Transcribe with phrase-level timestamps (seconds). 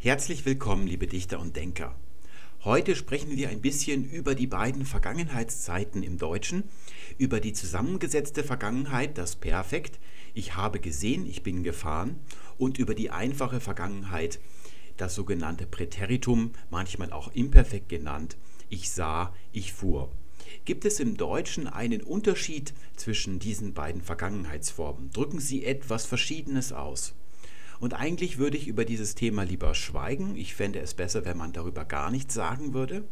[0.00, 1.92] Herzlich willkommen, liebe Dichter und Denker.
[2.62, 6.62] Heute sprechen wir ein bisschen über die beiden Vergangenheitszeiten im Deutschen,
[7.18, 9.98] über die zusammengesetzte Vergangenheit, das Perfekt,
[10.34, 12.20] ich habe gesehen, ich bin gefahren,
[12.58, 14.38] und über die einfache Vergangenheit,
[14.96, 18.36] das sogenannte Präteritum, manchmal auch imperfekt genannt,
[18.68, 20.12] ich sah, ich fuhr.
[20.64, 25.10] Gibt es im Deutschen einen Unterschied zwischen diesen beiden Vergangenheitsformen?
[25.10, 27.14] Drücken sie etwas Verschiedenes aus?
[27.80, 30.36] Und eigentlich würde ich über dieses Thema lieber schweigen.
[30.36, 33.04] Ich fände es besser, wenn man darüber gar nichts sagen würde.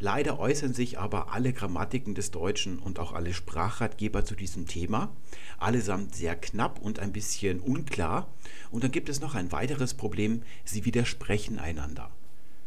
[0.00, 5.10] Leider äußern sich aber alle Grammatiken des Deutschen und auch alle Sprachratgeber zu diesem Thema,
[5.58, 8.28] allesamt sehr knapp und ein bisschen unklar.
[8.70, 12.12] Und dann gibt es noch ein weiteres Problem, sie widersprechen einander.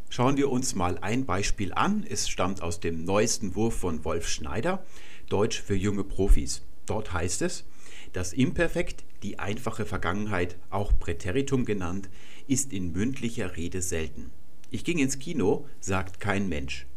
[0.10, 2.06] Schauen wir uns mal ein Beispiel an.
[2.08, 4.84] Es stammt aus dem neuesten Wurf von Wolf Schneider,
[5.30, 6.64] Deutsch für junge Profis.
[6.86, 7.64] Dort heißt es,
[8.12, 12.10] das Imperfekt, die einfache Vergangenheit, auch Präteritum genannt,
[12.48, 14.32] ist in mündlicher Rede selten.
[14.70, 16.88] Ich ging ins Kino, sagt kein Mensch,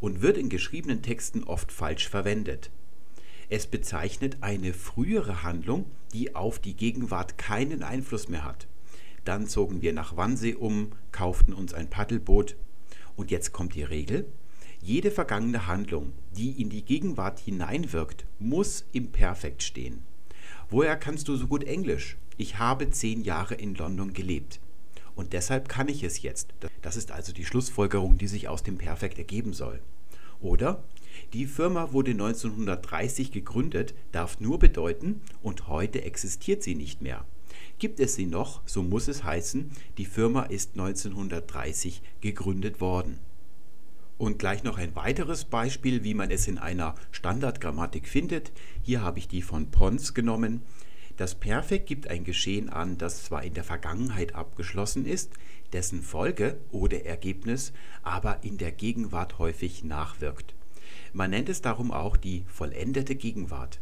[0.00, 2.70] und wird in geschriebenen Texten oft falsch verwendet.
[3.48, 8.66] Es bezeichnet eine frühere Handlung, die auf die Gegenwart keinen Einfluss mehr hat.
[9.24, 12.56] Dann zogen wir nach Wannsee um, kauften uns ein Paddelboot.
[13.16, 14.26] Und jetzt kommt die Regel.
[14.82, 20.02] Jede vergangene Handlung, die in die Gegenwart hineinwirkt, muss im Perfekt stehen.
[20.74, 22.16] Woher kannst du so gut Englisch?
[22.36, 24.58] Ich habe zehn Jahre in London gelebt.
[25.14, 26.52] Und deshalb kann ich es jetzt.
[26.82, 29.80] Das ist also die Schlussfolgerung, die sich aus dem Perfekt ergeben soll.
[30.40, 30.82] Oder
[31.32, 37.24] die Firma wurde 1930 gegründet, darf nur bedeuten, und heute existiert sie nicht mehr.
[37.78, 43.20] Gibt es sie noch, so muss es heißen, die Firma ist 1930 gegründet worden.
[44.16, 48.52] Und gleich noch ein weiteres Beispiel, wie man es in einer Standardgrammatik findet.
[48.82, 50.62] Hier habe ich die von Pons genommen.
[51.16, 55.32] Das Perfekt gibt ein Geschehen an, das zwar in der Vergangenheit abgeschlossen ist,
[55.72, 60.54] dessen Folge oder Ergebnis aber in der Gegenwart häufig nachwirkt.
[61.12, 63.80] Man nennt es darum auch die vollendete Gegenwart.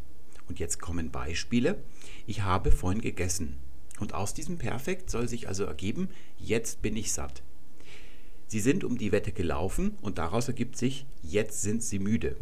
[0.48, 1.82] Und jetzt kommen Beispiele.
[2.26, 3.56] Ich habe vorhin gegessen.
[4.00, 7.42] Und aus diesem Perfekt soll sich also ergeben, jetzt bin ich satt.
[8.52, 12.36] Sie sind um die Wette gelaufen und daraus ergibt sich, jetzt sind sie müde.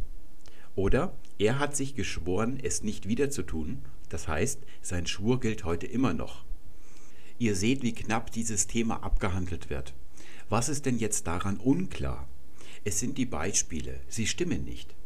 [0.74, 3.78] Oder er hat sich geschworen, es nicht wieder zu tun.
[4.08, 6.44] Das heißt, sein Schwur gilt heute immer noch.
[7.38, 9.94] Ihr seht, wie knapp dieses Thema abgehandelt wird.
[10.48, 12.26] Was ist denn jetzt daran unklar?
[12.82, 14.96] Es sind die Beispiele, sie stimmen nicht.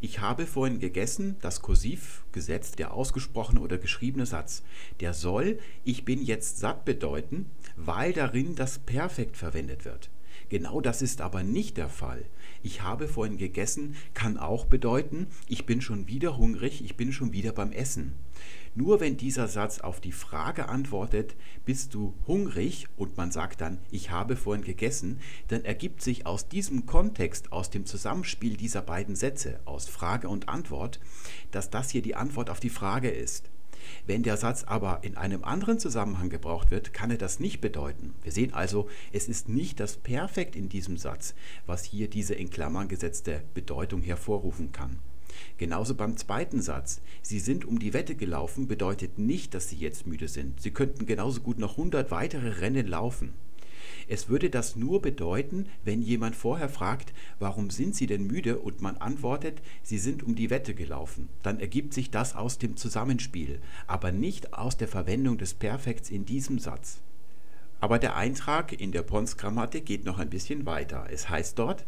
[0.00, 4.62] Ich habe vorhin gegessen, das Kursiv gesetzt, der ausgesprochene oder geschriebene Satz,
[5.00, 10.08] der soll ich bin jetzt satt bedeuten, weil darin das Perfekt verwendet wird.
[10.50, 12.24] Genau das ist aber nicht der Fall.
[12.64, 17.32] Ich habe vorhin gegessen kann auch bedeuten, ich bin schon wieder hungrig, ich bin schon
[17.32, 18.14] wieder beim Essen.
[18.74, 23.78] Nur wenn dieser Satz auf die Frage antwortet, bist du hungrig und man sagt dann,
[23.92, 29.14] ich habe vorhin gegessen, dann ergibt sich aus diesem Kontext, aus dem Zusammenspiel dieser beiden
[29.14, 30.98] Sätze, aus Frage und Antwort,
[31.52, 33.50] dass das hier die Antwort auf die Frage ist.
[34.06, 38.14] Wenn der Satz aber in einem anderen Zusammenhang gebraucht wird, kann er das nicht bedeuten.
[38.22, 41.34] Wir sehen also, es ist nicht das Perfekt in diesem Satz,
[41.66, 44.98] was hier diese in Klammern gesetzte Bedeutung hervorrufen kann.
[45.58, 47.00] Genauso beim zweiten Satz.
[47.22, 50.60] Sie sind um die Wette gelaufen bedeutet nicht, dass Sie jetzt müde sind.
[50.60, 53.32] Sie könnten genauso gut noch 100 weitere Rennen laufen.
[54.12, 58.80] Es würde das nur bedeuten, wenn jemand vorher fragt, warum sind Sie denn müde und
[58.80, 61.28] man antwortet, Sie sind um die Wette gelaufen.
[61.44, 66.26] Dann ergibt sich das aus dem Zusammenspiel, aber nicht aus der Verwendung des Perfekts in
[66.26, 66.98] diesem Satz.
[67.78, 71.06] Aber der Eintrag in der Pons-Grammatik geht noch ein bisschen weiter.
[71.08, 71.86] Es heißt dort,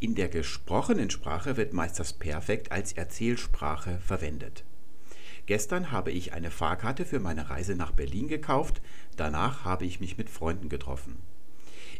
[0.00, 4.64] in der gesprochenen Sprache wird meist das Perfekt als Erzählsprache verwendet.
[5.44, 8.80] Gestern habe ich eine Fahrkarte für meine Reise nach Berlin gekauft,
[9.18, 11.16] danach habe ich mich mit Freunden getroffen.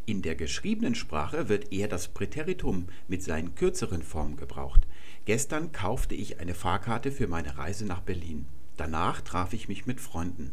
[0.09, 4.87] In der geschriebenen Sprache wird eher das Präteritum mit seinen kürzeren Formen gebraucht.
[5.27, 8.47] Gestern kaufte ich eine Fahrkarte für meine Reise nach Berlin.
[8.79, 10.51] Danach traf ich mich mit Freunden.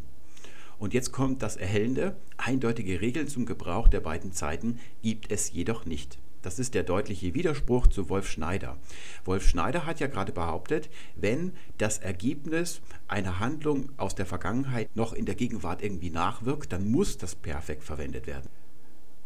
[0.78, 2.18] Und jetzt kommt das Erhellende.
[2.36, 6.18] Eindeutige Regeln zum Gebrauch der beiden Zeiten gibt es jedoch nicht.
[6.42, 8.76] Das ist der deutliche Widerspruch zu Wolf Schneider.
[9.24, 15.14] Wolf Schneider hat ja gerade behauptet, wenn das Ergebnis einer Handlung aus der Vergangenheit noch
[15.14, 18.50] in der Gegenwart irgendwie nachwirkt, dann muss das Perfekt verwendet werden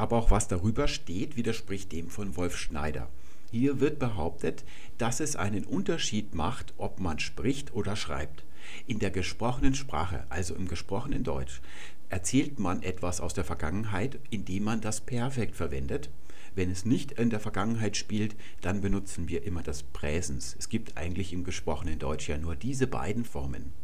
[0.00, 3.11] aber auch was darüber steht, widerspricht dem von Wolf Schneider.
[3.50, 4.64] Hier wird behauptet,
[4.97, 8.44] dass es einen Unterschied macht, ob man spricht oder schreibt.
[8.87, 11.61] In der gesprochenen Sprache, also im gesprochenen Deutsch,
[12.08, 16.08] erzählt man etwas aus der Vergangenheit, indem man das Perfekt verwendet.
[16.55, 20.56] Wenn es nicht in der Vergangenheit spielt, dann benutzen wir immer das Präsens.
[20.58, 23.75] Es gibt eigentlich im gesprochenen Deutsch ja nur diese beiden Formen.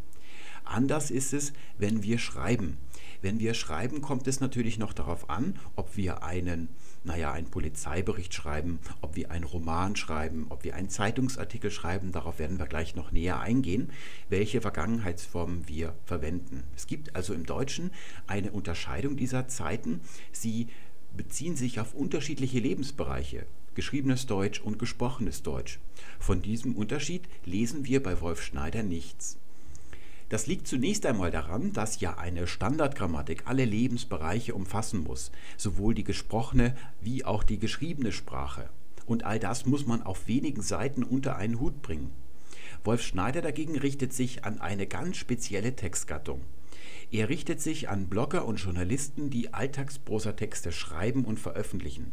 [0.65, 2.79] Anders ist es, wenn wir schreiben.
[3.23, 6.69] Wenn wir schreiben, kommt es natürlich noch darauf an, ob wir einen,
[7.05, 12.13] naja, einen Polizeibericht schreiben, ob wir einen Roman schreiben, ob wir einen Zeitungsartikel schreiben.
[12.13, 13.91] Darauf werden wir gleich noch näher eingehen,
[14.29, 16.65] welche Vergangenheitsformen wir verwenden.
[16.77, 17.91] Es gibt also im Deutschen
[18.27, 20.01] eine Unterscheidung dieser Zeiten.
[20.33, 20.69] Sie
[21.17, 23.47] beziehen sich auf unterschiedliche Lebensbereiche
[23.77, 25.79] geschriebenes Deutsch und gesprochenes Deutsch.
[26.19, 29.39] Von diesem Unterschied lesen wir bei Wolf Schneider nichts.
[30.29, 36.05] Das liegt zunächst einmal daran, dass ja eine Standardgrammatik alle Lebensbereiche umfassen muss, sowohl die
[36.05, 38.69] gesprochene wie auch die geschriebene Sprache.
[39.07, 42.11] Und all das muss man auf wenigen Seiten unter einen Hut bringen.
[42.83, 46.41] Wolf Schneider dagegen richtet sich an eine ganz spezielle Textgattung.
[47.13, 52.11] Er richtet sich an Blogger und Journalisten, die Alltagsprosatexte schreiben und veröffentlichen.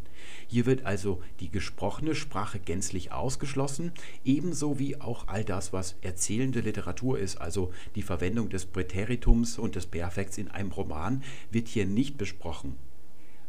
[0.47, 3.91] Hier wird also die gesprochene Sprache gänzlich ausgeschlossen,
[4.23, 9.75] ebenso wie auch all das, was erzählende Literatur ist, also die Verwendung des Präteritums und
[9.75, 12.75] des Perfekts in einem Roman, wird hier nicht besprochen.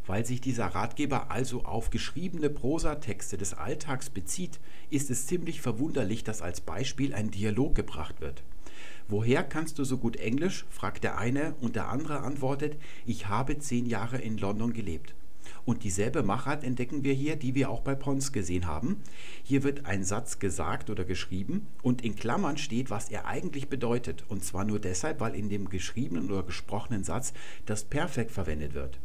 [0.06, 6.24] Weil sich dieser Ratgeber also auf geschriebene Prosatexte des Alltags bezieht, ist es ziemlich verwunderlich,
[6.24, 8.42] dass als Beispiel ein Dialog gebracht wird.
[9.08, 10.64] Woher kannst du so gut Englisch?
[10.70, 15.14] fragt der eine und der andere antwortet, ich habe zehn Jahre in London gelebt.
[15.66, 19.02] Und dieselbe Machart entdecken wir hier, die wir auch bei Pons gesehen haben.
[19.42, 24.24] Hier wird ein Satz gesagt oder geschrieben und in Klammern steht, was er eigentlich bedeutet.
[24.28, 27.34] Und zwar nur deshalb, weil in dem geschriebenen oder gesprochenen Satz
[27.66, 28.98] das Perfekt verwendet wird.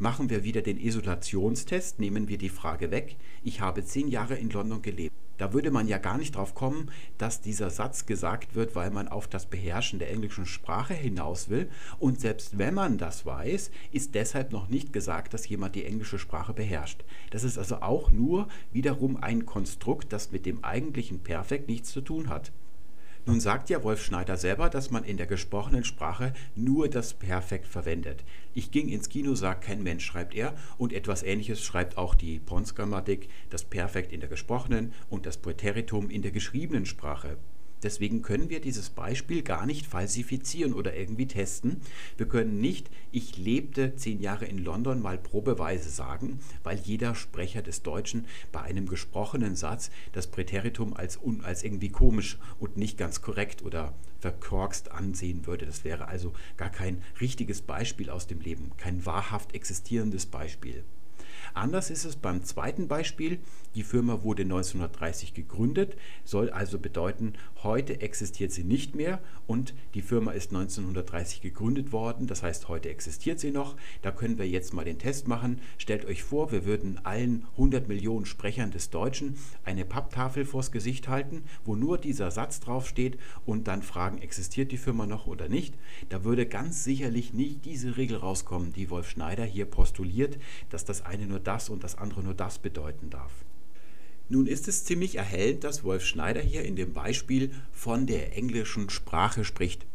[0.00, 3.16] Machen wir wieder den Isolationstest, nehmen wir die Frage weg.
[3.42, 5.12] Ich habe zehn Jahre in London gelebt.
[5.38, 9.08] Da würde man ja gar nicht drauf kommen, dass dieser Satz gesagt wird, weil man
[9.08, 11.68] auf das Beherrschen der englischen Sprache hinaus will.
[11.98, 16.20] Und selbst wenn man das weiß, ist deshalb noch nicht gesagt, dass jemand die englische
[16.20, 17.04] Sprache beherrscht.
[17.30, 22.02] Das ist also auch nur wiederum ein Konstrukt, das mit dem eigentlichen Perfekt nichts zu
[22.02, 22.52] tun hat.
[23.28, 27.66] Nun sagt ja Wolf Schneider selber, dass man in der gesprochenen Sprache nur das Perfekt
[27.66, 28.24] verwendet.
[28.54, 30.54] Ich ging ins Kino, sagt kein Mensch, schreibt er.
[30.78, 36.08] Und etwas Ähnliches schreibt auch die Pons-Grammatik, das Perfekt in der gesprochenen und das Präteritum
[36.08, 37.36] in der geschriebenen Sprache.
[37.82, 41.80] Deswegen können wir dieses Beispiel gar nicht falsifizieren oder irgendwie testen.
[42.16, 47.62] Wir können nicht, ich lebte zehn Jahre in London mal probeweise sagen, weil jeder Sprecher
[47.62, 53.22] des Deutschen bei einem gesprochenen Satz das Präteritum als, als irgendwie komisch und nicht ganz
[53.22, 55.66] korrekt oder verkorkst ansehen würde.
[55.66, 60.84] Das wäre also gar kein richtiges Beispiel aus dem Leben, kein wahrhaft existierendes Beispiel.
[61.58, 63.40] Anders ist es beim zweiten Beispiel.
[63.74, 67.32] Die Firma wurde 1930 gegründet, soll also bedeuten,
[67.64, 72.88] heute existiert sie nicht mehr und die Firma ist 1930 gegründet worden, das heißt, heute
[72.88, 73.76] existiert sie noch.
[74.02, 75.60] Da können wir jetzt mal den Test machen.
[75.78, 81.08] Stellt euch vor, wir würden allen 100 Millionen Sprechern des Deutschen eine Papptafel vors Gesicht
[81.08, 85.74] halten, wo nur dieser Satz draufsteht und dann fragen, existiert die Firma noch oder nicht.
[86.08, 90.38] Da würde ganz sicherlich nicht diese Regel rauskommen, die Wolf Schneider hier postuliert,
[90.70, 93.32] dass das eine nur das und das andere nur das bedeuten darf.
[94.28, 98.90] Nun ist es ziemlich erhellend, dass Wolf Schneider hier in dem Beispiel von der englischen
[98.90, 99.86] Sprache spricht.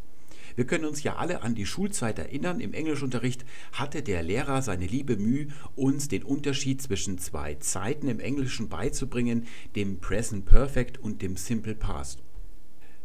[0.56, 2.60] Wir können uns ja alle an die Schulzeit erinnern.
[2.60, 8.20] Im Englischunterricht hatte der Lehrer seine liebe Mühe, uns den Unterschied zwischen zwei Zeiten im
[8.20, 9.46] Englischen beizubringen,
[9.76, 12.20] dem Present Perfect und dem Simple Past.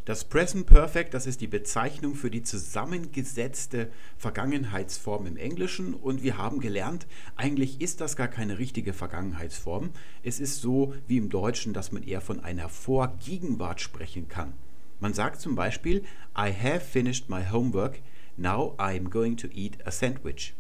[0.10, 6.40] Das Present Perfect, das ist die Bezeichnung für die zusammengesetzte Vergangenheitsform im Englischen und wir
[6.40, 9.92] haben gelernt, eigentlich ist das gar keine richtige Vergangenheitsform.
[10.24, 14.54] Es ist so wie im Deutschen, dass man eher von einer Vorgegenwart sprechen kann.
[15.00, 16.04] Man sagt zum Beispiel,
[16.36, 18.00] I have finished my homework,
[18.36, 20.56] now I am going to eat a sandwich.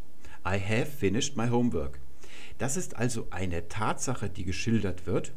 [0.45, 1.99] I have finished my homework.
[2.59, 5.33] Das ist also eine Tatsache, die geschildert wird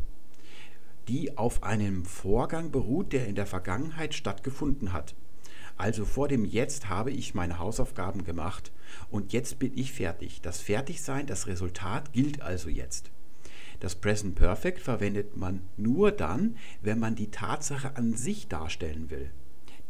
[1.09, 5.14] die auf einem Vorgang beruht, der in der Vergangenheit stattgefunden hat.
[5.76, 8.73] Also vor dem Jetzt habe ich meine Hausaufgaben gemacht
[9.11, 10.40] und jetzt bin ich fertig.
[10.42, 13.11] Das Fertigsein, das Resultat gilt also jetzt.
[13.80, 19.32] Das Present Perfect verwendet man nur dann, wenn man die Tatsache an sich darstellen will.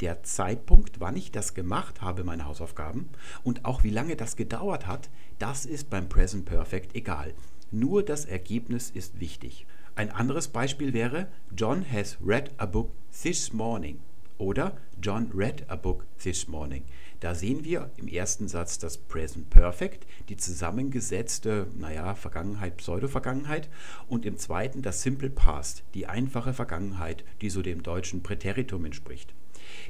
[0.01, 3.11] Der Zeitpunkt, wann ich das gemacht habe, meine Hausaufgaben,
[3.45, 7.35] und auch wie lange das gedauert hat, das ist beim Present Perfect egal.
[7.71, 9.67] Nur das Ergebnis ist wichtig.
[9.95, 14.01] Ein anderes Beispiel wäre John has read a book this morning
[14.39, 16.85] oder John read a book this morning.
[17.21, 23.69] Da sehen wir im ersten Satz das Present Perfect, die zusammengesetzte, naja, Vergangenheit, Pseudo-Vergangenheit
[24.09, 29.35] und im zweiten das Simple Past, die einfache Vergangenheit, die so dem deutschen Präteritum entspricht.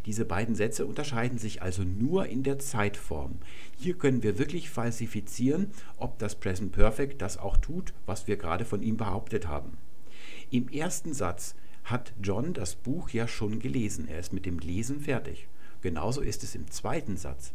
[0.04, 3.38] Diese beiden Sätze unterscheiden sich also nur in der Zeitform.
[3.78, 8.64] Hier können wir wirklich falsifizieren, ob das Present Perfect das auch tut, was wir gerade
[8.64, 9.78] von ihm behauptet haben.
[10.52, 11.54] Im ersten Satz
[11.84, 14.06] hat John das Buch ja schon gelesen.
[14.06, 15.48] Er ist mit dem Lesen fertig.
[15.80, 17.54] Genauso ist es im zweiten Satz.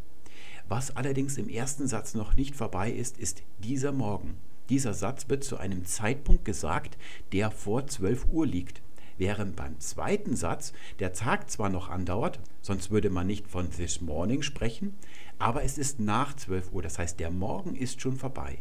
[0.68, 4.34] Was allerdings im ersten Satz noch nicht vorbei ist, ist dieser Morgen.
[4.70, 6.98] Dieser Satz wird zu einem Zeitpunkt gesagt,
[7.34, 8.82] der vor 12 Uhr liegt.
[9.20, 14.02] Während beim zweiten Satz der Tag zwar noch andauert, sonst würde man nicht von this
[14.02, 14.96] morning sprechen,
[15.38, 18.58] aber es ist nach 12 Uhr, das heißt der Morgen ist schon vorbei.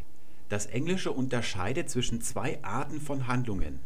[0.50, 3.80] Das Englische unterscheidet zwischen zwei Arten von Handlungen.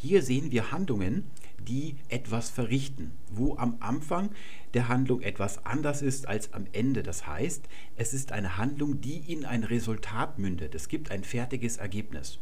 [0.00, 1.24] Hier sehen wir Handlungen,
[1.58, 4.30] die etwas verrichten, wo am Anfang
[4.72, 7.02] der Handlung etwas anders ist als am Ende.
[7.02, 10.76] Das heißt, es ist eine Handlung, die in ein Resultat mündet.
[10.76, 12.38] Es gibt ein fertiges Ergebnis.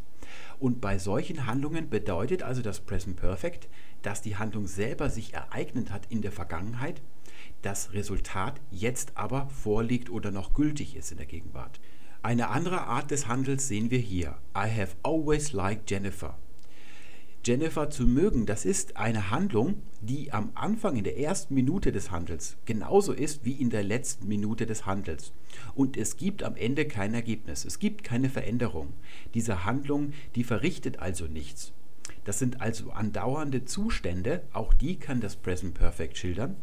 [0.60, 3.70] Und bei solchen Handlungen bedeutet also das Present Perfect,
[4.02, 7.00] dass die Handlung selber sich ereignet hat in der Vergangenheit,
[7.62, 11.80] das Resultat jetzt aber vorliegt oder noch gültig ist in der Gegenwart.
[12.22, 14.36] Eine andere Art des Handels sehen wir hier.
[14.54, 16.36] I have always liked Jennifer.
[17.46, 22.10] Jennifer zu mögen, das ist eine Handlung, die am Anfang in der ersten Minute des
[22.10, 25.30] Handels genauso ist wie in der letzten Minute des Handels.
[25.76, 28.94] Und es gibt am Ende kein Ergebnis, es gibt keine Veränderung.
[29.34, 31.72] Diese Handlung, die verrichtet also nichts.
[32.24, 36.56] Das sind also andauernde Zustände, auch die kann das Present Perfect schildern.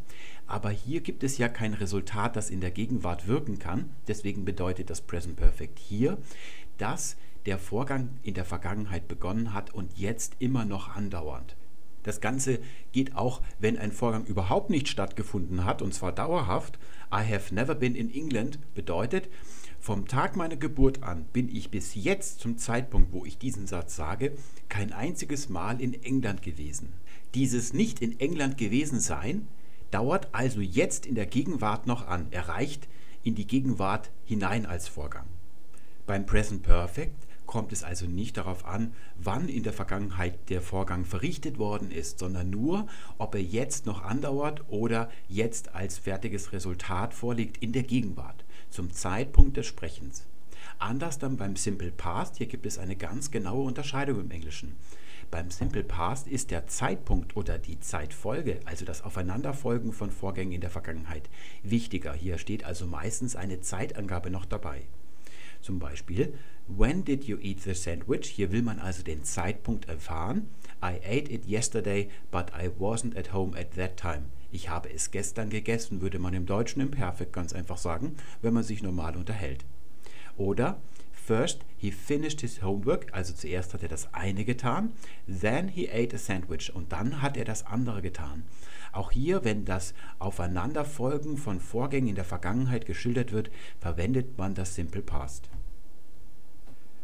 [0.47, 3.89] Aber hier gibt es ja kein Resultat, das in der Gegenwart wirken kann.
[4.09, 6.17] Deswegen bedeutet das Present Perfect hier,
[6.77, 11.55] dass der Vorgang in der Vergangenheit begonnen hat und jetzt immer noch andauernd.
[12.03, 12.59] Das Ganze
[12.91, 16.77] geht auch, wenn ein Vorgang überhaupt nicht stattgefunden hat, und zwar dauerhaft.
[17.13, 19.29] I have never been in England bedeutet,
[19.79, 23.95] vom Tag meiner Geburt an bin ich bis jetzt zum Zeitpunkt, wo ich diesen Satz
[23.97, 24.33] sage,
[24.69, 26.93] kein einziges Mal in England gewesen.
[27.33, 29.47] Dieses nicht in England gewesen sein
[29.91, 32.87] dauert also jetzt in der Gegenwart noch an, erreicht
[33.23, 35.25] in die Gegenwart hinein als Vorgang.
[36.05, 37.22] Beim Present Perfect
[37.53, 42.17] kommt es also nicht darauf an, wann in der Vergangenheit der Vorgang verrichtet worden ist,
[42.17, 42.87] sondern nur,
[43.19, 48.91] ob er jetzt noch andauert oder jetzt als fertiges Resultat vorliegt in der Gegenwart, zum
[48.91, 50.25] Zeitpunkt des Sprechens.
[50.79, 54.75] Anders dann beim Simple Past, hier gibt es eine ganz genaue Unterscheidung im Englischen.
[55.29, 60.61] Beim Simple Past ist der Zeitpunkt oder die Zeitfolge, also das Aufeinanderfolgen von Vorgängen in
[60.61, 61.29] der Vergangenheit,
[61.61, 62.13] wichtiger.
[62.13, 64.87] Hier steht also meistens eine Zeitangabe noch dabei.
[65.63, 66.33] Zum Beispiel,
[66.67, 68.27] when did you eat the sandwich?
[68.27, 70.49] Hier will man also den Zeitpunkt erfahren.
[70.83, 74.25] I ate it yesterday, but I wasn't at home at that time.
[74.51, 78.53] Ich habe es gestern gegessen, würde man im Deutschen im Perfekt ganz einfach sagen, wenn
[78.53, 79.63] man sich normal unterhält.
[80.35, 80.81] Oder
[81.13, 84.91] First he finished his homework, also zuerst hat er das eine getan,
[85.25, 88.43] then he ate a sandwich und dann hat er das andere getan.
[88.91, 94.75] Auch hier, wenn das Aufeinanderfolgen von Vorgängen in der Vergangenheit geschildert wird, verwendet man das
[94.75, 95.49] Simple Past.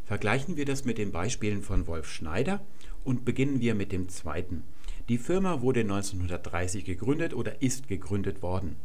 [0.09, 2.61] Vergleichen wir das mit den Beispielen von Wolf Schneider
[3.03, 4.63] und beginnen wir mit dem zweiten.
[5.07, 8.75] Die Firma wurde 1930 gegründet oder ist gegründet worden.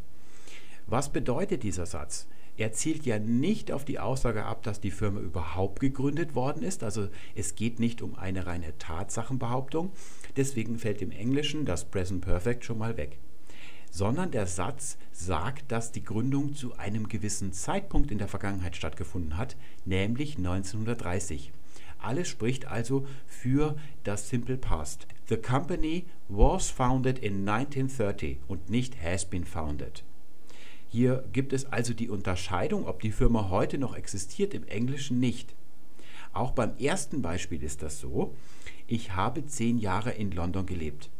[0.86, 2.26] Was bedeutet dieser Satz?
[2.58, 6.84] Er zielt ja nicht auf die Aussage ab, dass die Firma überhaupt gegründet worden ist.
[6.84, 9.92] Also es geht nicht um eine reine Tatsachenbehauptung.
[10.36, 13.18] Deswegen fällt im Englischen das Present Perfect schon mal weg.
[13.94, 19.36] Sondern der Satz sagt, dass die Gründung zu einem gewissen Zeitpunkt in der Vergangenheit stattgefunden
[19.36, 21.52] hat, nämlich 1930.
[22.00, 25.06] Alles spricht also für das Simple Past.
[25.28, 30.02] The company was founded in 1930 und nicht has been founded.
[30.88, 35.54] Hier gibt es also die Unterscheidung, ob die Firma heute noch existiert, im Englischen nicht.
[36.32, 38.34] Auch beim ersten Beispiel ist das so.
[38.88, 41.10] Ich habe zehn Jahre in London gelebt.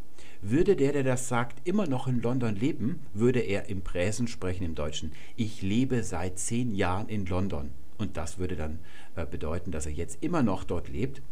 [0.47, 4.63] Würde der, der das sagt, immer noch in London leben, würde er im Präsen sprechen
[4.63, 5.13] im Deutschen.
[5.37, 7.71] Ich lebe seit zehn Jahren in London.
[7.97, 8.79] Und das würde dann
[9.17, 11.23] äh, bedeuten, dass er jetzt immer noch dort lebt.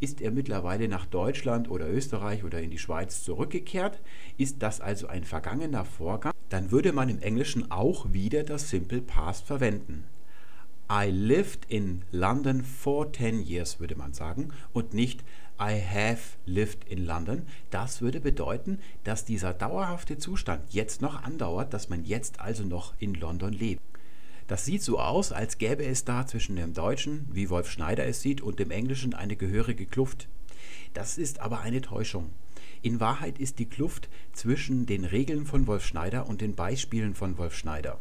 [0.00, 4.00] Ist er mittlerweile nach Deutschland oder Österreich oder in die Schweiz zurückgekehrt?
[4.38, 6.32] Ist das also ein vergangener Vorgang?
[6.48, 10.04] Dann würde man im Englischen auch wieder das Simple Past verwenden.
[10.90, 15.22] I lived in London for 10 years, würde man sagen, und nicht
[15.60, 17.46] I have lived in London.
[17.70, 22.92] Das würde bedeuten, dass dieser dauerhafte Zustand jetzt noch andauert, dass man jetzt also noch
[22.98, 23.80] in London lebt.
[24.48, 28.20] Das sieht so aus, als gäbe es da zwischen dem Deutschen, wie Wolf Schneider es
[28.20, 30.28] sieht, und dem Englischen eine gehörige Kluft.
[30.92, 32.30] Das ist aber eine Täuschung.
[32.82, 37.38] In Wahrheit ist die Kluft zwischen den Regeln von Wolf Schneider und den Beispielen von
[37.38, 37.98] Wolf Schneider.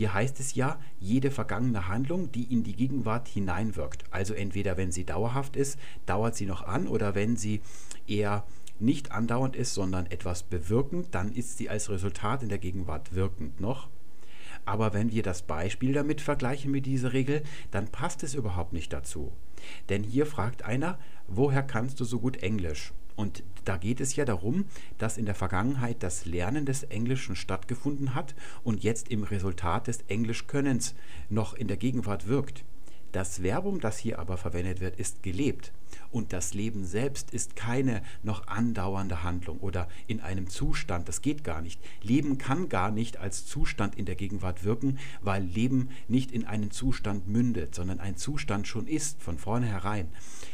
[0.00, 4.04] Hier heißt es ja, jede vergangene Handlung, die in die Gegenwart hineinwirkt.
[4.10, 7.60] Also entweder wenn sie dauerhaft ist, dauert sie noch an oder wenn sie
[8.06, 8.46] eher
[8.78, 13.60] nicht andauernd ist, sondern etwas bewirkend, dann ist sie als Resultat in der Gegenwart wirkend
[13.60, 13.88] noch.
[14.64, 18.94] Aber wenn wir das Beispiel damit vergleichen mit dieser Regel, dann passt es überhaupt nicht
[18.94, 19.32] dazu.
[19.90, 22.94] Denn hier fragt einer, woher kannst du so gut Englisch?
[23.20, 24.64] Und da geht es ja darum,
[24.96, 28.34] dass in der Vergangenheit das Lernen des Englischen stattgefunden hat
[28.64, 30.94] und jetzt im Resultat des Englischkönnens
[31.28, 32.64] noch in der Gegenwart wirkt.
[33.12, 35.70] Das Verbum, das hier aber verwendet wird, ist gelebt.
[36.10, 41.08] Und das Leben selbst ist keine noch andauernde Handlung oder in einem Zustand.
[41.08, 41.80] Das geht gar nicht.
[42.02, 46.70] Leben kann gar nicht als Zustand in der Gegenwart wirken, weil Leben nicht in einen
[46.70, 50.08] Zustand mündet, sondern ein Zustand schon ist, von vornherein.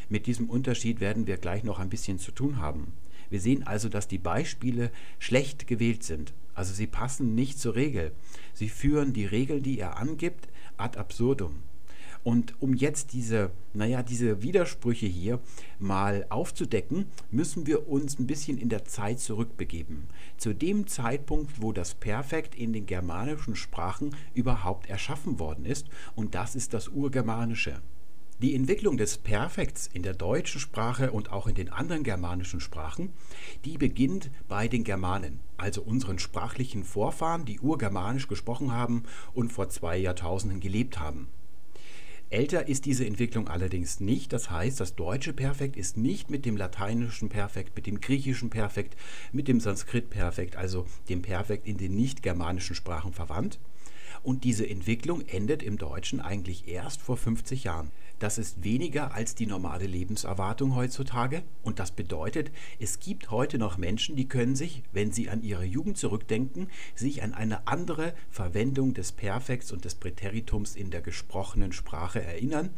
[0.08, 2.92] Mit diesem Unterschied werden wir gleich noch ein bisschen zu tun haben.
[3.30, 6.32] Wir sehen also, dass die Beispiele schlecht gewählt sind.
[6.54, 8.12] Also sie passen nicht zur Regel.
[8.54, 11.62] Sie führen die Regeln, die er angibt, ad absurdum.
[12.26, 15.38] Und um jetzt diese, naja, diese Widersprüche hier
[15.78, 20.08] mal aufzudecken, müssen wir uns ein bisschen in der Zeit zurückbegeben.
[20.36, 25.86] Zu dem Zeitpunkt, wo das Perfekt in den germanischen Sprachen überhaupt erschaffen worden ist.
[26.16, 27.80] Und das ist das Urgermanische.
[28.42, 33.10] Die Entwicklung des Perfekts in der deutschen Sprache und auch in den anderen germanischen Sprachen,
[33.64, 39.68] die beginnt bei den Germanen, also unseren sprachlichen Vorfahren, die urgermanisch gesprochen haben und vor
[39.68, 41.28] zwei Jahrtausenden gelebt haben.
[42.28, 44.32] Älter ist diese Entwicklung allerdings nicht.
[44.32, 48.96] Das heißt, das deutsche Perfekt ist nicht mit dem lateinischen Perfekt, mit dem griechischen Perfekt,
[49.32, 53.60] mit dem Sanskrit-Perfekt, also dem Perfekt in den nicht-germanischen Sprachen verwandt.
[54.24, 57.92] Und diese Entwicklung endet im Deutschen eigentlich erst vor 50 Jahren.
[58.18, 61.42] Das ist weniger als die normale Lebenserwartung heutzutage.
[61.62, 65.64] Und das bedeutet, es gibt heute noch Menschen, die können sich, wenn sie an ihre
[65.64, 71.72] Jugend zurückdenken, sich an eine andere Verwendung des Perfekts und des Präteritums in der gesprochenen
[71.72, 72.70] Sprache erinnern.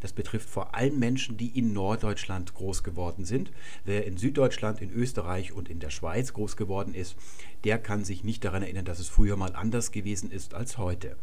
[0.00, 3.52] Das betrifft vor allem Menschen, die in Norddeutschland groß geworden sind.
[3.84, 7.16] Wer in Süddeutschland, in Österreich und in der Schweiz groß geworden ist,
[7.64, 11.16] der kann sich nicht daran erinnern, dass es früher mal anders gewesen ist als heute.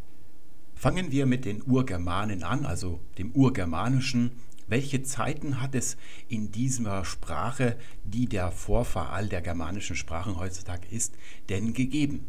[0.74, 4.32] Fangen wir mit den Urgermanen an, also dem Urgermanischen.
[4.66, 5.96] Welche Zeiten hat es
[6.28, 11.14] in dieser Sprache, die der Vorfahr all der germanischen Sprachen heutzutage ist,
[11.48, 12.26] denn gegeben?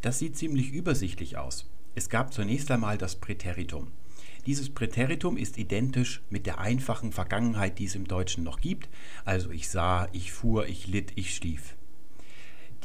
[0.00, 1.68] Das sieht ziemlich übersichtlich aus.
[1.94, 3.88] Es gab zunächst einmal das Präteritum.
[4.46, 8.88] Dieses Präteritum ist identisch mit der einfachen Vergangenheit, die es im Deutschen noch gibt.
[9.24, 11.75] Also ich sah, ich fuhr, ich litt, ich schlief.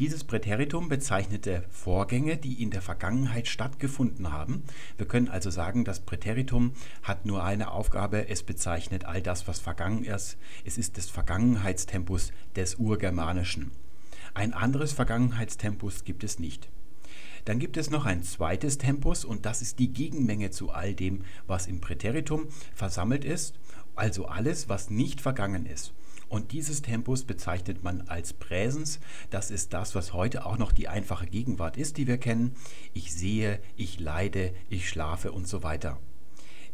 [0.02, 4.64] Dieses Präteritum bezeichnete Vorgänge, die in der Vergangenheit stattgefunden haben.
[4.98, 9.60] Wir können also sagen, das Präteritum hat nur eine Aufgabe, es bezeichnet all das, was
[9.60, 10.40] vergangen ist.
[10.66, 13.70] Es ist des Vergangenheitstempus des Urgermanischen.
[14.34, 16.68] Ein anderes Vergangenheitstempus gibt es nicht.
[17.46, 21.26] Dann gibt es noch ein zweites Tempus und das ist die Gegenmenge zu all dem,
[21.46, 23.54] was im Präteritum versammelt ist,
[23.96, 25.94] also alles, was nicht vergangen ist.
[26.32, 29.02] Und dieses Tempus bezeichnet man als Präsens.
[29.32, 32.56] Das ist das, was heute auch noch die einfache Gegenwart ist, die wir kennen.
[32.94, 36.00] Ich sehe, ich leide, ich schlafe und so weiter.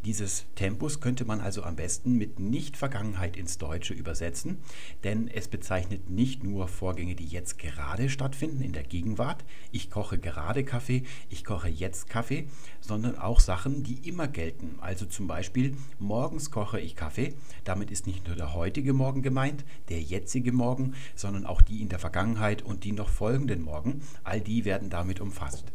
[0.07, 4.59] Dieses Tempus könnte man also am besten mit Nicht-Vergangenheit ins Deutsche übersetzen,
[5.03, 9.43] denn es bezeichnet nicht nur Vorgänge, die jetzt gerade stattfinden in der Gegenwart,
[9.73, 12.47] ich koche gerade Kaffee, ich koche jetzt Kaffee,
[12.79, 14.77] sondern auch Sachen, die immer gelten.
[14.79, 17.33] Also zum Beispiel, morgens koche ich Kaffee,
[17.65, 21.89] damit ist nicht nur der heutige Morgen gemeint, der jetzige Morgen, sondern auch die in
[21.89, 25.65] der Vergangenheit und die noch folgenden Morgen, all die werden damit umfasst.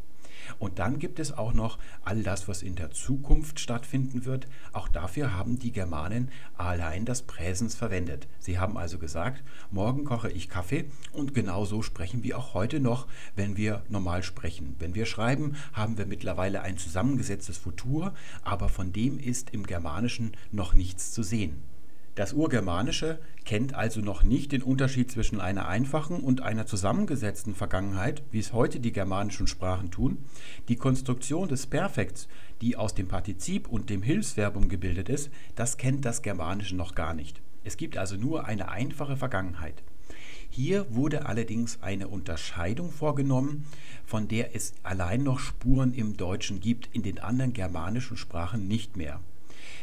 [0.59, 4.47] Und dann gibt es auch noch all das, was in der Zukunft stattfinden wird.
[4.73, 8.29] Auch dafür haben die Germanen allein das Präsens verwendet.
[8.39, 12.81] Sie haben also gesagt, morgen koche ich Kaffee und genau so sprechen wir auch heute
[12.81, 14.77] noch, wenn wir normal sprechen.
[14.79, 20.37] Wenn wir schreiben, haben wir mittlerweile ein zusammengesetztes Futur, aber von dem ist im Germanischen
[20.51, 21.72] noch nichts zu sehen.
[22.15, 28.23] Das Urgermanische kennt also noch nicht den Unterschied zwischen einer einfachen und einer zusammengesetzten Vergangenheit,
[28.31, 30.19] wie es heute die germanischen Sprachen tun.
[30.69, 32.29] Die Konstruktion des Perfekts,
[32.61, 37.15] die aus dem Partizip und dem Hilfsverbum gebildet ist, das kennt das Germanische noch gar
[37.15, 37.41] nicht.
[37.65, 39.83] Es gibt also nur eine einfache Vergangenheit.
[40.51, 43.65] Hier wurde allerdings eine Unterscheidung vorgenommen,
[44.05, 48.99] von der es allein noch Spuren im Deutschen gibt, in den anderen germanischen Sprachen nicht
[48.99, 49.21] mehr.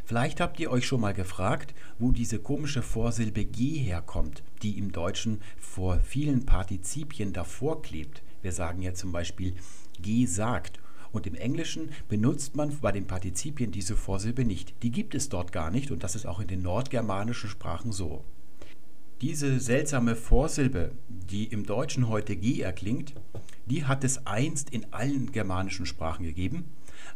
[0.10, 4.92] Vielleicht habt ihr euch schon mal gefragt, wo diese komische Vorsilbe G herkommt, die im
[4.92, 8.24] Deutschen vor vielen Partizipien davor klebt.
[8.42, 9.54] Wir sagen ja zum Beispiel
[10.02, 10.80] gesagt
[11.12, 14.74] und im Englischen benutzt man bei den Partizipien diese Vorsilbe nicht.
[14.82, 18.24] Die gibt es dort gar nicht und das ist auch in den nordgermanischen Sprachen so.
[19.22, 23.14] Diese seltsame Vorsilbe, die im Deutschen heute G erklingt,
[23.68, 26.66] die hat es einst in allen germanischen Sprachen gegeben,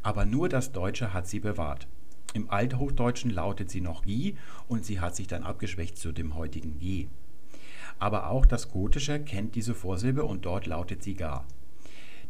[0.03, 1.87] aber nur das Deutsche hat sie bewahrt.
[2.33, 6.79] Im Althochdeutschen lautet sie noch Gi und sie hat sich dann abgeschwächt zu dem heutigen
[6.79, 7.07] G.
[7.99, 11.45] Aber auch das Gotische kennt diese Vorsilbe und dort lautet sie Ga.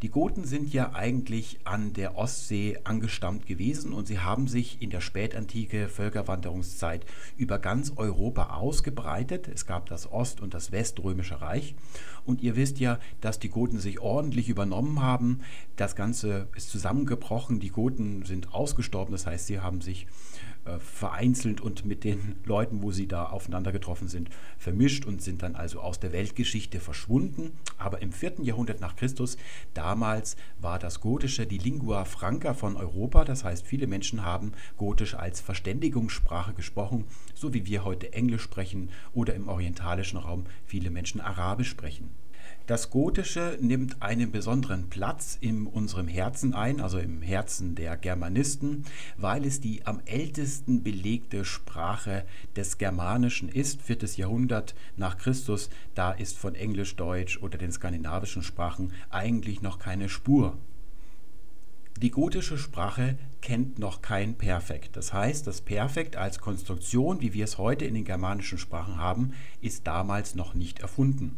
[0.04, 4.90] Die Goten sind ja eigentlich an der Ostsee angestammt gewesen und sie haben sich in
[4.90, 7.06] der spätantike Völkerwanderungszeit
[7.38, 9.48] über ganz Europa ausgebreitet.
[9.48, 11.74] Es gab das Ost- und das Weströmische Reich
[12.26, 15.40] und ihr wisst ja, dass die Goten sich ordentlich übernommen haben.
[15.78, 21.62] Das Ganze ist zusammengebrochen, die Goten sind ausgestorben, das heißt, sie haben sich äh, vereinzelt
[21.62, 25.82] und mit den Leuten, wo sie da aufeinander getroffen sind, vermischt und sind dann also
[25.82, 27.52] aus der Weltgeschichte verschwunden.
[27.78, 29.38] Aber im vierten Jahrhundert nach Christus,
[29.74, 33.26] damals war das Gotische die Lingua Franca von Europa.
[33.26, 38.90] Das heißt, viele Menschen haben Gotisch als Verständigungssprache gesprochen, so wie wir heute Englisch sprechen
[39.14, 42.23] oder im orientalischen Raum viele Menschen Arabisch sprechen.
[42.66, 48.86] Das Gotische nimmt einen besonderen Platz in unserem Herzen ein, also im Herzen der Germanisten,
[49.18, 52.24] weil es die am ältesten belegte Sprache
[52.56, 53.82] des Germanischen ist.
[53.82, 59.78] Viertes Jahrhundert nach Christus, da ist von Englisch, Deutsch oder den skandinavischen Sprachen eigentlich noch
[59.78, 60.58] keine Spur.
[62.02, 64.96] Die gotische Sprache kennt noch kein Perfekt.
[64.96, 69.34] Das heißt, das Perfekt als Konstruktion, wie wir es heute in den germanischen Sprachen haben,
[69.60, 71.38] ist damals noch nicht erfunden.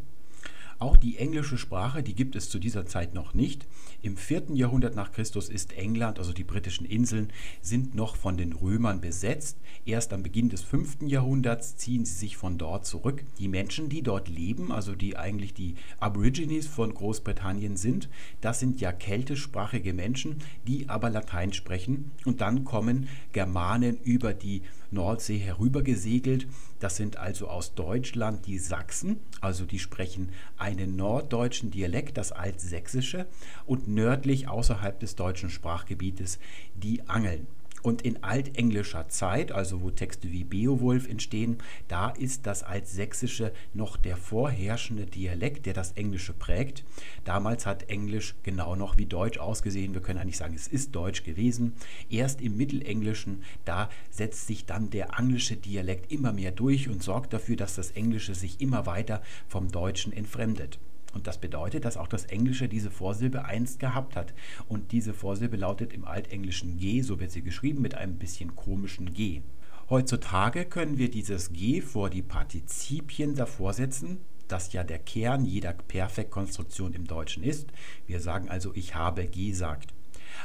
[0.77, 3.65] Auch die englische Sprache, die gibt es zu dieser Zeit noch nicht.
[4.01, 8.51] Im vierten Jahrhundert nach Christus ist England, also die britischen Inseln, sind noch von den
[8.51, 9.57] Römern besetzt.
[9.85, 13.23] Erst am Beginn des fünften Jahrhunderts ziehen sie sich von dort zurück.
[13.39, 18.09] Die Menschen, die dort leben, also die eigentlich die Aborigines von Großbritannien sind,
[18.41, 22.11] das sind ja keltischsprachige Menschen, die aber Latein sprechen.
[22.25, 24.61] Und dann kommen Germanen über die
[24.95, 26.47] Nordsee herübergesegelt.
[26.79, 33.27] Das sind also aus Deutschland die Sachsen, also die sprechen einen norddeutschen Dialekt, das Altsächsische,
[33.67, 36.39] und nördlich außerhalb des deutschen Sprachgebietes
[36.73, 37.45] die Angeln.
[37.85, 43.95] Und in altenglischer Zeit, also wo Texte wie Beowulf entstehen, da ist das Altsächsische noch
[43.95, 46.83] der vorherrschende Dialekt, der das Englische prägt.
[47.25, 49.93] Damals hat Englisch genau noch wie Deutsch ausgesehen.
[49.93, 51.73] Wir können eigentlich sagen, es ist Deutsch gewesen.
[52.09, 57.33] Erst im Mittelenglischen, da setzt sich dann der anglische Dialekt immer mehr durch und sorgt
[57.33, 60.79] dafür, dass das Englische sich immer weiter vom Deutschen entfremdet.
[61.15, 64.33] Und das bedeutet, dass auch das Englische diese Vorsilbe einst gehabt hat.
[64.67, 69.13] Und diese Vorsilbe lautet im Altenglischen G, so wird sie geschrieben, mit einem bisschen komischen
[69.13, 69.41] G.
[69.89, 75.73] Heutzutage können wir dieses G vor die Partizipien davor setzen, das ja der Kern jeder
[75.73, 77.69] Perfektkonstruktion im Deutschen ist.
[78.05, 79.93] Wir sagen also, ich habe gesagt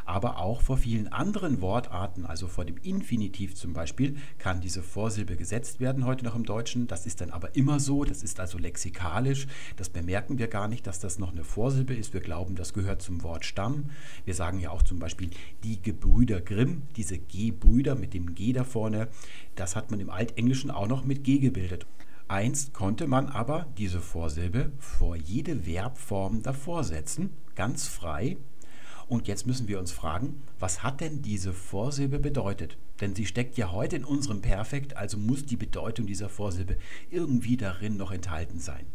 [0.05, 5.37] aber auch vor vielen anderen Wortarten, also vor dem Infinitiv zum Beispiel, kann diese Vorsilbe
[5.37, 6.87] gesetzt werden heute noch im Deutschen.
[6.87, 9.47] Das ist dann aber immer so, das ist also lexikalisch.
[9.77, 12.15] Das bemerken wir gar nicht, dass das noch eine Vorsilbe ist.
[12.15, 13.91] Wir glauben, das gehört zum Wort Stamm.
[14.25, 15.31] Wir sagen ja auch zum Beispiel
[15.65, 19.09] die Gebrüder Grimm, diese G-Brüder mit dem G da vorne.
[19.55, 21.87] Das hat man im Altenglischen auch noch mit G gebildet.
[22.31, 28.37] Einst konnte man aber diese Vorsilbe vor jede Verbform davor setzen, ganz frei,
[29.11, 32.77] und jetzt müssen wir uns fragen, was hat denn diese Vorsilbe bedeutet?
[33.01, 36.77] Denn sie steckt ja heute in unserem Perfekt, also muss die Bedeutung dieser Vorsilbe
[37.11, 38.87] irgendwie darin noch enthalten sein.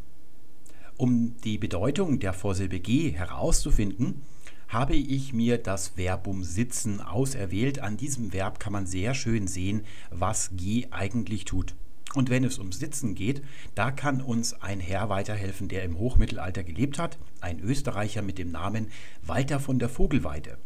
[0.96, 4.22] Um die Bedeutung der Vorsilbe G herauszufinden,
[4.70, 7.80] habe ich mir das Verbum sitzen auserwählt.
[7.80, 11.76] An diesem Verb kann man sehr schön sehen, was G eigentlich tut.
[12.16, 13.44] Und wenn es ums Sitzen geht,
[13.76, 18.52] da kann uns ein Herr weiterhelfen, der im Hochmittelalter gelebt hat, ein Österreicher mit dem
[18.52, 18.88] Namen
[19.22, 20.58] Walter von der Vogelweide.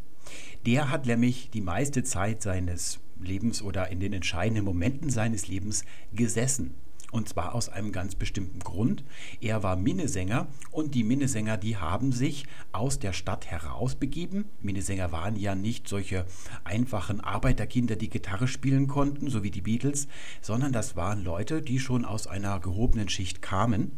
[0.67, 5.83] Der hat nämlich die meiste Zeit seines Lebens oder in den entscheidenden Momenten seines Lebens
[6.13, 6.75] gesessen.
[7.11, 9.03] Und zwar aus einem ganz bestimmten Grund.
[9.41, 14.45] Er war Minnesänger und die Minnesänger, die haben sich aus der Stadt herausbegeben.
[14.61, 16.25] Minnesänger waren ja nicht solche
[16.63, 20.07] einfachen Arbeiterkinder, die Gitarre spielen konnten, so wie die Beatles,
[20.41, 23.91] sondern das waren Leute, die schon aus einer gehobenen Schicht kamen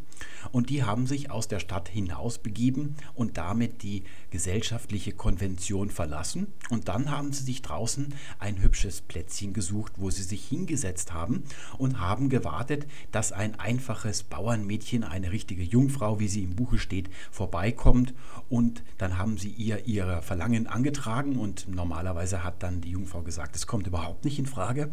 [0.51, 6.47] und die haben sich aus der Stadt hinausbegeben und damit die gesellschaftliche Konvention verlassen.
[6.69, 11.43] Und dann haben sie sich draußen ein hübsches Plätzchen gesucht, wo sie sich hingesetzt haben
[11.77, 17.09] und haben gewartet, dass ein einfaches Bauernmädchen, eine richtige Jungfrau, wie sie im Buche steht,
[17.31, 18.13] vorbeikommt.
[18.49, 23.55] Und dann haben sie ihr ihre Verlangen angetragen und normalerweise hat dann die Jungfrau gesagt,
[23.55, 24.91] es kommt überhaupt nicht in Frage.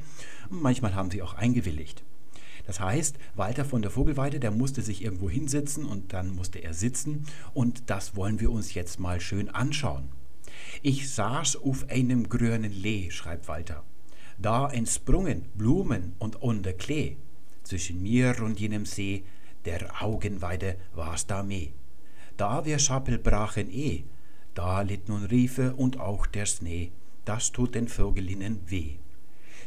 [0.50, 2.04] Manchmal haben sie auch eingewilligt.
[2.66, 6.74] Das heißt, Walter von der Vogelweide, der musste sich irgendwo hinsetzen und dann musste er
[6.74, 10.10] sitzen und das wollen wir uns jetzt mal schön anschauen.
[10.82, 13.84] Ich saß auf einem grünen Lee, schreibt Walter.
[14.38, 17.16] Da entsprungen Blumen und unter Klee.
[17.68, 19.24] Zwischen mir und jenem See,
[19.66, 21.68] der Augenweide war's da meh.
[22.38, 24.04] Da wir Schappel brachen eh,
[24.54, 26.92] da litt nun Riefe und auch der Schnee,
[27.26, 28.94] das tut den Vögelinnen weh.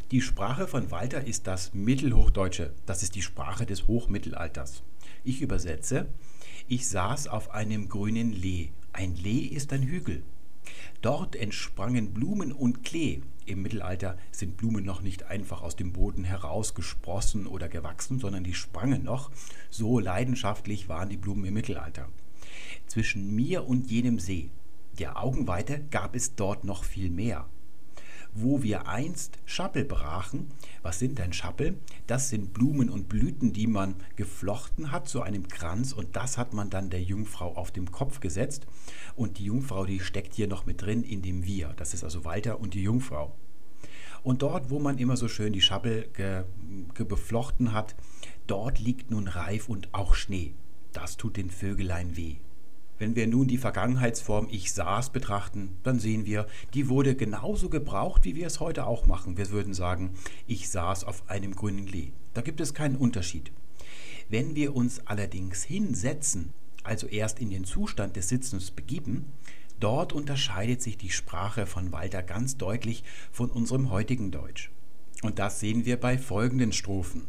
[0.10, 2.74] Die Sprache von Walter ist das Mittelhochdeutsche.
[2.88, 4.82] Das ist die Sprache des Hochmittelalters.
[5.24, 6.08] Ich übersetze.
[6.68, 8.70] Ich saß auf einem grünen Lee.
[8.94, 10.24] Ein Lee ist ein Hügel.
[11.04, 13.22] Dort entsprangen Blumen und Klee.
[13.52, 18.54] Im Mittelalter sind Blumen noch nicht einfach aus dem Boden herausgesprossen oder gewachsen, sondern die
[18.54, 19.30] sprangen noch.
[19.70, 22.08] So leidenschaftlich waren die Blumen im Mittelalter.
[22.88, 24.52] Zwischen mir und jenem See,
[25.00, 27.48] der Augenweite, gab es dort noch viel mehr
[28.34, 30.52] wo wir einst Schappel brachen.
[30.82, 31.78] Was sind denn Schappel?
[32.08, 36.54] Das sind Blumen und Blüten, die man geflochten hat zu einem Kranz und das hat
[36.54, 38.66] man dann der Jungfrau auf dem Kopf gesetzt.
[39.16, 41.74] Und die Jungfrau, die steckt hier noch mit drin in dem Wir.
[41.78, 43.36] Das ist also Walter und die Jungfrau.
[44.24, 46.44] Und dort, wo man immer so schön die Schappel ge,
[46.94, 47.96] ge beflochten hat,
[48.48, 50.54] dort liegt nun Reif und auch Schnee.
[50.94, 52.38] Das tut den Vögelein weh.
[53.02, 58.26] Wenn wir nun die Vergangenheitsform ich saß betrachten, dann sehen wir, die wurde genauso gebraucht,
[58.26, 59.38] wie wir es heute auch machen.
[59.38, 60.12] Wir würden sagen,
[60.46, 62.12] ich saß auf einem grünen Lee.
[62.36, 63.52] Da gibt es keinen Unterschied.
[64.30, 69.26] Wenn wir uns allerdings hinsetzen, also erst in den Zustand des Sitzens begeben,
[69.80, 74.70] dort unterscheidet sich die Sprache von Walter ganz deutlich von unserem heutigen Deutsch.
[75.24, 77.26] Und das sehen wir bei folgenden Strophen.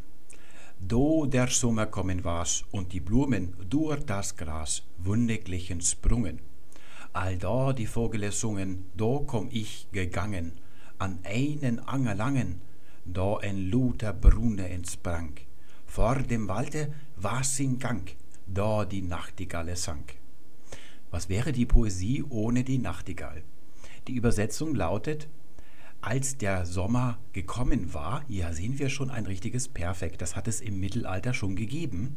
[0.85, 6.40] Do der Sommer kommen war's und die Blumen durch das Gras wunderlichen Sprungen.
[7.12, 10.59] Allda die Vogele sungen, do komm ich gegangen,
[10.99, 12.62] an einen Anger langen,
[13.05, 15.35] da ein luter Brune entsprang.
[15.87, 18.11] Vor dem Walde war's in Gang,
[18.49, 20.05] da die Nachtigalle sang.
[21.12, 23.45] Was wäre die Poesie ohne die Nachtigall?
[24.09, 25.29] Die Übersetzung lautet,
[26.03, 30.21] als der Sommer gekommen war, ja sehen wir schon ein richtiges Perfekt.
[30.21, 32.17] Das hat es im Mittelalter schon gegeben,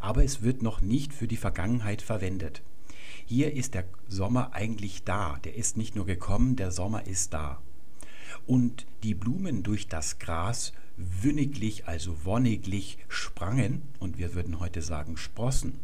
[0.00, 2.62] aber es wird noch nicht für die Vergangenheit verwendet.
[3.24, 5.38] Hier ist der Sommer eigentlich da.
[5.44, 7.62] Der ist nicht nur gekommen, der Sommer ist da.
[8.46, 15.16] Und die Blumen durch das Gras wünniglich, also wonniglich sprangen, und wir würden heute sagen
[15.16, 15.80] sprossen.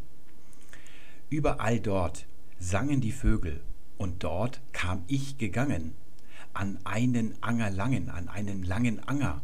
[1.30, 2.26] Überall dort
[2.58, 3.60] sangen die Vögel,
[3.96, 5.94] und dort kam ich gegangen
[6.58, 9.40] an einen Anger langen, an einen langen Anger,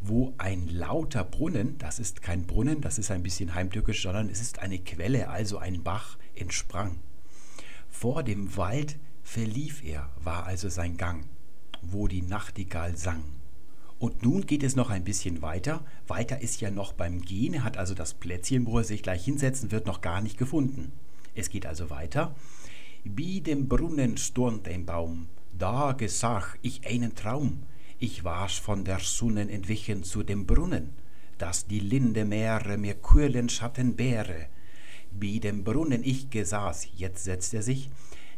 [0.00, 4.40] wo ein lauter Brunnen, das ist kein Brunnen, das ist ein bisschen heimtückisch, sondern es
[4.40, 6.98] ist eine Quelle, also ein Bach, entsprang.
[7.88, 11.24] Vor dem Wald verlief er, war also sein Gang,
[11.82, 13.22] wo die Nachtigall sang.
[14.00, 15.84] Und nun geht es noch ein bisschen weiter.
[16.08, 19.24] Walter ist ja noch beim Gehen, er hat also das Plätzchen, wo er sich gleich
[19.24, 20.90] hinsetzen wird, noch gar nicht gefunden.
[21.36, 22.34] Es geht also weiter.
[23.04, 25.28] Wie dem Brunnen stund ein Baum,
[25.58, 27.64] da gesach ich einen Traum,
[27.98, 30.90] ich war's von der Sonne entwichen zu dem Brunnen,
[31.36, 34.46] dass die linde Meere mir kühlen Schatten bäre.
[35.10, 37.90] Wie dem Brunnen ich gesaß, jetzt setzt er sich,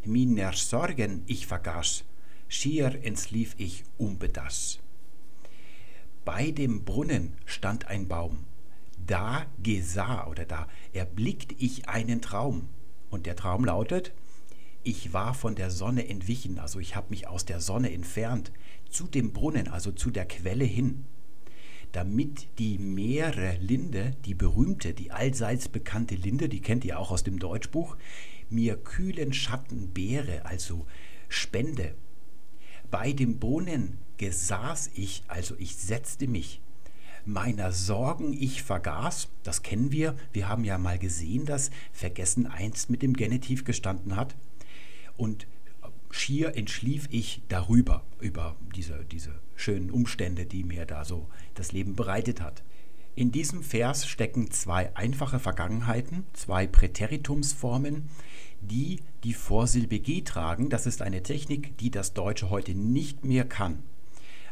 [0.05, 2.05] miner Sorgen ich vergaß,
[2.49, 4.79] schier entlief ich unbedass.
[6.25, 8.45] Bei dem Brunnen stand ein Baum,
[9.07, 12.69] da gesah oder da erblickt ich einen Traum.
[13.11, 14.13] Und der Traum lautet,
[14.83, 18.53] ich war von der Sonne entwichen, also ich habe mich aus der Sonne entfernt,
[18.89, 21.05] zu dem Brunnen, also zu der Quelle hin,
[21.93, 27.25] damit die Meere Linde, die berühmte, die allseits bekannte Linde, die kennt ihr auch aus
[27.25, 27.97] dem Deutschbuch,
[28.49, 30.87] mir kühlen Schatten bäre, also
[31.29, 31.95] spende.
[32.91, 36.61] Bei dem Brunnen gesaß ich, also ich setzte mich,
[37.25, 42.91] meiner Sorgen ich vergaß, das kennen wir, wir haben ja mal gesehen, dass vergessen einst
[42.91, 44.35] mit dem Genitiv gestanden hat,
[45.21, 45.47] und
[46.11, 51.95] schier entschlief ich darüber, über diese, diese schönen Umstände, die mir da so das Leben
[51.95, 52.63] bereitet hat.
[53.15, 58.09] In diesem Vers stecken zwei einfache Vergangenheiten, zwei Präteritumsformen,
[58.63, 60.71] die die Vorsilbe G tragen.
[60.71, 63.83] Das ist eine Technik, die das Deutsche heute nicht mehr kann.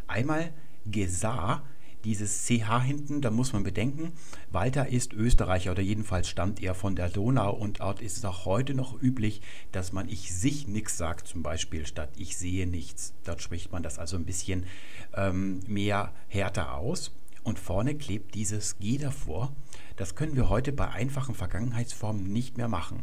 [0.07, 0.53] Einmal
[0.85, 1.63] gesah,
[2.05, 4.13] dieses CH hinten, da muss man bedenken,
[4.51, 8.45] Walter ist Österreicher oder jedenfalls stammt er von der Donau und dort ist es auch
[8.45, 9.41] heute noch üblich,
[9.73, 13.15] dass man ich sich nix sagt, zum Beispiel statt ich sehe nichts.
[13.25, 14.65] Dort spricht man das also ein bisschen
[15.15, 17.13] ähm, mehr härter aus.
[17.43, 19.53] Und vorne klebt dieses G davor.
[19.97, 23.03] Das können wir heute bei einfachen Vergangenheitsformen nicht mehr machen.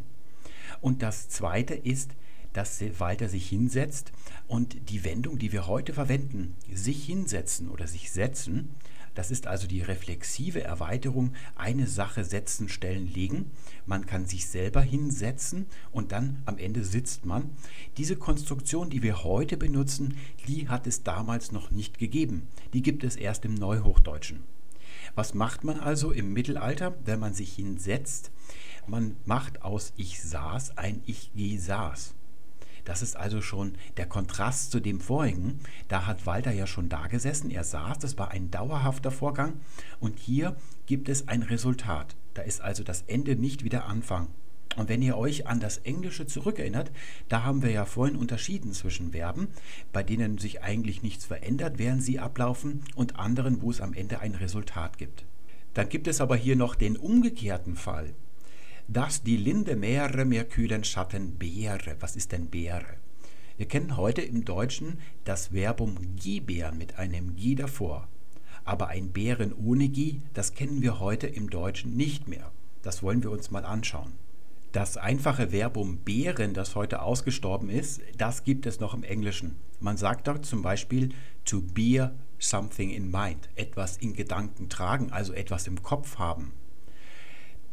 [0.81, 2.11] Und das zweite ist,
[2.55, 4.11] dass Walter sich hinsetzt
[4.47, 8.75] und die Wendung, die wir heute verwenden, sich hinsetzen oder sich setzen,
[9.15, 13.51] das ist also die reflexive Erweiterung, eine Sache setzen, stellen, legen.
[13.85, 17.49] Man kann sich selber hinsetzen und dann am Ende sitzt man.
[17.95, 20.17] Diese Konstruktion, die wir heute benutzen,
[20.49, 22.47] die hat es damals noch nicht gegeben.
[22.73, 24.43] Die gibt es erst im Neuhochdeutschen.
[25.15, 28.31] Was macht man also im Mittelalter, wenn man sich hinsetzt?
[28.85, 32.15] Man macht aus ich saß ein ich gesaß.
[32.85, 35.59] Das ist also schon der Kontrast zu dem vorigen.
[35.87, 39.59] Da hat Walter ja schon da gesessen, er saß, das war ein dauerhafter Vorgang
[39.99, 42.15] und hier gibt es ein Resultat.
[42.35, 44.27] Da ist also das Ende nicht wieder Anfang.
[44.75, 46.91] Und wenn ihr euch an das Englische zurückerinnert,
[47.29, 49.47] da haben wir ja vorhin unterschieden zwischen Verben,
[49.93, 54.19] bei denen sich eigentlich nichts verändert, während sie ablaufen, und anderen, wo es am Ende
[54.19, 55.25] ein Resultat gibt.
[55.73, 58.13] Dann gibt es aber hier noch den umgekehrten Fall.
[58.87, 61.95] Dass die Linde Meere mir kühlen Schatten Beere.
[62.01, 62.97] Was ist denn Beere?
[63.57, 68.07] Wir kennen heute im Deutschen das Verbum gebären mit einem G davor.
[68.63, 72.51] Aber ein Bären ohne G, das kennen wir heute im Deutschen nicht mehr.
[72.83, 74.13] Das wollen wir uns mal anschauen.
[74.71, 79.55] Das einfache Verbum beeren, das heute ausgestorben ist, das gibt es noch im Englischen.
[79.79, 81.09] Man sagt dort zum Beispiel
[81.43, 86.51] to bear something in mind, etwas in Gedanken tragen, also etwas im Kopf haben.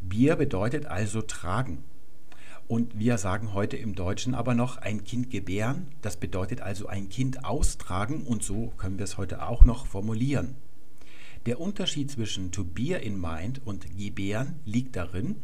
[0.09, 1.83] Bier bedeutet also tragen.
[2.67, 7.09] Und wir sagen heute im Deutschen aber noch ein Kind gebären, das bedeutet also ein
[7.09, 10.55] Kind austragen und so können wir es heute auch noch formulieren.
[11.45, 15.35] Der Unterschied zwischen to bear in mind und gebären liegt darin,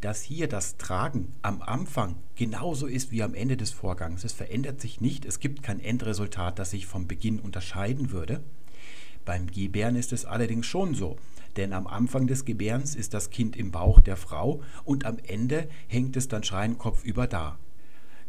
[0.00, 4.24] dass hier das Tragen am Anfang genauso ist wie am Ende des Vorgangs.
[4.24, 8.42] Es verändert sich nicht, es gibt kein Endresultat, das sich vom Beginn unterscheiden würde.
[9.24, 11.18] Beim Gebären ist es allerdings schon so,
[11.58, 15.68] denn am Anfang des Gebärens ist das Kind im Bauch der Frau und am Ende
[15.88, 17.58] hängt es dann schreiend kopfüber da.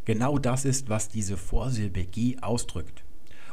[0.04, 3.04] Genau das ist, was diese Vorsilbe G ausdrückt.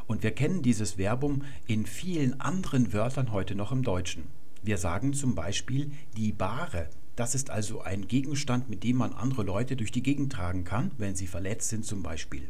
[0.06, 4.24] Und wir kennen dieses Verbum in vielen anderen Wörtern heute noch im Deutschen.
[4.62, 9.42] Wir sagen zum Beispiel die Bahre das ist also ein Gegenstand, mit dem man andere
[9.42, 12.46] Leute durch die Gegend tragen kann, wenn sie verletzt sind zum Beispiel.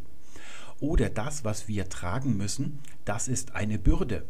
[0.78, 4.26] Oder das, was wir tragen müssen, das ist eine Bürde.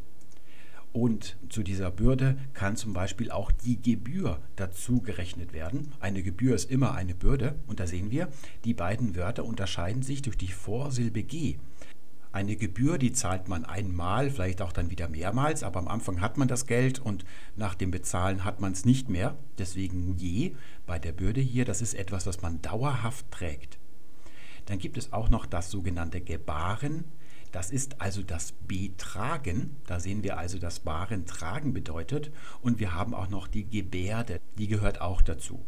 [0.98, 5.92] Und zu dieser Bürde kann zum Beispiel auch die Gebühr dazu gerechnet werden.
[6.00, 7.54] Eine Gebühr ist immer eine Bürde.
[7.68, 8.26] Und da sehen wir,
[8.64, 11.58] die beiden Wörter unterscheiden sich durch die Vorsilbe G.
[12.32, 16.36] Eine Gebühr, die zahlt man einmal, vielleicht auch dann wieder mehrmals, aber am Anfang hat
[16.36, 19.38] man das Geld und nach dem Bezahlen hat man es nicht mehr.
[19.56, 23.78] Deswegen je bei der Bürde hier, das ist etwas, was man dauerhaft trägt.
[24.66, 27.04] Dann gibt es auch noch das sogenannte Gebaren.
[27.58, 29.74] Das ist also das Betragen.
[29.88, 32.30] Da sehen wir also, dass Baren tragen bedeutet.
[32.62, 35.66] Und wir haben auch noch die Gebärde, die gehört auch dazu.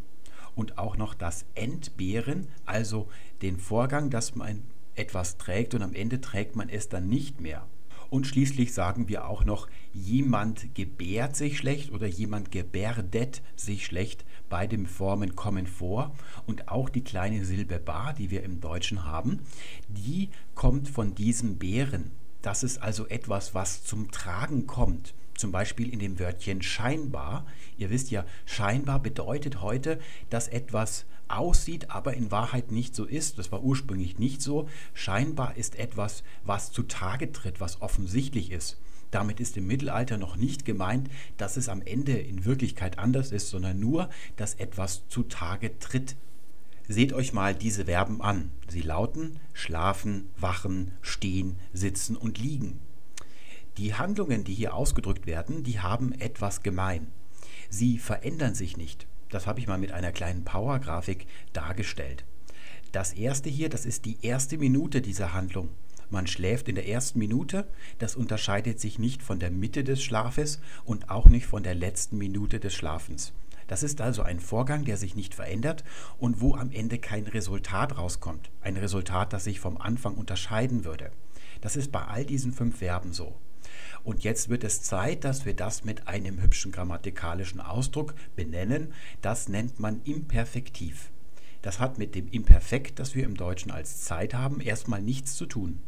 [0.55, 3.09] Und auch noch das Entbehren, also
[3.42, 4.62] den Vorgang, dass man
[4.94, 7.66] etwas trägt und am Ende trägt man es dann nicht mehr.
[8.11, 14.25] Und schließlich sagen wir auch noch, jemand gebärt sich schlecht oder jemand gebärdet sich schlecht.
[14.49, 16.12] Beide Formen kommen vor.
[16.44, 19.40] Und auch die kleine Silbe bar, die wir im Deutschen haben,
[19.88, 22.11] die kommt von diesem Bären.
[22.42, 25.14] Das ist also etwas, was zum Tragen kommt.
[25.37, 27.46] Zum Beispiel in dem Wörtchen scheinbar.
[27.79, 33.38] Ihr wisst ja, scheinbar bedeutet heute, dass etwas aussieht, aber in Wahrheit nicht so ist.
[33.38, 34.69] Das war ursprünglich nicht so.
[34.95, 38.79] Scheinbar ist etwas, was zutage tritt, was offensichtlich ist.
[39.11, 43.51] Damit ist im Mittelalter noch nicht gemeint, dass es am Ende in Wirklichkeit anders ist,
[43.51, 46.16] sondern nur, dass etwas zutage tritt.
[46.87, 48.51] Seht euch mal diese Verben an.
[48.69, 52.81] Sie lauten schlafen, wachen, stehen, sitzen und liegen.
[53.77, 57.07] Die Handlungen, die hier ausgedrückt werden, die haben etwas gemein.
[57.69, 59.07] Sie verändern sich nicht.
[59.31, 62.25] Das habe ich mal mit einer kleinen Power-Grafik dargestellt.
[62.93, 65.69] Das erste hier, das ist die erste Minute dieser Handlung.
[66.11, 70.61] Man schläft in der ersten Minute, das unterscheidet sich nicht von der Mitte des Schlafes
[70.85, 73.33] und auch nicht von der letzten Minute des Schlafens.
[73.69, 75.85] Das ist also ein Vorgang, der sich nicht verändert
[76.19, 78.51] und wo am Ende kein Resultat rauskommt.
[78.61, 81.12] Ein Resultat, das sich vom Anfang unterscheiden würde.
[81.61, 83.37] Das ist bei all diesen fünf Verben so.
[84.04, 88.92] Und jetzt wird es Zeit, dass wir das mit einem hübschen grammatikalischen Ausdruck benennen.
[89.22, 91.11] Das nennt man Imperfektiv.
[91.62, 95.46] Das hat mit dem Imperfekt, das wir im Deutschen als Zeit haben, erstmal nichts zu
[95.46, 95.80] tun.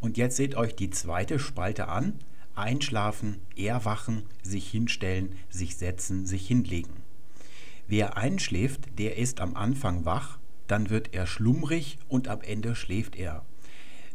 [0.00, 2.18] Und jetzt seht euch die zweite Spalte an.
[2.56, 6.92] Einschlafen, erwachen, sich hinstellen, sich setzen, sich hinlegen.
[7.86, 13.16] Wer einschläft, der ist am Anfang wach, dann wird er schlummrig und am Ende schläft
[13.16, 13.44] er.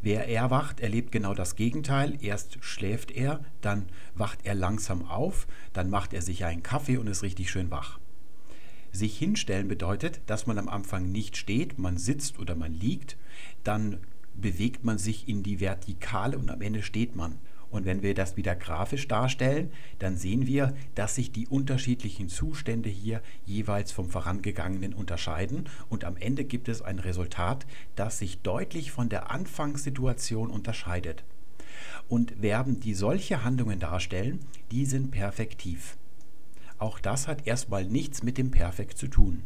[0.05, 2.19] Wer erwacht, erlebt genau das Gegenteil.
[2.21, 7.07] Erst schläft er, dann wacht er langsam auf, dann macht er sich einen Kaffee und
[7.07, 7.97] ist richtig schön wach.
[8.91, 13.17] Sich hinstellen bedeutet, dass man am Anfang nicht steht, man sitzt oder man liegt,
[13.63, 13.97] dann
[14.35, 17.39] bewegt man sich in die Vertikale und am Ende steht man.
[17.75, 22.87] Und wenn wir das wieder grafisch darstellen, dann sehen wir, dass sich die unterschiedlichen Zustände
[22.87, 27.65] hier jeweils vom vorangegangenen unterscheiden und am Ende gibt es ein Resultat,
[27.97, 31.25] das sich deutlich von der Anfangssituation unterscheidet.
[32.07, 34.39] Und Verben, die solche Handlungen darstellen,
[34.71, 35.97] die sind perfektiv.
[36.77, 39.43] Auch das hat erstmal nichts mit dem Perfekt zu tun.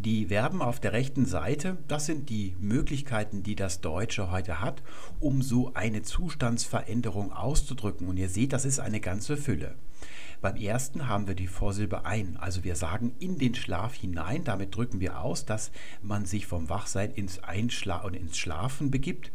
[0.00, 4.80] Die Verben auf der rechten Seite, das sind die Möglichkeiten, die das Deutsche heute hat,
[5.18, 8.06] um so eine Zustandsveränderung auszudrücken.
[8.06, 9.74] Und ihr seht, das ist eine ganze Fülle.
[10.40, 14.76] Beim ersten haben wir die Vorsilbe ein, also wir sagen in den Schlaf hinein, damit
[14.76, 19.32] drücken wir aus, dass man sich vom Wachsein ins Einschla und ins Schlafen begibt.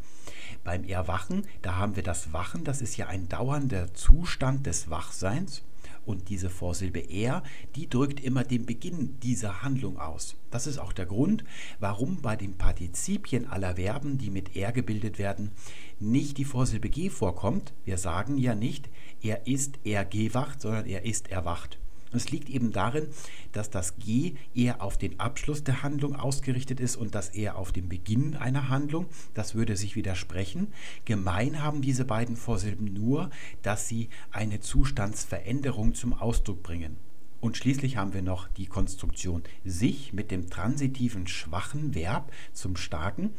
[0.63, 5.61] Beim Erwachen, da haben wir das Wachen, das ist ja ein dauernder Zustand des Wachseins.
[6.05, 7.43] Und diese Vorsilbe er,
[7.75, 10.35] die drückt immer den Beginn dieser Handlung aus.
[10.51, 11.43] Das ist auch der Grund,
[11.79, 15.51] warum bei den Partizipien aller Verben, die mit er gebildet werden,
[15.99, 17.73] nicht die Vorsilbe g vorkommt.
[17.85, 18.89] Wir sagen ja nicht,
[19.21, 21.79] er ist er gewacht, sondern er ist erwacht.
[22.13, 23.07] Es liegt eben darin,
[23.51, 27.71] dass das G eher auf den Abschluss der Handlung ausgerichtet ist und das eher auf
[27.71, 29.07] den Beginn einer Handlung.
[29.33, 30.67] Das würde sich widersprechen.
[31.05, 33.29] Gemein haben diese beiden Vorsilben nur,
[33.61, 36.97] dass sie eine Zustandsveränderung zum Ausdruck bringen.
[37.43, 43.31] Und schließlich haben wir noch die Konstruktion sich mit dem transitiven schwachen Verb zum starken.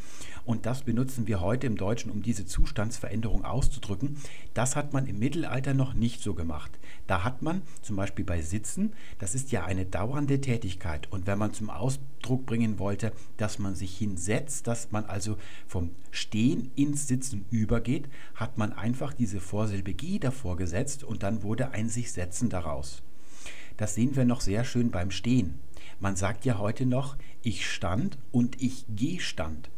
[0.45, 4.19] Und das benutzen wir heute im Deutschen, um diese Zustandsveränderung auszudrücken.
[4.53, 6.79] Das hat man im Mittelalter noch nicht so gemacht.
[7.07, 11.11] Da hat man zum Beispiel bei Sitzen, das ist ja eine dauernde Tätigkeit.
[11.11, 15.93] Und wenn man zum Ausdruck bringen wollte, dass man sich hinsetzt, dass man also vom
[16.11, 21.71] Stehen ins Sitzen übergeht, hat man einfach diese Vorsilbe G davor gesetzt und dann wurde
[21.71, 23.03] ein sich setzen daraus.
[23.77, 25.59] Das sehen wir noch sehr schön beim Stehen.
[26.01, 29.71] Man sagt ja heute noch, ich stand und ich gestand.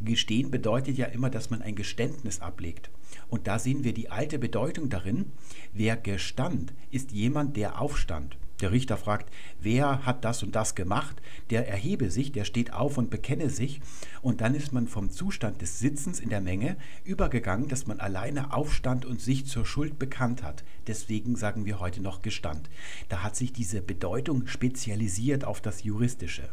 [0.00, 2.90] Gestehen bedeutet ja immer, dass man ein Geständnis ablegt.
[3.28, 5.32] Und da sehen wir die alte Bedeutung darin,
[5.72, 8.36] wer gestand, ist jemand, der aufstand.
[8.60, 11.22] Der Richter fragt, wer hat das und das gemacht?
[11.50, 13.80] Der erhebe sich, der steht auf und bekenne sich.
[14.20, 18.52] Und dann ist man vom Zustand des Sitzens in der Menge übergegangen, dass man alleine
[18.52, 20.64] aufstand und sich zur Schuld bekannt hat.
[20.88, 22.68] Deswegen sagen wir heute noch Gestand.
[23.08, 26.50] Da hat sich diese Bedeutung spezialisiert auf das Juristische.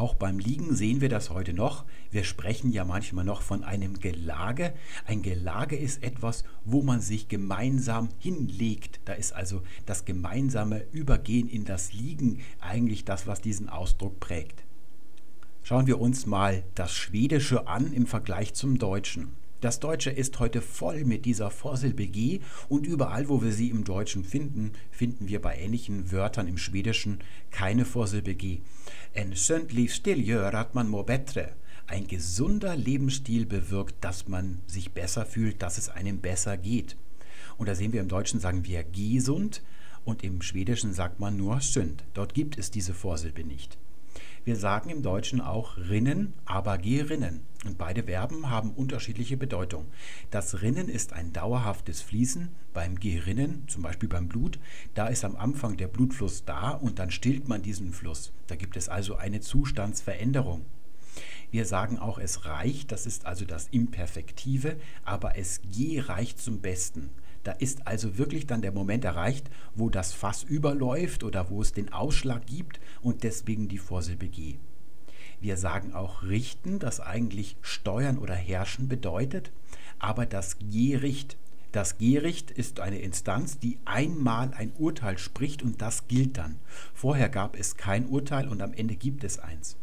[0.00, 1.84] Auch beim Liegen sehen wir das heute noch.
[2.10, 4.72] Wir sprechen ja manchmal noch von einem Gelage.
[5.04, 9.00] Ein Gelage ist etwas, wo man sich gemeinsam hinlegt.
[9.04, 14.64] Da ist also das gemeinsame Übergehen in das Liegen eigentlich das, was diesen Ausdruck prägt.
[15.62, 19.39] Schauen wir uns mal das Schwedische an im Vergleich zum Deutschen.
[19.60, 22.40] Das Deutsche ist heute voll mit dieser Vorsilbe G
[22.70, 27.18] und überall, wo wir sie im Deutschen finden, finden wir bei ähnlichen Wörtern im Schwedischen
[27.50, 28.60] keine Vorsilbe G.
[29.12, 31.52] En sunt livsstil gör man mår bättre.
[31.86, 36.96] Ein gesunder Lebensstil bewirkt, dass man sich besser fühlt, dass es einem besser geht.
[37.58, 39.62] Und da sehen wir im Deutschen sagen wir gesund
[40.06, 42.04] und im Schwedischen sagt man nur sünd.
[42.14, 43.76] Dort gibt es diese Vorsilbe nicht.
[44.44, 47.42] Wir sagen im Deutschen auch rinnen, aber gerinnen.
[47.66, 49.86] Und beide Verben haben unterschiedliche Bedeutung.
[50.30, 52.48] Das Rinnen ist ein dauerhaftes Fließen.
[52.72, 54.58] Beim Gerinnen, zum Beispiel beim Blut,
[54.94, 58.32] da ist am Anfang der Blutfluss da und dann stillt man diesen Fluss.
[58.46, 60.64] Da gibt es also eine Zustandsveränderung.
[61.50, 65.60] Wir sagen auch, es reicht, das ist also das Imperfektive, aber es
[65.98, 67.10] reicht zum Besten.
[67.42, 71.72] Da ist also wirklich dann der Moment erreicht, wo das Fass überläuft oder wo es
[71.72, 74.56] den Ausschlag gibt und deswegen die Vorsilbe G.
[75.40, 79.50] Wir sagen auch richten, das eigentlich steuern oder herrschen bedeutet,
[79.98, 81.38] aber das Gericht.
[81.72, 86.56] Das Gericht ist eine Instanz, die einmal ein Urteil spricht und das gilt dann.
[86.92, 89.76] Vorher gab es kein Urteil und am Ende gibt es eins.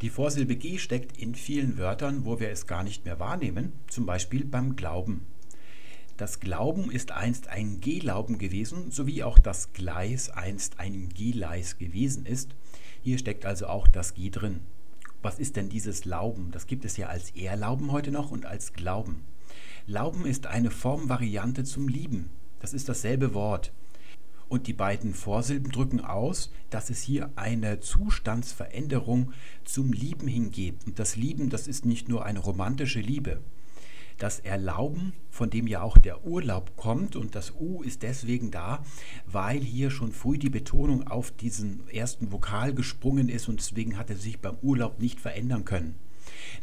[0.00, 4.06] Die Vorsilbe G steckt in vielen Wörtern, wo wir es gar nicht mehr wahrnehmen, zum
[4.06, 5.26] Beispiel beim Glauben.
[6.16, 12.24] Das Glauben ist einst ein Gelauben gewesen, sowie auch das Gleis einst ein Geleis gewesen
[12.24, 12.54] ist.
[13.02, 14.60] Hier steckt also auch das G drin.
[15.22, 16.52] Was ist denn dieses Lauben?
[16.52, 19.24] Das gibt es ja als Erlauben heute noch und als Glauben.
[19.88, 22.30] Lauben ist eine Formvariante zum Lieben.
[22.60, 23.72] Das ist dasselbe Wort.
[24.48, 29.32] Und die beiden Vorsilben drücken aus, dass es hier eine Zustandsveränderung
[29.64, 30.76] zum Lieben hingeht.
[30.86, 33.40] Und das Lieben, das ist nicht nur eine romantische Liebe
[34.18, 37.16] das Erlauben, von dem ja auch der Urlaub kommt.
[37.16, 38.82] Und das U ist deswegen da,
[39.26, 44.10] weil hier schon früh die Betonung auf diesen ersten Vokal gesprungen ist und deswegen hat
[44.10, 45.96] er sich beim Urlaub nicht verändern können.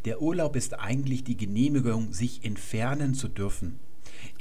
[0.04, 3.78] Der Urlaub ist eigentlich die Genehmigung, sich entfernen zu dürfen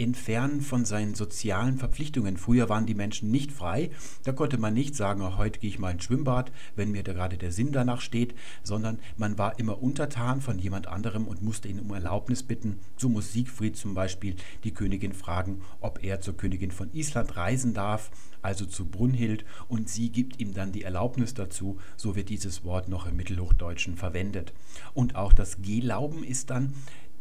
[0.01, 2.37] entfernen von seinen sozialen Verpflichtungen.
[2.37, 3.91] Früher waren die Menschen nicht frei.
[4.23, 7.13] Da konnte man nicht sagen, oh, heute gehe ich mal ins Schwimmbad, wenn mir da
[7.13, 8.33] gerade der Sinn danach steht,
[8.63, 12.79] sondern man war immer untertan von jemand anderem und musste ihn um Erlaubnis bitten.
[12.97, 17.73] So muss Siegfried zum Beispiel die Königin fragen, ob er zur Königin von Island reisen
[17.73, 21.79] darf, also zu Brunhild, und sie gibt ihm dann die Erlaubnis dazu.
[21.95, 24.53] So wird dieses Wort noch im Mittelhochdeutschen verwendet.
[24.93, 26.73] Und auch das Gelauben ist dann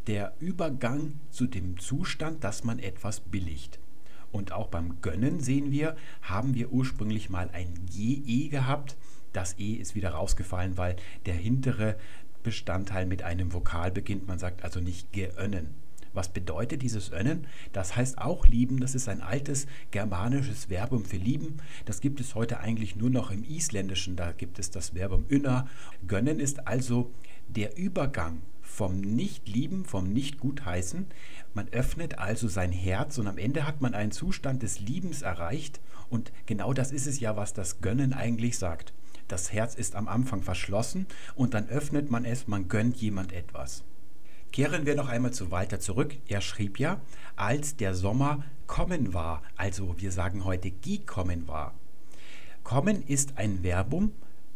[0.07, 3.79] der Übergang zu dem Zustand, dass man etwas billigt.
[4.31, 8.97] Und auch beim Gönnen sehen wir, haben wir ursprünglich mal ein GE gehabt.
[9.33, 11.95] das E ist wieder rausgefallen, weil der hintere
[12.43, 14.27] Bestandteil mit einem Vokal beginnt.
[14.27, 15.69] Man sagt also nicht geönnen.
[16.13, 17.47] Was bedeutet dieses Önnen?
[17.71, 18.81] Das heißt auch lieben.
[18.81, 21.57] Das ist ein altes germanisches Verbum für lieben.
[21.85, 24.17] Das gibt es heute eigentlich nur noch im Isländischen.
[24.17, 25.67] Da gibt es das Verbum ynna.
[26.07, 27.13] Gönnen ist also
[27.47, 28.41] der Übergang
[28.81, 31.05] vom Nicht-Lieben, vom Nicht-Gutheißen.
[31.53, 35.79] Man öffnet also sein Herz und am Ende hat man einen Zustand des Liebens erreicht.
[36.09, 38.91] Und genau das ist es ja, was das Gönnen eigentlich sagt.
[39.27, 41.05] Das Herz ist am Anfang verschlossen
[41.35, 43.83] und dann öffnet man es, man gönnt jemand etwas.
[44.51, 46.17] Kehren wir noch einmal zu Walter zurück.
[46.27, 47.01] Er schrieb ja,
[47.35, 51.75] als der Sommer kommen war, also wir sagen heute gekommen war.
[52.63, 54.11] Kommen ist ein Verbum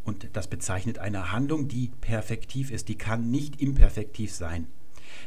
[0.06, 4.68] und das bezeichnet eine Handlung, die perfektiv ist, die kann nicht imperfektiv sein.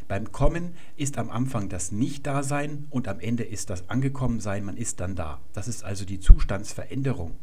[0.07, 4.99] Beim Kommen ist am Anfang das Nicht-Dasein und am Ende ist das Angekommensein, man ist
[4.99, 5.39] dann da.
[5.53, 7.35] Das ist also die Zustandsveränderung.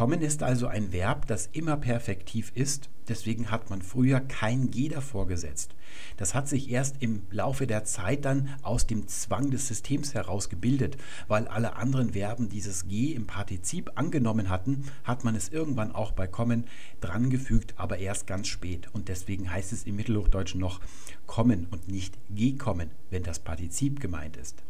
[0.00, 2.88] Kommen ist also ein Verb, das immer perfektiv ist.
[3.08, 5.74] Deswegen hat man früher kein G davor gesetzt.
[6.16, 10.48] Das hat sich erst im Laufe der Zeit dann aus dem Zwang des Systems heraus
[10.48, 10.96] gebildet.
[11.28, 16.12] Weil alle anderen Verben dieses G im Partizip angenommen hatten, hat man es irgendwann auch
[16.12, 16.64] bei kommen
[17.02, 18.88] drangefügt, aber erst ganz spät.
[18.94, 20.80] Und deswegen heißt es im Mittelhochdeutschen noch
[21.26, 24.62] kommen und nicht gekommen, wenn das Partizip gemeint ist.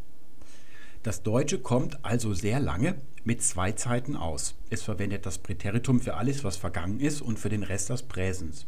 [1.03, 2.95] Das Deutsche kommt also sehr lange
[3.25, 4.55] mit zwei Zeiten aus.
[4.69, 8.67] Es verwendet das Präteritum für alles, was vergangen ist und für den Rest das Präsens.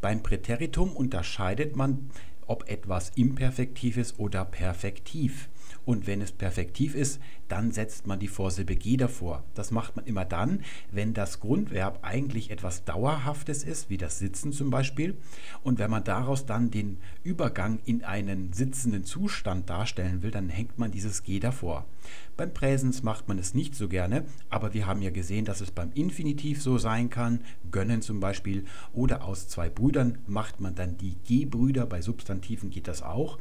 [0.00, 2.10] Beim Präteritum unterscheidet man,
[2.46, 5.48] ob etwas imperfektiv ist oder perfektiv.
[5.88, 7.18] Und wenn es perfektiv ist,
[7.48, 9.42] dann setzt man die Vorsilbe G davor.
[9.54, 10.62] Das macht man immer dann,
[10.92, 15.16] wenn das Grundverb eigentlich etwas Dauerhaftes ist, wie das Sitzen zum Beispiel.
[15.62, 20.78] Und wenn man daraus dann den Übergang in einen sitzenden Zustand darstellen will, dann hängt
[20.78, 21.86] man dieses G davor.
[22.36, 25.70] Beim Präsens macht man es nicht so gerne, aber wir haben ja gesehen, dass es
[25.70, 27.40] beim Infinitiv so sein kann,
[27.70, 32.88] gönnen zum Beispiel, oder aus zwei Brüdern macht man dann die G-Brüder, bei Substantiven geht
[32.88, 33.38] das auch.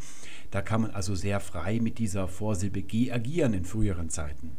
[0.51, 4.57] Da kann man also sehr frei mit dieser Vorsilbe G agieren in früheren Zeiten.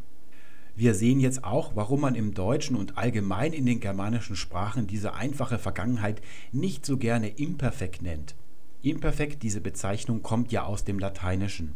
[0.76, 5.14] Wir sehen jetzt auch, warum man im Deutschen und allgemein in den germanischen Sprachen diese
[5.14, 8.36] einfache Vergangenheit nicht so gerne imperfekt nennt.
[8.80, 11.74] Imperfekt, diese Bezeichnung kommt ja aus dem Lateinischen.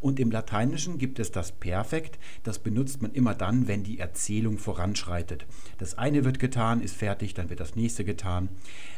[0.00, 4.58] Und im Lateinischen gibt es das Perfekt, das benutzt man immer dann, wenn die Erzählung
[4.58, 5.46] voranschreitet.
[5.78, 8.48] Das eine wird getan, ist fertig, dann wird das nächste getan.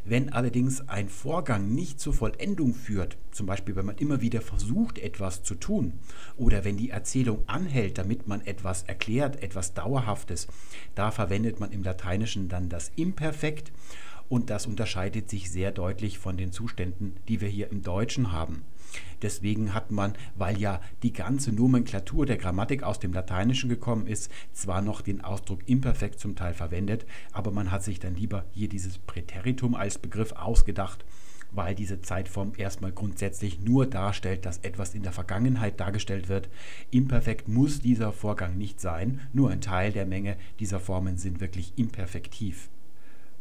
[0.05, 4.99] Wenn allerdings ein Vorgang nicht zur Vollendung führt, zum Beispiel wenn man immer wieder versucht,
[4.99, 5.95] etwas zu tun,
[6.37, 10.47] oder wenn die Erzählung anhält, damit man etwas erklärt, etwas Dauerhaftes,
[10.95, 13.73] da verwendet man im Lateinischen dann das Imperfekt
[14.29, 18.63] und das unterscheidet sich sehr deutlich von den Zuständen, die wir hier im Deutschen haben.
[19.23, 24.31] Deswegen hat man, weil ja die ganze Nomenklatur der Grammatik aus dem Lateinischen gekommen ist,
[24.53, 28.69] zwar noch den Ausdruck imperfekt zum Teil verwendet, aber man hat sich dann lieber hier
[28.69, 31.05] dieses Präteritum als Begriff ausgedacht,
[31.53, 36.49] weil diese Zeitform erstmal grundsätzlich nur darstellt, dass etwas in der Vergangenheit dargestellt wird.
[36.91, 41.73] Imperfekt muss dieser Vorgang nicht sein, nur ein Teil der Menge dieser Formen sind wirklich
[41.77, 42.69] imperfektiv.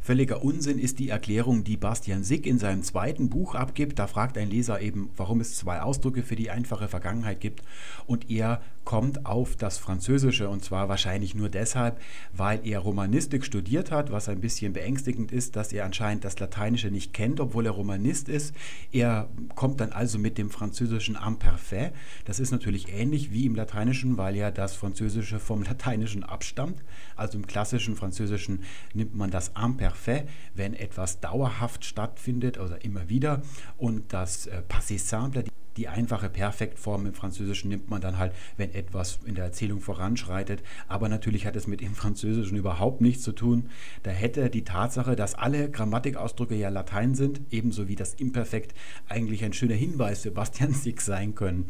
[0.06, 3.98] Völliger Unsinn ist die Erklärung, die Bastian Sick in seinem zweiten Buch abgibt.
[3.98, 7.64] Da fragt ein Leser eben, warum es zwei Ausdrücke für die einfache Vergangenheit gibt.
[8.06, 12.00] Und er kommt auf das Französische und zwar wahrscheinlich nur deshalb,
[12.34, 16.92] weil er Romanistik studiert hat, was ein bisschen beängstigend ist, dass er anscheinend das Lateinische
[16.92, 18.54] nicht kennt, obwohl er Romanist ist.
[18.92, 21.94] Er kommt dann also mit dem französischen Imperfait.
[22.26, 26.84] Das ist natürlich ähnlich wie im Lateinischen, weil ja das Französische vom Lateinischen abstammt.
[27.16, 28.60] Also im klassischen Französischen
[28.94, 33.42] nimmt man das Imperfait parfait, wenn etwas dauerhaft stattfindet oder immer wieder.
[33.78, 35.46] Und das äh, passé simple,
[35.78, 40.64] die, einfache Perfektform im Französischen nimmt man dann halt, wenn etwas in der Erzählung voranschreitet.
[40.88, 43.70] Aber natürlich hat es mit dem Französischen überhaupt nichts zu tun.
[44.04, 48.74] Da hätte die Tatsache, dass alle Grammatikausdrücke ja Latein sind, ebenso wie das Imperfekt,
[49.10, 51.68] eigentlich ein schöner Hinweis für Bastian Sick sein können,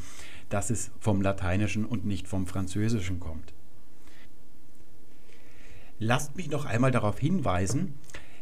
[0.50, 3.55] dass es vom Lateinischen und nicht vom Französischen kommt.
[6.08, 7.96] Lasst mich noch einmal darauf hinweisen,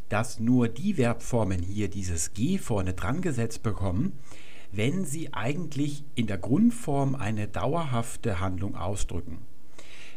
[0.10, 4.20] dass nur die Verbformen hier dieses G vorne dran gesetzt bekommen,
[4.74, 9.38] wenn sie eigentlich in der Grundform eine dauerhafte Handlung ausdrücken.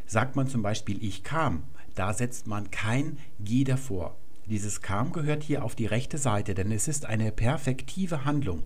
[0.07, 1.63] Sagt man zum Beispiel ich kam,
[1.95, 4.17] da setzt man kein G davor.
[4.47, 8.65] Dieses kam gehört hier auf die rechte Seite, denn es ist eine perfektive Handlung.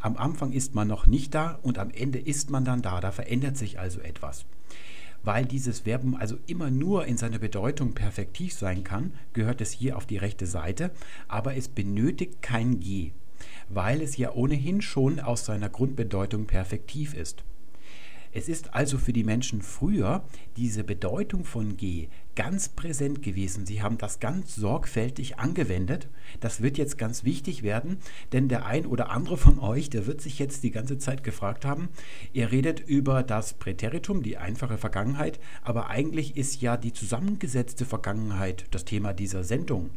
[0.00, 3.10] Am Anfang ist man noch nicht da und am Ende ist man dann da, da
[3.10, 4.44] verändert sich also etwas.
[5.28, 9.98] Weil dieses Verbum also immer nur in seiner Bedeutung perfektiv sein kann, gehört es hier
[9.98, 10.90] auf die rechte Seite,
[11.28, 13.12] aber es benötigt kein G,
[13.68, 17.44] weil es ja ohnehin schon aus seiner Grundbedeutung perfektiv ist.
[18.32, 20.22] Es ist also für die Menschen früher
[20.56, 23.66] diese Bedeutung von G ganz präsent gewesen.
[23.66, 26.08] Sie haben das ganz sorgfältig angewendet.
[26.40, 27.98] Das wird jetzt ganz wichtig werden,
[28.32, 31.64] denn der ein oder andere von euch, der wird sich jetzt die ganze Zeit gefragt
[31.64, 31.88] haben,
[32.32, 38.66] ihr redet über das Präteritum, die einfache Vergangenheit, aber eigentlich ist ja die zusammengesetzte Vergangenheit
[38.70, 39.90] das Thema dieser Sendung.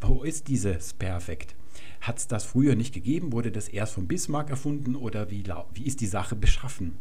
[0.00, 1.56] Wo ist dieses Perfekt?
[2.00, 3.32] Hat es das früher nicht gegeben?
[3.32, 6.96] Wurde das erst von Bismarck erfunden oder wie, wie ist die Sache beschaffen?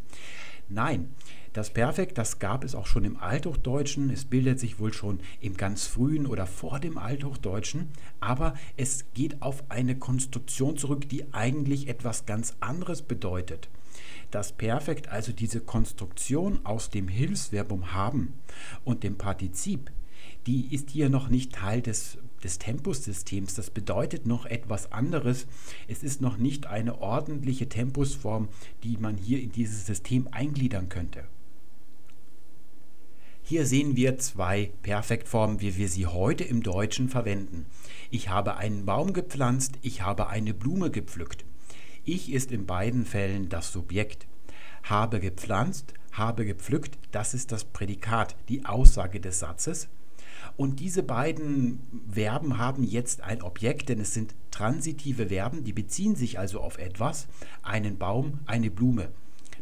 [0.71, 1.09] Nein,
[1.53, 4.11] das Perfekt, das gab es auch schon im Althochdeutschen.
[4.11, 7.89] Es bildet sich wohl schon im ganz frühen oder vor dem Althochdeutschen.
[8.19, 13.67] Aber es geht auf eine Konstruktion zurück, die eigentlich etwas ganz anderes bedeutet.
[14.29, 18.35] Das Perfekt, also diese Konstruktion aus dem Hilfsverbum haben
[18.85, 19.91] und dem Partizip,
[20.45, 23.55] die ist hier noch nicht Teil des des Tempussystems.
[23.55, 25.47] Das bedeutet noch etwas anderes.
[25.87, 28.49] Es ist noch nicht eine ordentliche Tempusform,
[28.83, 31.23] die man hier in dieses System eingliedern könnte.
[33.49, 37.65] Hier sehen wir zwei Perfektformen, wie wir sie heute im Deutschen verwenden.
[38.11, 41.45] Ich habe einen Baum gepflanzt, ich habe eine Blume gepflückt.
[42.05, 44.27] Ich ist in beiden Fällen das Subjekt.
[44.83, 49.87] Habe gepflanzt, habe gepflückt, das ist das Prädikat, die Aussage des Satzes.
[50.59, 51.79] Und diese beiden
[52.11, 56.77] Verben haben jetzt ein Objekt, denn es sind transitive Verben, die beziehen sich also auf
[56.77, 57.29] etwas,
[57.63, 59.07] einen Baum, eine Blume.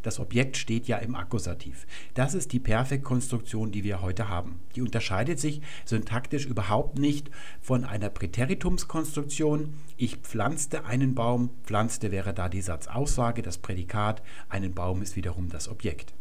[0.02, 1.86] Das Objekt steht ja im Akkusativ.
[2.14, 4.58] Das ist die Perfektkonstruktion, die wir heute haben.
[4.74, 7.30] Die unterscheidet sich syntaktisch überhaupt nicht
[7.60, 9.74] von einer Präteritumskonstruktion.
[9.96, 15.48] Ich pflanzte einen Baum, pflanzte wäre da die Satzaussage, das Prädikat, einen Baum ist wiederum
[15.48, 16.12] das Objekt.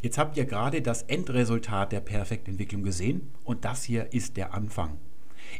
[0.00, 4.96] Jetzt habt ihr gerade das Endresultat der Perfektentwicklung gesehen und das hier ist der Anfang.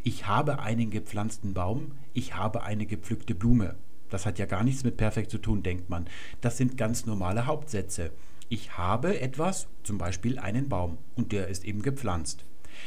[0.04, 3.74] Ich habe einen gepflanzten Baum, ich habe eine gepflückte Blume.
[4.10, 6.06] Das hat ja gar nichts mit perfekt zu tun, denkt man.
[6.40, 8.12] Das sind ganz normale Hauptsätze.
[8.48, 12.44] Ich habe etwas, zum Beispiel einen Baum, und der ist eben gepflanzt.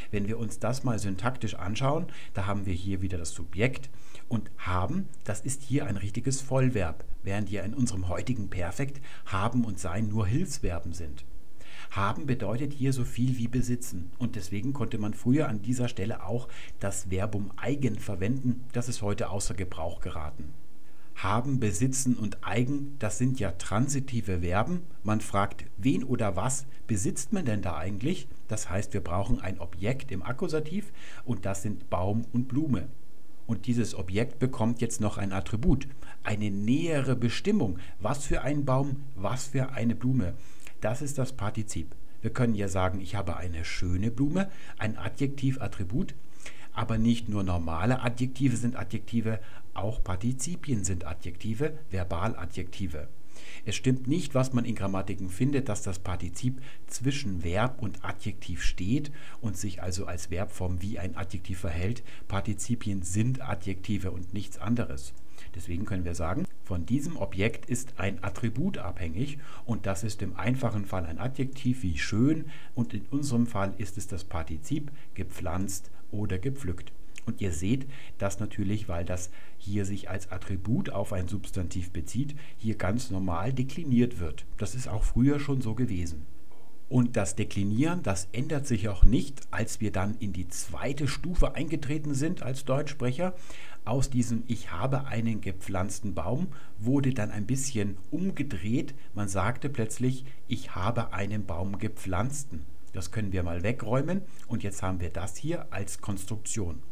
[0.09, 3.89] Wenn wir uns das mal syntaktisch anschauen, da haben wir hier wieder das Subjekt
[4.29, 9.65] und haben, das ist hier ein richtiges Vollverb, während hier in unserem heutigen Perfekt haben
[9.65, 11.25] und sein nur Hilfsverben sind.
[11.91, 14.11] Haben bedeutet hier so viel wie besitzen.
[14.17, 16.47] Und deswegen konnte man früher an dieser Stelle auch
[16.79, 18.63] das Verbum eigen verwenden.
[18.71, 20.53] Das ist heute außer Gebrauch geraten.
[21.15, 24.83] Haben, besitzen und eigen, das sind ja transitive Verben.
[25.03, 28.29] Man fragt, wen oder was besitzt man denn da eigentlich?
[28.47, 30.93] Das heißt, wir brauchen ein Objekt im Akkusativ
[31.25, 32.87] und das sind Baum und Blume.
[33.47, 35.89] Und dieses Objekt bekommt jetzt noch ein Attribut,
[36.23, 37.79] eine nähere Bestimmung.
[37.99, 40.35] Was für ein Baum, was für eine Blume.
[40.81, 41.95] Das ist das Partizip.
[42.21, 46.15] Wir können ja sagen, ich habe eine schöne Blume, ein Adjektiv-Attribut,
[46.73, 49.39] aber nicht nur normale Adjektive sind Adjektive,
[49.73, 53.07] auch Partizipien sind Adjektive, Verbaladjektive.
[53.65, 58.63] Es stimmt nicht, was man in Grammatiken findet, dass das Partizip zwischen Verb und Adjektiv
[58.63, 62.03] steht und sich also als Verbform wie ein Adjektiv verhält.
[62.27, 65.13] Partizipien sind Adjektive und nichts anderes.
[65.55, 70.35] Deswegen können wir sagen, von diesem Objekt ist ein Attribut abhängig und das ist im
[70.35, 72.45] einfachen Fall ein Adjektiv wie schön
[72.75, 76.93] und in unserem Fall ist es das Partizip gepflanzt oder gepflückt.
[77.25, 77.85] Und ihr seht,
[78.17, 83.53] dass natürlich, weil das hier sich als Attribut auf ein Substantiv bezieht, hier ganz normal
[83.53, 84.45] dekliniert wird.
[84.57, 86.25] Das ist auch früher schon so gewesen.
[86.89, 91.55] Und das Deklinieren, das ändert sich auch nicht, als wir dann in die zweite Stufe
[91.55, 93.33] eingetreten sind als Deutschsprecher.
[93.83, 98.93] Aus diesem Ich habe einen gepflanzten Baum wurde dann ein bisschen umgedreht.
[99.15, 102.63] Man sagte plötzlich, ich habe einen Baum gepflanzten.
[102.93, 106.83] Das können wir mal wegräumen und jetzt haben wir das hier als Konstruktion.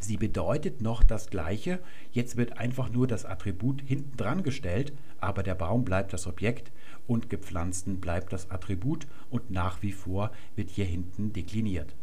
[0.00, 1.78] Sie bedeutet noch das gleiche,
[2.10, 6.72] jetzt wird einfach nur das Attribut hinten dran gestellt, aber der Baum bleibt das Objekt
[7.06, 11.94] und gepflanzten bleibt das Attribut und nach wie vor wird hier hinten dekliniert.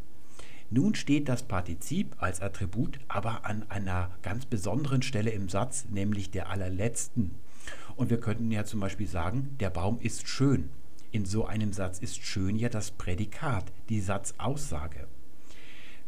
[0.74, 6.32] Nun steht das Partizip als Attribut aber an einer ganz besonderen Stelle im Satz, nämlich
[6.32, 7.32] der allerletzten.
[7.97, 10.69] Und wir könnten ja zum Beispiel sagen, der Baum ist schön.
[11.11, 15.07] In so einem Satz ist schön ja das Prädikat, die Satzaussage.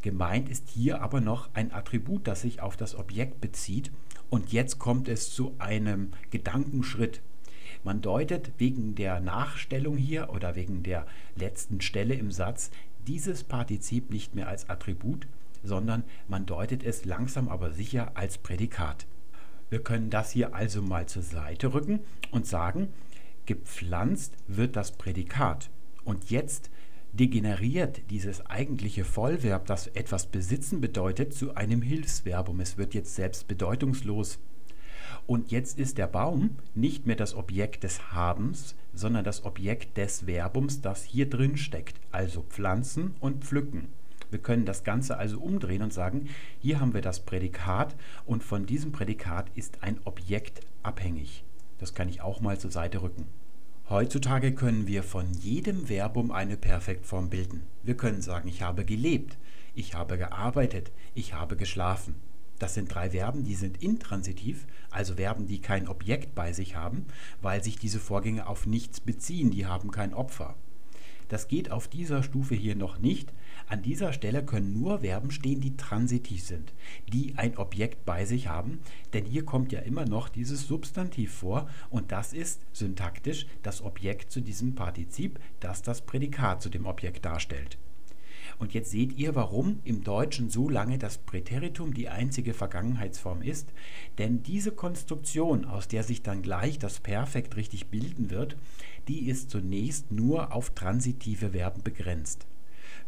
[0.01, 3.91] Gemeint ist hier aber noch ein Attribut, das sich auf das Objekt bezieht.
[4.29, 7.21] Und jetzt kommt es zu einem Gedankenschritt,
[7.83, 11.05] man deutet wegen der Nachstellung hier oder wegen der
[11.35, 12.71] letzten Stelle im Satz
[13.07, 15.27] dieses Partizip nicht mehr als Attribut,
[15.63, 19.05] sondern man deutet es langsam aber sicher als Prädikat.
[19.69, 22.01] Wir können das hier also mal zur Seite rücken
[22.31, 22.89] und sagen,
[23.45, 25.69] gepflanzt wird das Prädikat.
[26.03, 26.69] Und jetzt
[27.13, 32.59] degeneriert dieses eigentliche Vollverb, das etwas besitzen bedeutet, zu einem Hilfsverbum.
[32.59, 34.39] Es wird jetzt selbst bedeutungslos.
[35.25, 40.27] Und jetzt ist der Baum nicht mehr das Objekt des Habens, sondern das Objekt des
[40.27, 43.87] Verbums, das hier drin steckt, also pflanzen und pflücken.
[44.31, 46.27] Wir können das Ganze also umdrehen und sagen,
[46.59, 47.95] hier haben wir das Prädikat
[48.25, 51.43] und von diesem Prädikat ist ein Objekt abhängig.
[51.77, 53.27] Das kann ich auch mal zur Seite rücken.
[53.89, 57.61] Heutzutage können wir von jedem Verbum eine Perfektform bilden.
[57.83, 59.37] Wir können sagen, ich habe gelebt,
[59.75, 62.15] ich habe gearbeitet, ich habe geschlafen.
[62.63, 67.07] Das sind drei Verben, die sind intransitiv, also Verben, die kein Objekt bei sich haben,
[67.41, 70.55] weil sich diese Vorgänge auf nichts beziehen, die haben kein Opfer.
[71.27, 73.33] Das geht auf dieser Stufe hier noch nicht.
[73.67, 76.71] An dieser Stelle können nur Verben stehen, die transitiv sind,
[77.11, 78.79] die ein Objekt bei sich haben,
[79.11, 84.31] denn hier kommt ja immer noch dieses Substantiv vor und das ist syntaktisch das Objekt
[84.31, 87.77] zu diesem Partizip, das das Prädikat zu dem Objekt darstellt.
[88.63, 93.73] Und jetzt seht ihr, warum im Deutschen so lange das Präteritum die einzige Vergangenheitsform ist.
[94.19, 98.55] Denn diese Konstruktion, aus der sich dann gleich das Perfekt richtig bilden wird,
[99.09, 102.47] die ist zunächst nur auf transitive Verben begrenzt.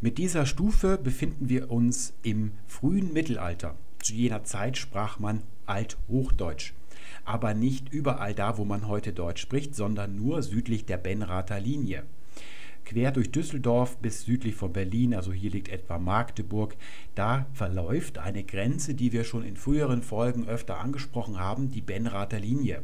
[0.02, 3.76] Mit dieser Stufe befinden wir uns im frühen Mittelalter.
[4.02, 6.74] Zu jener Zeit sprach man Althochdeutsch
[7.24, 12.04] aber nicht überall da, wo man heute Deutsch spricht, sondern nur südlich der Benrather Linie
[12.86, 16.76] quer durch Düsseldorf bis südlich von Berlin, also hier liegt etwa Magdeburg,
[17.14, 22.40] da verläuft eine Grenze, die wir schon in früheren Folgen öfter angesprochen haben, die Benrather
[22.40, 22.82] Linie.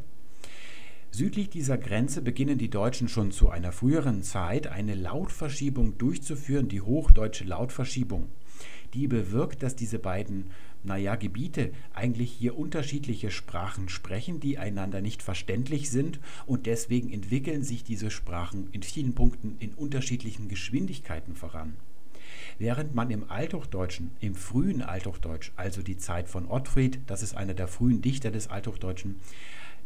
[1.13, 6.81] Südlich dieser Grenze beginnen die Deutschen schon zu einer früheren Zeit eine Lautverschiebung durchzuführen, die
[6.81, 8.29] hochdeutsche Lautverschiebung.
[8.95, 10.51] Die bewirkt, dass diese beiden
[10.85, 17.63] naja, Gebiete eigentlich hier unterschiedliche Sprachen sprechen, die einander nicht verständlich sind und deswegen entwickeln
[17.63, 21.75] sich diese Sprachen in vielen Punkten in unterschiedlichen Geschwindigkeiten voran.
[22.59, 27.55] Während man im Althochdeutschen, im frühen Althochdeutsch, also die Zeit von Ottfried, das ist einer
[27.55, 29.21] der frühen Dichter des Althochdeutschen,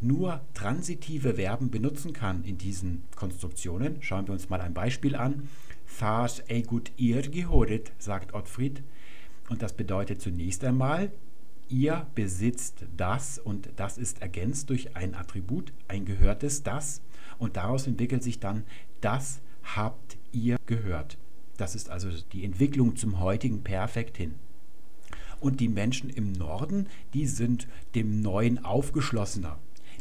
[0.00, 3.96] nur transitive Verben benutzen kann in diesen Konstruktionen.
[4.00, 5.48] Schauen wir uns mal ein Beispiel an.
[5.98, 8.82] Thas gut ihr gehoret, sagt Ottfried.
[9.48, 11.10] Und das bedeutet zunächst einmal,
[11.68, 17.00] ihr besitzt das und das ist ergänzt durch ein Attribut, ein gehörtes das
[17.38, 18.64] und daraus entwickelt sich dann,
[19.00, 21.18] das habt ihr gehört.
[21.56, 24.34] Das ist also die Entwicklung zum heutigen Perfekt hin.
[25.40, 29.58] Und die Menschen im Norden, die sind dem Neuen aufgeschlossener.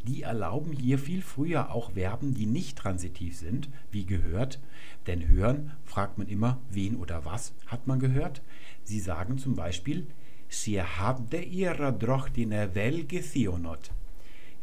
[0.07, 4.59] Die erlauben hier viel früher auch Verben, die nicht transitiv sind, wie gehört.
[5.07, 8.41] Denn hören fragt man immer, wen oder was hat man gehört.
[8.85, 10.07] Sie sagen zum Beispiel,
[10.47, 13.91] Sie habde ihrer Drochtine wel gethionot.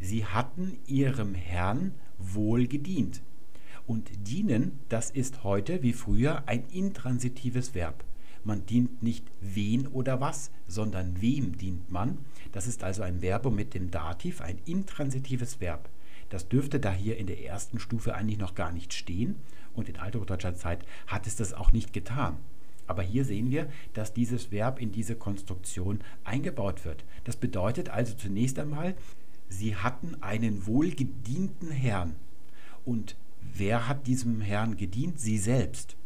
[0.00, 3.20] Sie hatten ihrem Herrn wohl gedient.
[3.86, 8.04] Und dienen, das ist heute wie früher ein intransitives Verb.
[8.44, 12.18] Man dient nicht wen oder was, sondern wem dient man.
[12.52, 15.88] Das ist also ein Verbum mit dem Dativ, ein intransitives Verb.
[16.28, 19.36] Das dürfte da hier in der ersten Stufe eigentlich noch gar nicht stehen
[19.74, 22.38] und in althochdeutscher Zeit hat es das auch nicht getan.
[22.86, 27.04] Aber hier sehen wir, dass dieses Verb in diese Konstruktion eingebaut wird.
[27.24, 28.94] Das bedeutet also zunächst einmal,
[29.48, 32.14] sie hatten einen wohlgedienten Herrn.
[32.84, 33.16] Und
[33.54, 35.20] wer hat diesem Herrn gedient?
[35.20, 35.96] Sie selbst.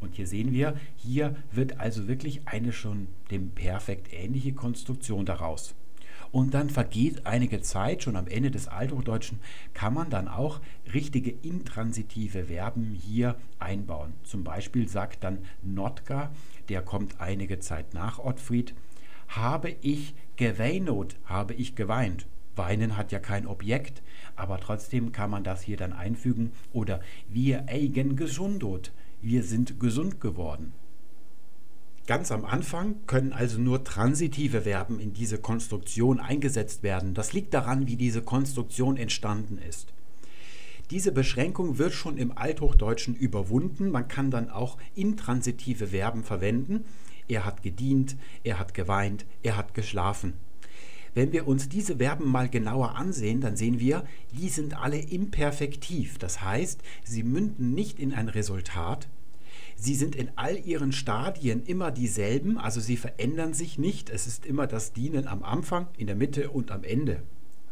[0.00, 5.74] Und hier sehen wir, hier wird also wirklich eine schon dem Perfekt ähnliche Konstruktion daraus.
[6.32, 9.40] Und dann vergeht einige Zeit, schon am Ende des Althochdeutschen
[9.74, 10.60] kann man dann auch
[10.92, 14.14] richtige intransitive Verben hier einbauen.
[14.22, 16.30] Zum Beispiel sagt dann Notka,
[16.68, 18.74] der kommt einige Zeit nach Ottfried,
[19.26, 22.26] habe ich geweinot, habe ich geweint.
[22.56, 24.02] Weinen hat ja kein Objekt,
[24.36, 26.52] aber trotzdem kann man das hier dann einfügen.
[26.72, 30.72] Oder wir eigen gesundot, wir sind gesund geworden.
[32.10, 37.14] Ganz am Anfang können also nur transitive Verben in diese Konstruktion eingesetzt werden.
[37.14, 39.92] Das liegt daran, wie diese Konstruktion entstanden ist.
[40.90, 43.92] Diese Beschränkung wird schon im Althochdeutschen überwunden.
[43.92, 46.84] Man kann dann auch intransitive Verben verwenden.
[47.28, 50.32] Er hat gedient, er hat geweint, er hat geschlafen.
[51.14, 54.02] Wenn wir uns diese Verben mal genauer ansehen, dann sehen wir,
[54.36, 56.18] die sind alle imperfektiv.
[56.18, 59.06] Das heißt, sie münden nicht in ein Resultat,
[59.82, 64.10] Sie sind in all ihren Stadien immer dieselben, also sie verändern sich nicht.
[64.10, 67.22] Es ist immer das Dienen am Anfang, in der Mitte und am Ende.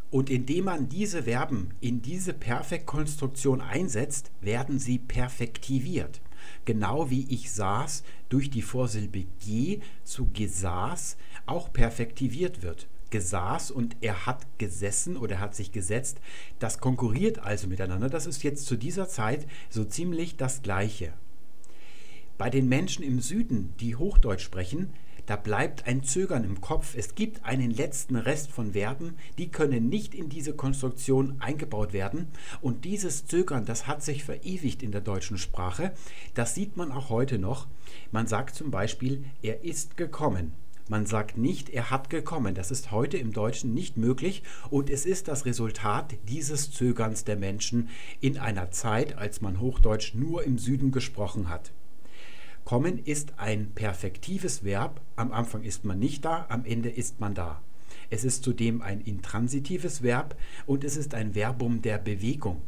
[0.09, 6.19] Und indem man diese Verben in diese Perfektkonstruktion einsetzt, werden sie perfektiviert.
[6.65, 12.87] Genau wie ich saß durch die Vorsilbe ge zu gesaß auch perfektiviert wird.
[13.11, 16.19] Gesaß und er hat gesessen oder hat sich gesetzt,
[16.57, 18.09] das konkurriert also miteinander.
[18.09, 21.13] Das ist jetzt zu dieser Zeit so ziemlich das Gleiche.
[22.39, 24.93] Bei den Menschen im Süden, die Hochdeutsch sprechen,
[25.25, 26.95] Da bleibt ein Zögern im Kopf.
[26.97, 32.29] Es gibt einen letzten Rest von Verben, die können nicht in diese Konstruktion eingebaut werden.
[32.61, 35.91] Und dieses Zögern, das hat sich verewigt in der deutschen Sprache.
[36.33, 37.67] Das sieht man auch heute noch.
[38.11, 40.53] Man sagt zum Beispiel, er ist gekommen.
[40.87, 42.55] Man sagt nicht, er hat gekommen.
[42.55, 47.35] Das ist heute im Deutschen nicht möglich und es ist das Resultat dieses Zögerns der
[47.35, 47.89] Menschen
[48.21, 51.71] in einer Zeit, als man Hochdeutsch nur im Süden gesprochen hat.
[52.69, 55.01] Kommen ist ein perfektives Verb.
[55.15, 57.63] Am Anfang ist man nicht da, am Ende ist man da.
[58.11, 62.61] Es ist zudem ein intransitives Verb und es ist ein Verbum der Bewegung.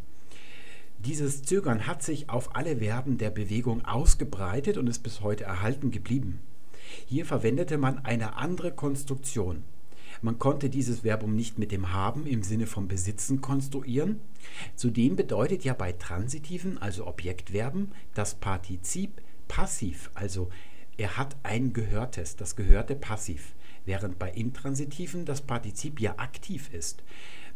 [1.05, 5.91] Dieses Zögern hat sich auf alle Verben der Bewegung ausgebreitet und ist bis heute erhalten
[5.91, 6.39] geblieben.
[7.05, 9.61] Hier verwendete man eine andere Konstruktion.
[10.23, 14.19] Man konnte dieses Verbum nicht mit dem haben im Sinne von besitzen konstruieren.
[14.75, 19.21] Zudem bedeutet ja bei transitiven, also Objektverben, das Partizip
[19.51, 20.49] passiv, also
[20.95, 27.03] er hat ein Gehörtes, das gehörte passiv, während bei intransitiven das Partizip ja aktiv ist.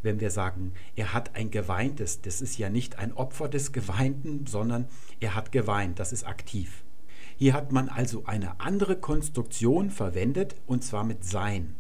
[0.04, 4.46] Wenn wir sagen, er hat ein geweintes, das ist ja nicht ein Opfer des Geweinten,
[4.46, 4.90] sondern
[5.22, 6.84] er hat geweint, das ist aktiv.
[7.38, 11.76] Hier hat man also eine andere Konstruktion verwendet und zwar mit sein.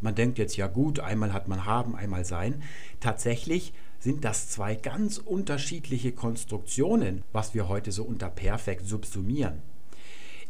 [0.00, 2.62] Man denkt jetzt, ja gut, einmal hat man haben, einmal sein.
[3.00, 9.62] Tatsächlich sind das zwei ganz unterschiedliche Konstruktionen, was wir heute so unter perfekt subsumieren.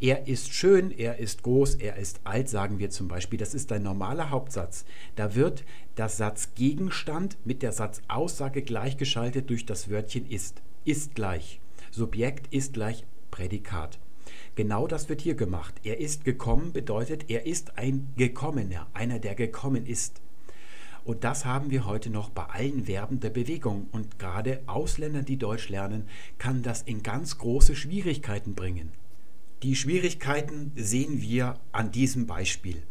[0.00, 3.38] Er ist schön, er ist groß, er ist alt, sagen wir zum Beispiel.
[3.38, 4.84] Das ist ein normaler Hauptsatz.
[5.16, 5.64] Da wird
[5.96, 10.62] das Satzgegenstand mit der Satzaussage gleichgeschaltet durch das Wörtchen ist.
[10.84, 11.60] Ist gleich.
[11.90, 13.98] Subjekt ist gleich Prädikat.
[14.54, 15.74] Genau das wird hier gemacht.
[15.82, 20.20] Er ist gekommen bedeutet, er ist ein Gekommener, einer, der gekommen ist.
[21.08, 23.88] Und das haben wir heute noch bei allen Verben der Bewegung.
[23.92, 26.06] Und gerade Ausländern, die Deutsch lernen,
[26.36, 28.92] kann das in ganz große Schwierigkeiten bringen.
[29.62, 32.82] Die Schwierigkeiten sehen wir an diesem Beispiel.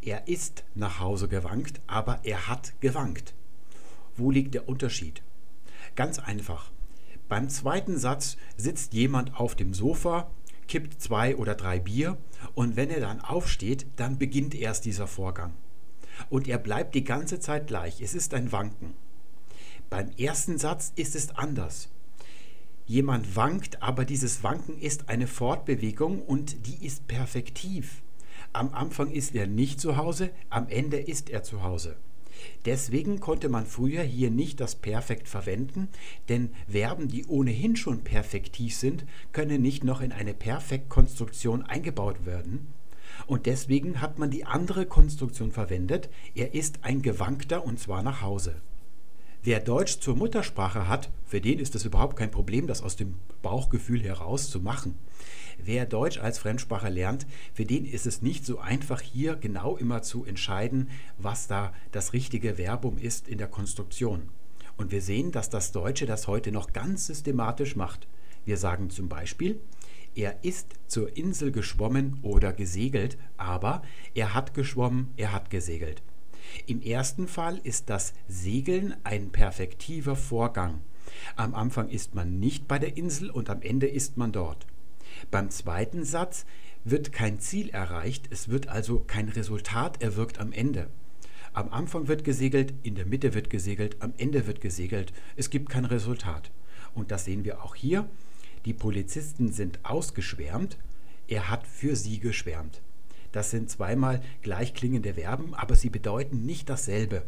[0.00, 3.34] Er ist nach Hause gewankt, aber er hat gewankt.
[4.16, 5.22] Wo liegt der Unterschied?
[5.94, 6.70] Ganz einfach.
[7.28, 10.30] Beim zweiten Satz sitzt jemand auf dem Sofa
[10.68, 12.16] kippt zwei oder drei Bier
[12.54, 15.52] und wenn er dann aufsteht, dann beginnt erst dieser Vorgang.
[16.32, 18.00] Und er bleibt die ganze Zeit gleich.
[18.00, 18.94] Es ist ein Wanken.
[19.90, 21.90] Beim ersten Satz ist es anders.
[22.86, 28.00] Jemand wankt, aber dieses Wanken ist eine Fortbewegung und die ist perfektiv.
[28.54, 31.96] Am Anfang ist er nicht zu Hause, am Ende ist er zu Hause.
[32.64, 35.88] Deswegen konnte man früher hier nicht das Perfekt verwenden,
[36.30, 42.72] denn Verben, die ohnehin schon perfektiv sind, können nicht noch in eine Perfektkonstruktion eingebaut werden.
[43.26, 48.22] Und deswegen hat man die andere Konstruktion verwendet, er ist ein Gewankter und zwar nach
[48.22, 48.56] Hause.
[49.44, 53.16] Wer Deutsch zur Muttersprache hat, für den ist es überhaupt kein Problem, das aus dem
[53.42, 54.94] Bauchgefühl heraus zu machen.
[55.58, 60.02] Wer Deutsch als Fremdsprache lernt, für den ist es nicht so einfach, hier genau immer
[60.02, 64.28] zu entscheiden, was da das richtige Verbum ist in der Konstruktion.
[64.76, 68.06] Und wir sehen, dass das Deutsche das heute noch ganz systematisch macht.
[68.44, 69.60] Wir sagen zum Beispiel,
[70.14, 73.82] er ist zur Insel geschwommen oder gesegelt, aber
[74.14, 76.02] er hat geschwommen, er hat gesegelt.
[76.66, 80.80] Im ersten Fall ist das Segeln ein perfektiver Vorgang.
[81.36, 84.66] Am Anfang ist man nicht bei der Insel und am Ende ist man dort.
[85.30, 86.46] Beim zweiten Satz
[86.84, 90.88] wird kein Ziel erreicht, es wird also kein Resultat erwirkt am Ende.
[91.52, 95.68] Am Anfang wird gesegelt, in der Mitte wird gesegelt, am Ende wird gesegelt, es gibt
[95.68, 96.50] kein Resultat.
[96.94, 98.08] Und das sehen wir auch hier.
[98.64, 100.78] Die Polizisten sind ausgeschwärmt,
[101.26, 102.80] er hat für sie geschwärmt.
[103.32, 107.24] Das sind zweimal gleichklingende Verben, aber sie bedeuten nicht dasselbe.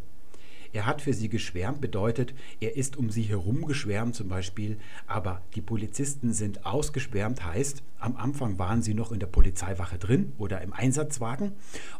[0.75, 4.77] Er hat für sie geschwärmt bedeutet, er ist um sie herum geschwärmt zum Beispiel,
[5.07, 10.33] aber die Polizisten sind ausgeschwärmt heißt, am Anfang waren sie noch in der Polizeiwache drin
[10.37, 11.53] oder im Einsatzwagen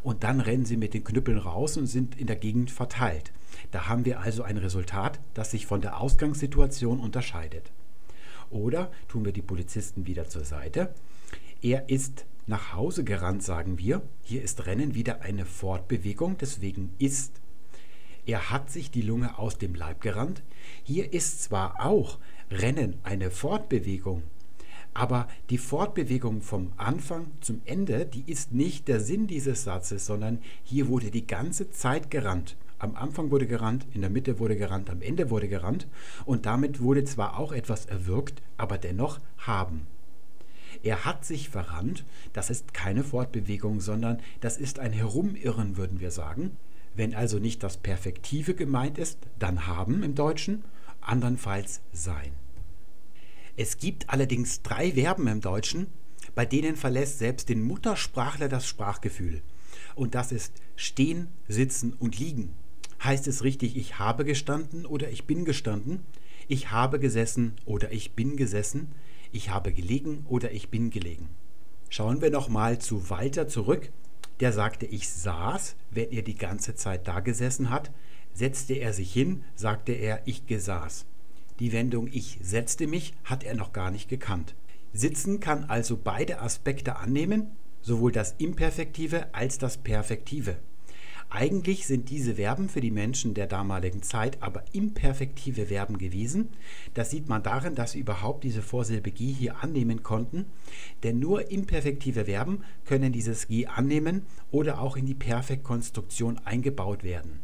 [0.03, 3.31] und dann rennen sie mit den Knüppeln raus und sind in der Gegend verteilt.
[3.71, 7.71] Da haben wir also ein Resultat, das sich von der Ausgangssituation unterscheidet.
[8.49, 10.93] Oder tun wir die Polizisten wieder zur Seite.
[11.61, 14.01] Er ist nach Hause gerannt, sagen wir.
[14.21, 17.41] Hier ist Rennen wieder eine Fortbewegung, deswegen ist.
[18.25, 20.43] Er hat sich die Lunge aus dem Leib gerannt.
[20.83, 22.19] Hier ist zwar auch
[22.51, 24.23] Rennen eine Fortbewegung,
[24.93, 30.39] aber die Fortbewegung vom Anfang zum Ende, die ist nicht der Sinn dieses Satzes, sondern
[30.63, 32.55] hier wurde die ganze Zeit gerannt.
[32.77, 35.87] Am Anfang wurde gerannt, in der Mitte wurde gerannt, am Ende wurde gerannt
[36.25, 39.87] und damit wurde zwar auch etwas erwirkt, aber dennoch haben.
[40.83, 42.03] Er hat sich verrannt,
[42.33, 46.57] das ist keine Fortbewegung, sondern das ist ein Herumirren, würden wir sagen.
[46.95, 50.63] Wenn also nicht das Perfektive gemeint ist, dann haben im Deutschen,
[51.01, 52.31] andernfalls sein.
[53.57, 55.87] Es gibt allerdings drei Verben im Deutschen,
[56.35, 59.41] bei denen verlässt selbst den Muttersprachler das Sprachgefühl.
[59.95, 62.53] Und das ist stehen, sitzen und liegen.
[63.03, 66.05] Heißt es richtig, ich habe gestanden oder ich bin gestanden?
[66.47, 68.91] Ich habe gesessen oder ich bin gesessen?
[69.31, 71.29] Ich habe gelegen oder ich bin gelegen?
[71.89, 73.91] Schauen wir nochmal zu Walter zurück.
[74.39, 77.91] Der sagte, ich saß, wenn er die ganze Zeit da gesessen hat.
[78.33, 81.05] Setzte er sich hin, sagte er, ich gesaß.
[81.59, 84.55] Die Wendung ich setzte mich hat er noch gar nicht gekannt.
[84.91, 90.57] Sitzen kann also beide Aspekte annehmen, sowohl das Imperfektive als das Perfektive.
[91.29, 96.49] Eigentlich sind diese Verben für die Menschen der damaligen Zeit aber imperfektive Verben gewesen.
[96.93, 100.45] Das sieht man darin, dass sie überhaupt diese Vorsilbe G hier annehmen konnten.
[101.03, 107.39] Denn nur imperfektive Verben können dieses G annehmen oder auch in die Perfektkonstruktion eingebaut werden.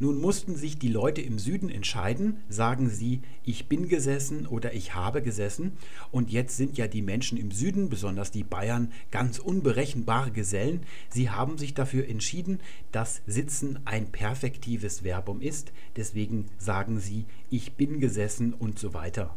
[0.00, 4.94] Nun mussten sich die Leute im Süden entscheiden, sagen sie, ich bin gesessen oder ich
[4.94, 5.72] habe gesessen.
[6.12, 10.82] Und jetzt sind ja die Menschen im Süden, besonders die Bayern, ganz unberechenbare Gesellen.
[11.10, 12.60] Sie haben sich dafür entschieden,
[12.92, 15.72] dass Sitzen ein perfektives Verbum ist.
[15.96, 19.34] Deswegen sagen sie, ich bin gesessen und so weiter.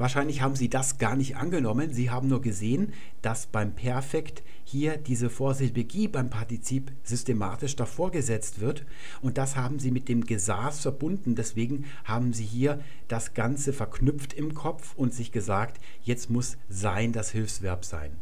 [0.00, 1.92] Wahrscheinlich haben Sie das gar nicht angenommen.
[1.92, 8.10] Sie haben nur gesehen, dass beim Perfekt hier diese Vorsilbe Gi beim Partizip systematisch davor
[8.10, 8.86] gesetzt wird.
[9.20, 11.34] Und das haben Sie mit dem Gesaß verbunden.
[11.34, 17.12] Deswegen haben Sie hier das Ganze verknüpft im Kopf und sich gesagt, jetzt muss sein
[17.12, 18.12] das Hilfsverb sein.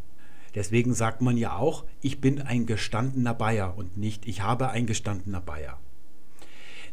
[0.57, 4.87] Deswegen sagt man ja auch, ich bin ein gestandener Bayer und nicht ich habe ein
[4.87, 5.79] gestandener Bayer.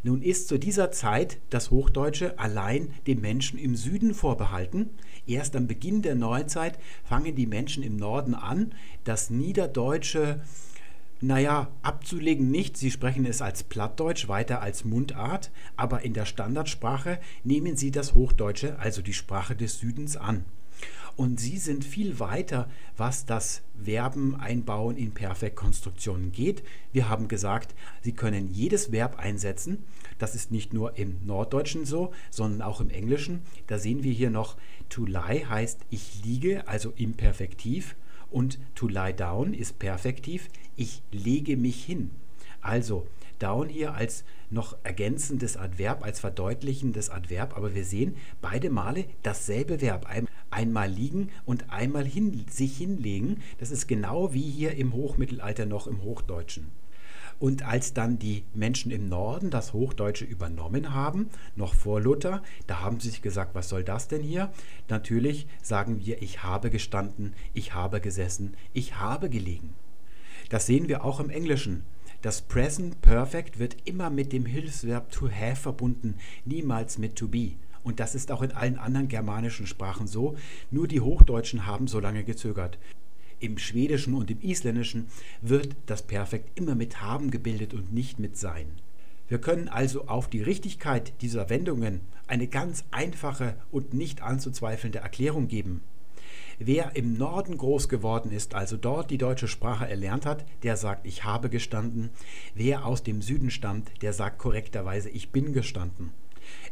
[0.06, 4.92] Nun ist zu dieser Zeit das Hochdeutsche allein den Menschen im Süden vorbehalten.
[5.26, 10.42] Erst am Beginn der Neuzeit fangen die Menschen im Norden an, das Niederdeutsche
[11.22, 17.20] naja, abzulegen nicht, sie sprechen es als Plattdeutsch weiter als Mundart, aber in der Standardsprache
[17.44, 20.46] nehmen sie das Hochdeutsche, also die Sprache des Südens, an.
[21.18, 26.62] Und sie sind viel weiter, was das Verben einbauen in Perfektkonstruktionen geht.
[26.92, 29.84] Wir haben gesagt, sie können jedes Verb einsetzen.
[30.18, 33.42] Das ist nicht nur im Norddeutschen so, sondern auch im Englischen.
[33.68, 34.58] Da sehen wir hier noch,
[34.90, 37.96] to lie heißt ich liege, also imperfektiv.
[38.30, 42.12] Und to lie down ist perfektiv, ich lege mich hin.
[42.60, 43.08] Also
[43.40, 49.82] down hier als noch ergänzendes Adverb, als verdeutlichendes Adverb, aber wir sehen beide Male dasselbe
[49.82, 50.08] Verb
[50.50, 53.42] einmal liegen und einmal hin, sich hinlegen.
[53.60, 56.72] Das ist genau wie hier im Hochmittelalter noch im Hochdeutschen.
[57.38, 62.80] Und als dann die Menschen im Norden das Hochdeutsche übernommen haben, noch vor Luther, da
[62.80, 64.54] haben sie sich gesagt, was soll das denn hier?
[64.88, 69.74] Natürlich sagen wir, ich habe gestanden, ich habe gesessen, ich habe gelegen.
[70.50, 71.84] Das sehen wir auch im Englischen.
[72.26, 77.52] Das Present Perfect wird immer mit dem Hilfsverb to have verbunden, niemals mit to be.
[77.84, 80.36] Und das ist auch in allen anderen germanischen Sprachen so.
[80.72, 82.80] Nur die Hochdeutschen haben so lange gezögert.
[83.40, 85.06] Im Schwedischen und im Isländischen
[85.44, 88.72] wird das Perfekt immer mit haben gebildet und nicht mit sein.
[89.28, 95.48] Wir können also auf die Richtigkeit dieser Wendungen eine ganz einfache und nicht anzuzweifelnde Erklärung
[95.48, 95.82] geben.
[96.60, 101.06] Wer im Norden groß geworden ist, also dort die deutsche Sprache erlernt hat, der sagt,
[101.06, 102.10] ich habe gestanden.
[102.54, 106.12] Wer aus dem Süden stammt, der sagt korrekterweise, ich bin gestanden.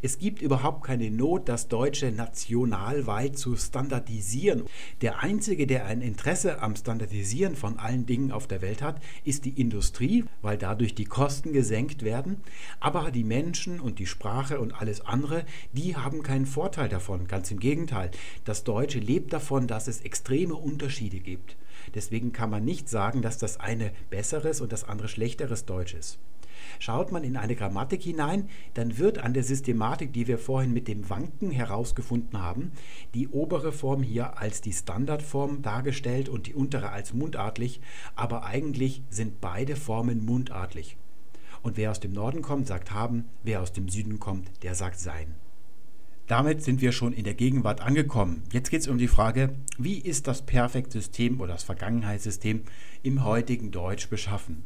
[0.02, 4.64] Es gibt überhaupt keine Not, das Deutsche nationalweit zu standardisieren.
[5.02, 9.46] Der Einzige, der ein Interesse am Standardisieren von allen Dingen auf der Welt hat, ist
[9.46, 12.38] die Industrie, weil dadurch die Kosten gesenkt werden.
[12.80, 17.28] Aber die Menschen und die Sprache und alles andere, die haben keinen Vorteil davon.
[17.28, 18.12] Ganz im Gegenteil.
[18.44, 21.56] Das Deutsche lebt davon, dass es extreme Unterschiede gibt.
[21.96, 26.20] Deswegen kann man nicht sagen, dass das eine besseres und das andere schlechteres Deutsch ist.
[26.80, 30.88] Schaut man in eine Grammatik hinein, dann wird an der Systematik, die wir vorhin mit
[30.88, 32.72] dem Wanken herausgefunden haben,
[33.14, 37.82] die obere Form hier als die Standardform dargestellt und die untere als mundartlich,
[38.16, 40.98] aber eigentlich sind beide Formen mundartlich.
[41.62, 45.00] Und wer aus dem Norden kommt, sagt haben, wer aus dem Süden kommt, der sagt
[45.00, 45.36] sein.
[46.28, 48.44] Damit sind wir schon in der Gegenwart angekommen.
[48.52, 52.64] Jetzt geht es um die Frage, wie ist das Perfektsystem oder das Vergangenheitssystem
[53.02, 54.64] im heutigen Deutsch beschaffen?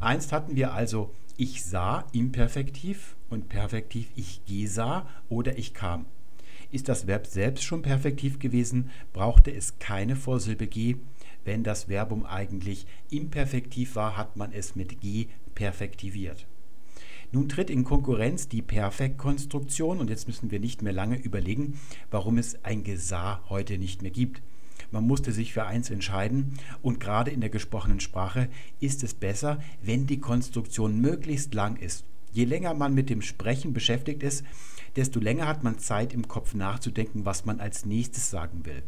[0.00, 6.06] Einst hatten wir also ich sah imperfektiv und perfektiv ich gesah oder ich kam.
[6.70, 10.96] Ist das Verb selbst schon perfektiv gewesen, brauchte es keine Vorsilbe G.
[11.44, 16.46] Wenn das Verbum eigentlich imperfektiv war, hat man es mit G perfektiviert.
[17.32, 21.80] Nun tritt in Konkurrenz die Perfektkonstruktion und jetzt müssen wir nicht mehr lange überlegen,
[22.10, 24.40] warum es ein Gesah heute nicht mehr gibt.
[24.94, 29.58] Man musste sich für eins entscheiden und gerade in der gesprochenen Sprache ist es besser,
[29.82, 32.04] wenn die Konstruktion möglichst lang ist.
[32.30, 34.44] Je länger man mit dem Sprechen beschäftigt ist,
[34.94, 38.84] desto länger hat man Zeit im Kopf nachzudenken, was man als nächstes sagen will.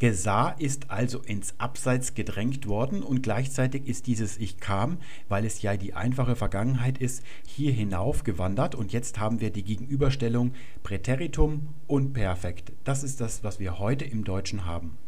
[0.00, 4.98] Gesah ist also ins Abseits gedrängt worden und gleichzeitig ist dieses Ich kam,
[5.28, 9.62] weil es ja die einfache Vergangenheit ist, hier hinauf gewandert und jetzt haben wir die
[9.62, 12.72] Gegenüberstellung Präteritum und Perfekt.
[12.82, 14.98] Das ist das, was wir heute im Deutschen haben.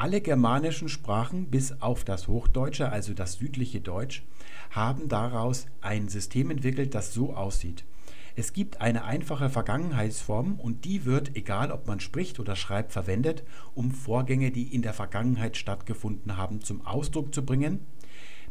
[0.00, 4.22] Alle germanischen Sprachen bis auf das Hochdeutsche, also das südliche Deutsch,
[4.70, 7.84] haben daraus ein System entwickelt, das so aussieht.
[8.34, 13.44] Es gibt eine einfache Vergangenheitsform und die wird, egal ob man spricht oder schreibt, verwendet,
[13.74, 17.80] um Vorgänge, die in der Vergangenheit stattgefunden haben, zum Ausdruck zu bringen.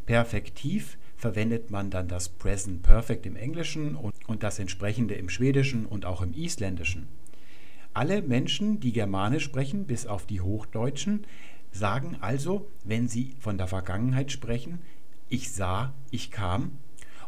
[0.06, 6.06] Perfektiv verwendet man dann das Present Perfect im Englischen und, das entsprechende im Schwedischen und
[6.06, 7.08] auch im Isländischen.
[7.92, 11.26] Alle Menschen, die Germanisch sprechen, bis auf die Hochdeutschen,
[11.72, 14.78] sagen also, wenn sie von der Vergangenheit sprechen,
[15.28, 16.78] ich sah, ich kam.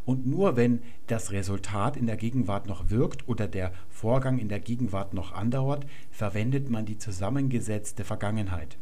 [0.04, 4.60] Und nur wenn das Resultat in der Gegenwart noch wirkt oder der Vorgang in der
[4.60, 8.78] Gegenwart noch andauert, verwendet man die zusammengesetzte Vergangenheit.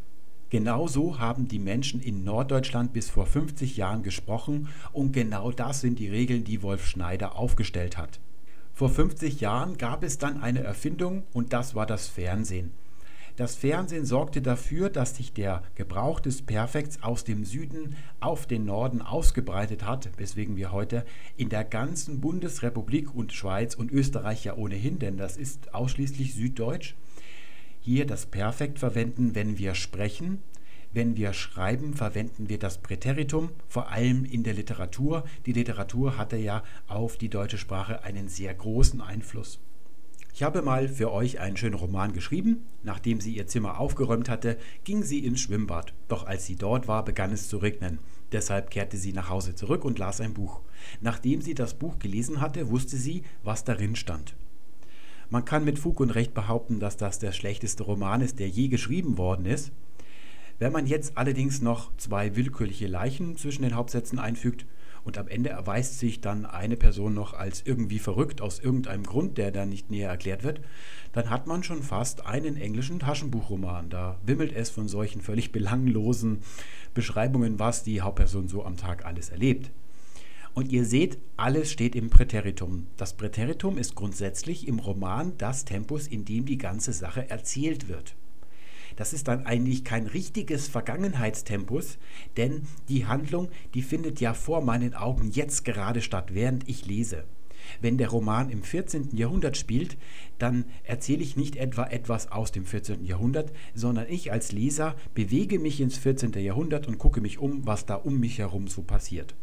[0.51, 5.99] Genauso haben die Menschen in Norddeutschland bis vor 50 Jahren gesprochen und genau das sind
[5.99, 8.21] die Regeln, die Wolf Schneider aufgestellt hat.
[8.81, 12.73] Vor 50 Jahren gab es dann eine Erfindung und das war das Fernsehen.
[13.37, 18.65] Das Fernsehen sorgte dafür, dass sich der Gebrauch des Perfekts aus dem Süden auf den
[18.65, 21.05] Norden ausgebreitet hat, weswegen wir heute
[21.37, 26.95] in der ganzen Bundesrepublik und Schweiz und Österreich ja ohnehin, denn das ist ausschließlich süddeutsch,
[27.83, 30.39] hier das Perfekt verwenden, wenn wir sprechen,
[30.93, 35.25] wenn wir schreiben, verwenden wir das Präteritum, vor allem in der Literatur.
[35.47, 39.61] Die Literatur hatte ja auf die deutsche Sprache einen sehr großen Einfluss.
[40.35, 42.67] Ich habe mal für euch einen schönen Roman geschrieben.
[42.83, 45.93] Nachdem sie ihr Zimmer aufgeräumt hatte, ging sie ins Schwimmbad.
[46.09, 47.99] Doch als sie dort war, begann es zu regnen.
[48.33, 50.61] Deshalb kehrte sie nach Hause zurück und las ein Buch.
[51.01, 54.35] Nachdem sie das Buch gelesen hatte, wusste sie, was darin stand.
[55.29, 58.69] Man kann mit Fug und Recht behaupten, dass das der schlechteste Roman ist, der je
[58.69, 59.73] geschrieben worden ist.
[60.61, 64.67] Wenn man jetzt allerdings noch zwei willkürliche Leichen zwischen den Hauptsätzen einfügt
[65.05, 69.39] und am Ende erweist sich dann eine Person noch als irgendwie verrückt aus irgendeinem Grund,
[69.39, 70.61] der da nicht näher erklärt wird,
[71.15, 73.89] dann hat man schon fast einen englischen Taschenbuchroman.
[73.89, 76.41] Da wimmelt es von solchen völlig belanglosen
[76.93, 79.71] Beschreibungen, was die Hauptperson so am Tag alles erlebt.
[80.53, 82.87] Und ihr seht, alles steht im Präteritum.
[82.99, 88.15] Das Präteritum ist grundsätzlich im Roman das Tempus, in dem die ganze Sache erzählt wird.
[88.97, 91.99] Das ist dann eigentlich kein richtiges Vergangenheitstempus,
[92.37, 97.25] denn die Handlung, die findet ja vor meinen Augen jetzt gerade statt, während ich lese.
[97.81, 99.17] Wenn der Roman im 14.
[99.17, 99.97] Jahrhundert spielt,
[100.39, 103.05] dann erzähle ich nicht etwa etwas aus dem 14.
[103.05, 106.33] Jahrhundert, sondern ich als Leser bewege mich ins 14.
[106.33, 109.35] Jahrhundert und gucke mich um, was da um mich herum so passiert.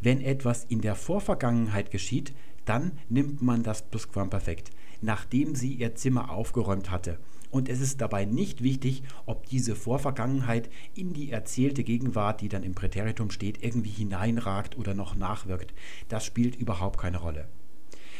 [0.00, 2.32] Wenn etwas in der Vorvergangenheit geschieht,
[2.64, 7.18] dann nimmt man das Plusquamperfekt, nachdem sie ihr Zimmer aufgeräumt hatte
[7.50, 12.62] und es ist dabei nicht wichtig, ob diese Vorvergangenheit in die erzählte Gegenwart, die dann
[12.62, 15.74] im Präteritum steht, irgendwie hineinragt oder noch nachwirkt.
[16.08, 17.48] Das spielt überhaupt keine Rolle.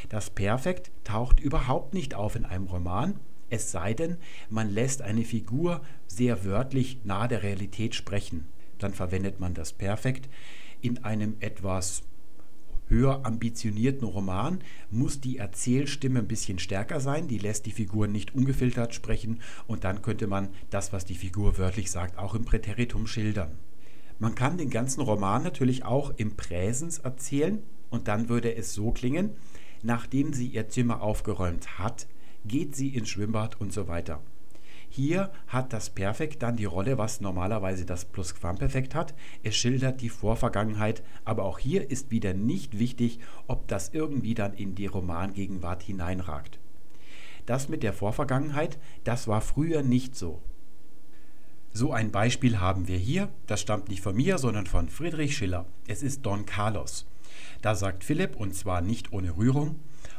[0.09, 3.18] Das Perfekt taucht überhaupt nicht auf in einem Roman,
[3.49, 4.16] es sei denn,
[4.51, 8.47] man lässt eine Figur sehr wörtlich nahe der Realität sprechen.
[8.79, 10.29] Dann verwendet man das Perfekt
[10.81, 12.03] in einem etwas
[12.89, 14.61] höher ambitionierten Roman
[14.91, 19.84] muss die Erzählstimme ein bisschen stärker sein, die lässt die Figur nicht ungefiltert sprechen und
[19.84, 23.53] dann könnte man das, was die Figur wörtlich sagt, auch im Präteritum schildern.
[24.18, 28.91] Man kann den ganzen Roman natürlich auch im Präsens erzählen und dann würde es so
[28.91, 29.30] klingen,
[29.82, 32.07] nachdem sie ihr Zimmer aufgeräumt hat,
[32.45, 34.20] geht sie ins Schwimmbad und so weiter.
[34.97, 39.12] Hier hat das Perfekt dann die Rolle, was normalerweise das Plusquamperfekt hat.
[39.42, 44.55] Es schildert die Vorvergangenheit, aber auch hier ist wieder nicht wichtig, ob das irgendwie dann
[44.55, 46.59] in die Romangegenwart hineinragt.
[47.44, 50.40] Das mit der Vorvergangenheit, das war früher nicht so.
[51.74, 55.66] So ein Beispiel haben wir hier, das stammt nicht von mir, sondern von Friedrich Schiller.
[55.86, 57.05] Es ist Don Carlos.
[57.61, 59.78] Da sagt Philipp, und zwar nicht ohne Rührung,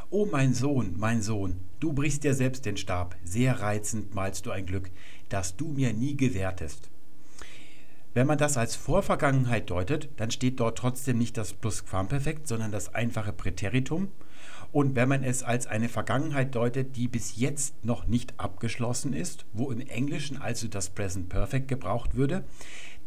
[0.10, 4.52] O mein Sohn, mein Sohn, du brichst dir selbst den Stab, sehr reizend malst du
[4.52, 4.90] ein Glück,
[5.28, 6.90] das du mir nie gewährtest.
[8.14, 12.96] Wenn man das als Vorvergangenheit deutet, dann steht dort trotzdem nicht das Plusquamperfekt, sondern das
[12.96, 14.08] einfache Präteritum.
[14.72, 19.46] Und wenn man es als eine Vergangenheit deutet, die bis jetzt noch nicht abgeschlossen ist,
[19.52, 22.46] wo im Englischen also das Present Perfect gebraucht würde,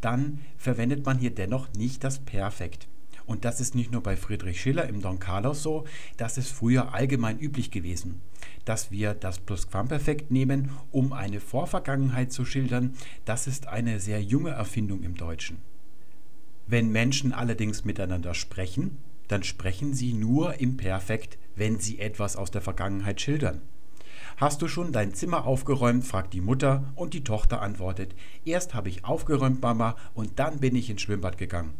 [0.02, 2.88] dann verwendet man hier dennoch nicht das Perfekt.
[3.30, 5.84] Und das ist nicht nur bei Friedrich Schiller im Don Carlos so,
[6.16, 8.22] das ist früher allgemein üblich gewesen,
[8.64, 12.96] dass wir das Plusquamperfekt nehmen, um eine Vorvergangenheit zu schildern.
[13.26, 15.58] Das ist eine sehr junge Erfindung im Deutschen.
[16.66, 18.98] Wenn Menschen allerdings miteinander sprechen,
[19.28, 23.62] dann sprechen sie nur im Perfekt, wenn sie etwas aus der Vergangenheit schildern.
[24.38, 26.04] Hast du schon dein Zimmer aufgeräumt?
[26.04, 28.12] fragt die Mutter und die Tochter antwortet,
[28.44, 31.74] erst habe ich aufgeräumt, Mama, und dann bin ich ins Schwimmbad gegangen.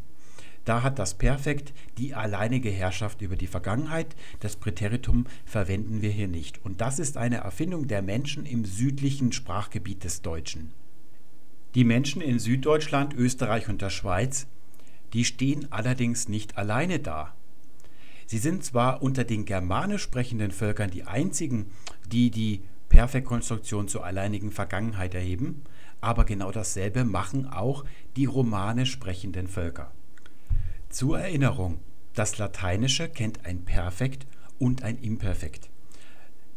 [0.65, 4.15] Da hat das Perfekt die alleinige Herrschaft über die Vergangenheit.
[4.41, 6.65] Das Präteritum verwenden wir hier nicht.
[6.65, 10.73] Und das ist eine Erfindung der Menschen im südlichen Sprachgebiet des Deutschen.
[11.75, 14.47] Die Menschen in Süddeutschland, Österreich und der Schweiz,
[15.13, 17.35] die stehen allerdings nicht alleine da.
[18.27, 21.67] Sie sind zwar unter den germanisch sprechenden Völkern die einzigen,
[22.13, 25.63] die die Perfektkonstruktion zur alleinigen Vergangenheit erheben,
[26.01, 27.85] aber genau dasselbe machen auch
[28.17, 29.93] die romanisch sprechenden Völker.
[30.91, 31.79] Zur Erinnerung,
[32.15, 34.27] das Lateinische kennt ein Perfekt
[34.59, 35.71] und ein Imperfekt.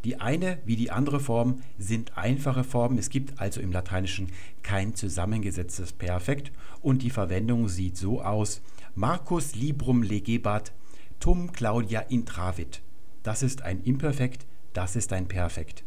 [0.05, 2.97] Die eine wie die andere Form sind einfache Formen.
[2.97, 4.31] Es gibt also im Lateinischen
[4.63, 6.51] kein zusammengesetztes Perfekt
[6.81, 8.63] und die Verwendung sieht so aus:
[8.95, 10.73] Marcus librum legebat
[11.19, 12.81] tum Claudia intravit.
[13.21, 15.83] Das ist ein Imperfekt, das ist ein Perfekt.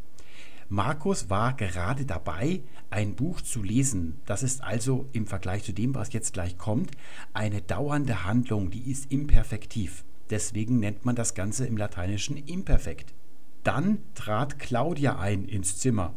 [0.68, 2.60] Markus war gerade dabei,
[2.90, 4.20] ein Buch zu lesen.
[4.26, 6.90] Das ist also im Vergleich zu dem, was jetzt gleich kommt,
[7.34, 10.05] eine dauernde Handlung, die ist imperfektiv.
[10.30, 13.14] Deswegen nennt man das Ganze im Lateinischen imperfekt.
[13.62, 16.14] Dann trat Claudia ein ins Zimmer.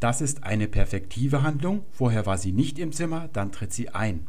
[0.00, 1.82] Das ist eine perfektive Handlung.
[1.92, 4.26] Vorher war sie nicht im Zimmer, dann tritt sie ein.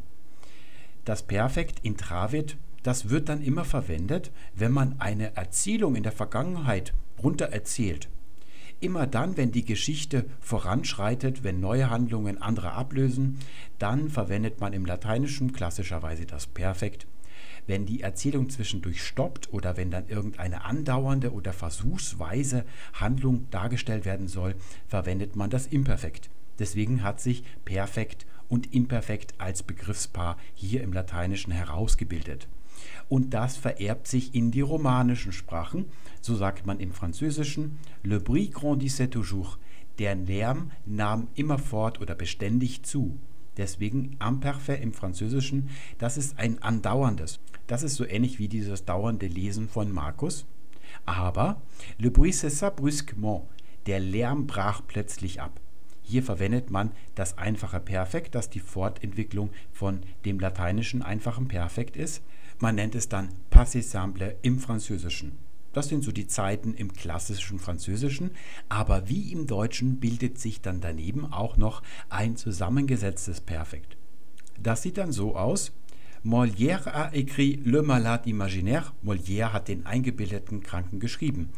[1.06, 6.92] Das Perfekt intravit, das wird dann immer verwendet, wenn man eine Erzählung in der Vergangenheit
[7.22, 8.10] runter erzählt.
[8.82, 13.38] Immer dann, wenn die Geschichte voranschreitet, wenn neue Handlungen andere ablösen,
[13.78, 17.06] dann verwendet man im Lateinischen klassischerweise das Perfekt
[17.66, 22.64] wenn die Erzählung zwischendurch stoppt oder wenn dann irgendeine andauernde oder versuchsweise
[22.94, 24.56] Handlung dargestellt werden soll,
[24.88, 26.28] verwendet man das Imperfekt.
[26.58, 32.48] Deswegen hat sich Perfekt und Imperfekt als Begriffspaar hier im Lateinischen herausgebildet.
[33.12, 35.84] Und das vererbt sich in die romanischen Sprachen.
[36.22, 39.58] So sagt man im Französischen, le bruit grandissait toujours.
[39.98, 43.18] Der Lärm nahm immerfort oder beständig zu.
[43.58, 45.68] Deswegen Imperfekt im Französischen,
[45.98, 47.38] das ist ein andauerndes.
[47.66, 50.46] Das ist so ähnlich wie dieses dauernde Lesen von Markus.
[51.04, 51.60] Aber
[51.98, 53.42] le bruit cessa brusquement.
[53.84, 55.60] Der Lärm brach plötzlich ab.
[56.00, 62.22] Hier verwendet man das einfache Perfekt, das die Fortentwicklung von dem lateinischen einfachen Perfekt ist.
[62.62, 65.32] Man nennt es dann passé simple im Französischen.
[65.72, 68.30] Das sind so die Zeiten im klassischen Französischen.
[68.68, 73.96] Aber wie im Deutschen bildet sich dann daneben auch noch ein zusammengesetztes Perfekt.
[74.60, 75.72] Das sieht dann so aus.
[76.22, 78.92] Molière a écrit Le Malade Imaginaire.
[79.02, 81.48] Molière hat den eingebildeten Kranken geschrieben.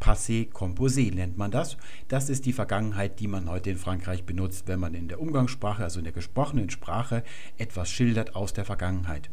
[0.00, 1.76] Passé composé nennt man das.
[2.08, 5.84] Das ist die Vergangenheit, die man heute in Frankreich benutzt, wenn man in der Umgangssprache,
[5.84, 7.22] also in der gesprochenen Sprache,
[7.58, 9.28] etwas schildert aus der Vergangenheit.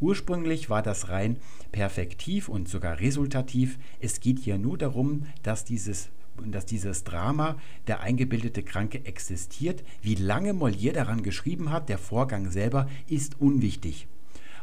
[0.00, 1.36] Ursprünglich war das rein
[1.72, 3.78] perfektiv und sogar resultativ.
[4.00, 6.10] Es geht hier nur darum, dass dieses
[6.42, 7.56] dass dieses Drama,
[7.86, 9.84] der eingebildete Kranke, existiert.
[10.00, 14.06] Wie lange Molière daran geschrieben hat, der Vorgang selber, ist unwichtig.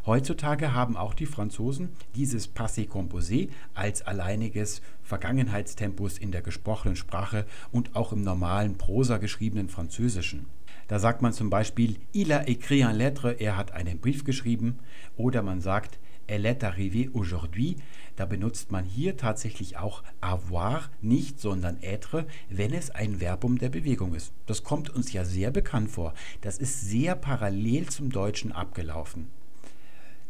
[0.07, 7.45] Heutzutage haben auch die Franzosen dieses Passé composé als alleiniges Vergangenheitstempus in der gesprochenen Sprache
[7.71, 10.45] und auch im normalen Prosa geschriebenen Französischen.
[10.87, 14.79] Da sagt man zum Beispiel Il a écrit un lettre, er hat einen Brief geschrieben.
[15.17, 17.77] Oder man sagt Elle est arrivée aujourd'hui.
[18.17, 23.69] Da benutzt man hier tatsächlich auch avoir, nicht, sondern être, wenn es ein Verbum der
[23.69, 24.33] Bewegung ist.
[24.45, 26.13] Das kommt uns ja sehr bekannt vor.
[26.41, 29.29] Das ist sehr parallel zum Deutschen abgelaufen.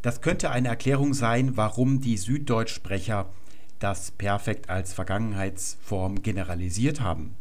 [0.01, 3.27] Das könnte eine Erklärung sein, warum die Süddeutschsprecher
[3.79, 7.35] das Perfekt als Vergangenheitsform generalisiert haben.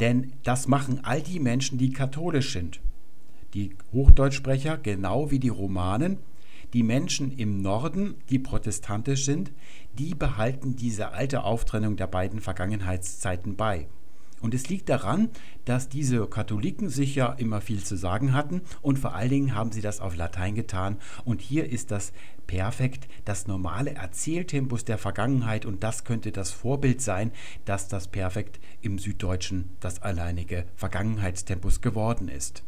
[0.00, 2.80] Denn das machen all die Menschen, die katholisch sind.
[3.54, 6.18] Die Hochdeutschsprecher, genau wie die Romanen,
[6.72, 9.52] die Menschen im Norden, die protestantisch sind,
[9.98, 13.88] die behalten diese alte Auftrennung der beiden Vergangenheitszeiten bei.
[14.40, 15.30] Und es liegt daran,
[15.64, 19.72] dass diese Katholiken sich ja immer viel zu sagen hatten und vor allen Dingen haben
[19.72, 20.98] sie das auf Latein getan.
[21.24, 22.12] Und hier ist das
[22.46, 27.32] perfekt das normale Erzähltempus der Vergangenheit und das könnte das Vorbild sein,
[27.64, 32.64] dass das perfekt im Süddeutschen das alleinige Vergangenheitstempus geworden ist.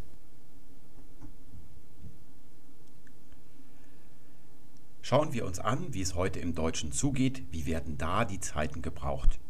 [5.03, 8.83] Schauen wir uns an, wie es heute im Deutschen zugeht, wie werden da die Zeiten
[8.83, 9.41] gebraucht.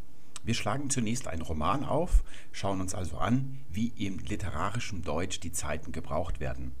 [0.43, 5.51] Wir schlagen zunächst einen Roman auf, schauen uns also an, wie im literarischen Deutsch die
[5.51, 6.71] Zeiten gebraucht werden.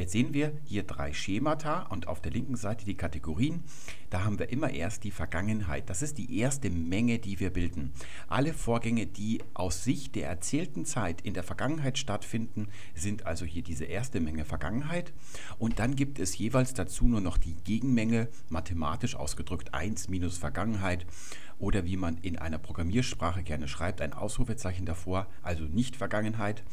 [0.00, 3.64] Jetzt sehen wir hier drei Schemata und auf der linken Seite die Kategorien.
[4.08, 5.90] Da haben wir immer erst die Vergangenheit.
[5.90, 7.92] Das ist die erste Menge, die wir bilden.
[8.26, 13.62] Alle Vorgänge, die aus Sicht der erzählten Zeit in der Vergangenheit stattfinden, sind also hier
[13.62, 15.12] diese erste Menge Vergangenheit.
[15.58, 21.04] Und dann gibt es jeweils dazu nur noch die Gegenmenge, mathematisch ausgedrückt 1 minus Vergangenheit
[21.60, 26.64] oder wie man in einer Programmiersprache gerne schreibt, ein Ausrufezeichen davor, also nicht Vergangenheit.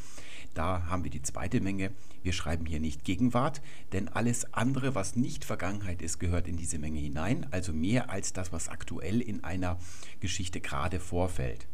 [0.53, 1.91] Da haben wir die zweite Menge.
[2.23, 3.61] Wir schreiben hier nicht Gegenwart,
[3.91, 8.33] denn alles andere, was nicht Vergangenheit ist, gehört in diese Menge hinein, also mehr als
[8.33, 9.77] das, was aktuell in einer
[10.19, 11.67] Geschichte gerade vorfällt.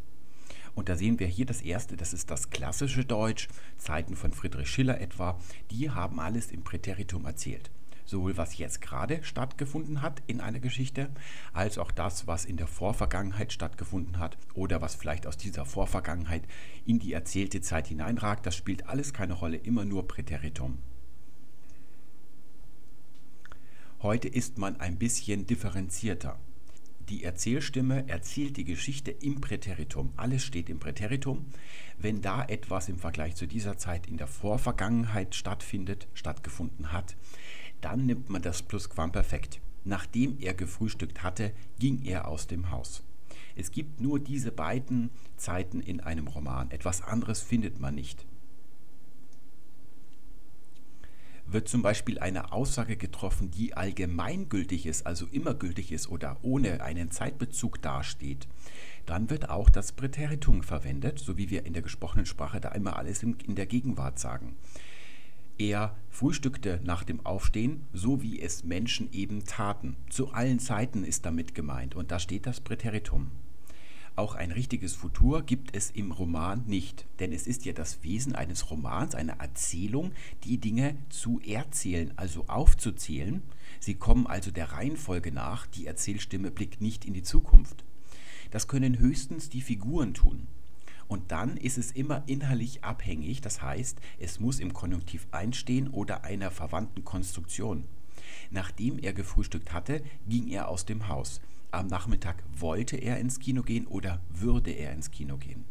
[0.76, 4.68] Und da sehen wir hier das erste, das ist das klassische Deutsch, Zeiten von Friedrich
[4.68, 7.70] Schiller etwa, die haben alles im Präteritum erzählt
[8.06, 11.10] sowohl was jetzt gerade stattgefunden hat in einer Geschichte,
[11.54, 16.44] als auch das, was in der Vorvergangenheit stattgefunden hat oder was vielleicht aus dieser Vorvergangenheit
[16.86, 18.46] in die erzählte Zeit hineinragt.
[18.46, 20.78] Das spielt alles keine Rolle, immer nur Präteritum.
[24.02, 26.38] Heute ist man ein bisschen differenzierter.
[27.10, 30.14] Die Erzählstimme erzählt die Geschichte im Präteritum.
[30.16, 31.46] Alles steht im Präteritum.
[31.98, 37.18] Wenn da etwas im Vergleich zu dieser Zeit in der Vorvergangenheit stattfindet, stattgefunden hat,
[37.84, 39.60] dann nimmt man das Plusquamperfekt.
[39.84, 43.04] Nachdem er gefrühstückt hatte, ging er aus dem Haus.
[43.56, 46.72] Es gibt nur diese beiden Zeiten in einem Roman.
[46.72, 48.26] Etwas anderes findet man nicht.
[51.46, 56.82] Wird zum Beispiel eine Aussage getroffen, die allgemeingültig ist, also immer gültig ist oder ohne
[56.82, 58.48] einen Zeitbezug dasteht,
[59.06, 62.96] dann wird auch das Präteritum verwendet, so wie wir in der gesprochenen Sprache da immer
[62.96, 64.56] alles in der Gegenwart sagen.
[65.64, 69.96] Er frühstückte nach dem Aufstehen, so wie es Menschen eben taten.
[70.10, 73.32] Zu allen Zeiten ist damit gemeint und da steht das Präteritum.
[74.18, 78.36] Auch ein richtiges Futur gibt es im Roman nicht, denn es ist ja das Wesen
[78.36, 80.12] eines Romans, einer Erzählung,
[80.44, 83.42] die Dinge zu erzählen, also aufzuzählen.
[83.80, 87.86] Sie kommen also der Reihenfolge nach, die Erzählstimme blickt nicht in die Zukunft.
[88.52, 90.46] Das können höchstens die Figuren tun.
[91.14, 96.24] Und dann ist es immer inhaltlich abhängig, das heißt, es muss im Konjunktiv einstehen oder
[96.24, 97.84] einer verwandten Konstruktion.
[98.50, 101.40] Nachdem er gefrühstückt hatte, ging er aus dem Haus.
[101.70, 105.66] Am Nachmittag wollte er ins Kino gehen oder würde er ins Kino gehen.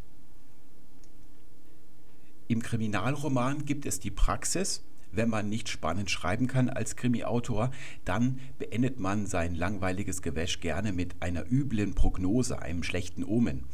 [2.47, 7.73] Im Kriminalroman gibt es die Praxis, wenn man nicht spannend schreiben kann als Krimi-Autor,
[8.05, 13.65] dann beendet man sein langweiliges Gewäsch gerne mit einer üblen Prognose, einem schlechten Omen.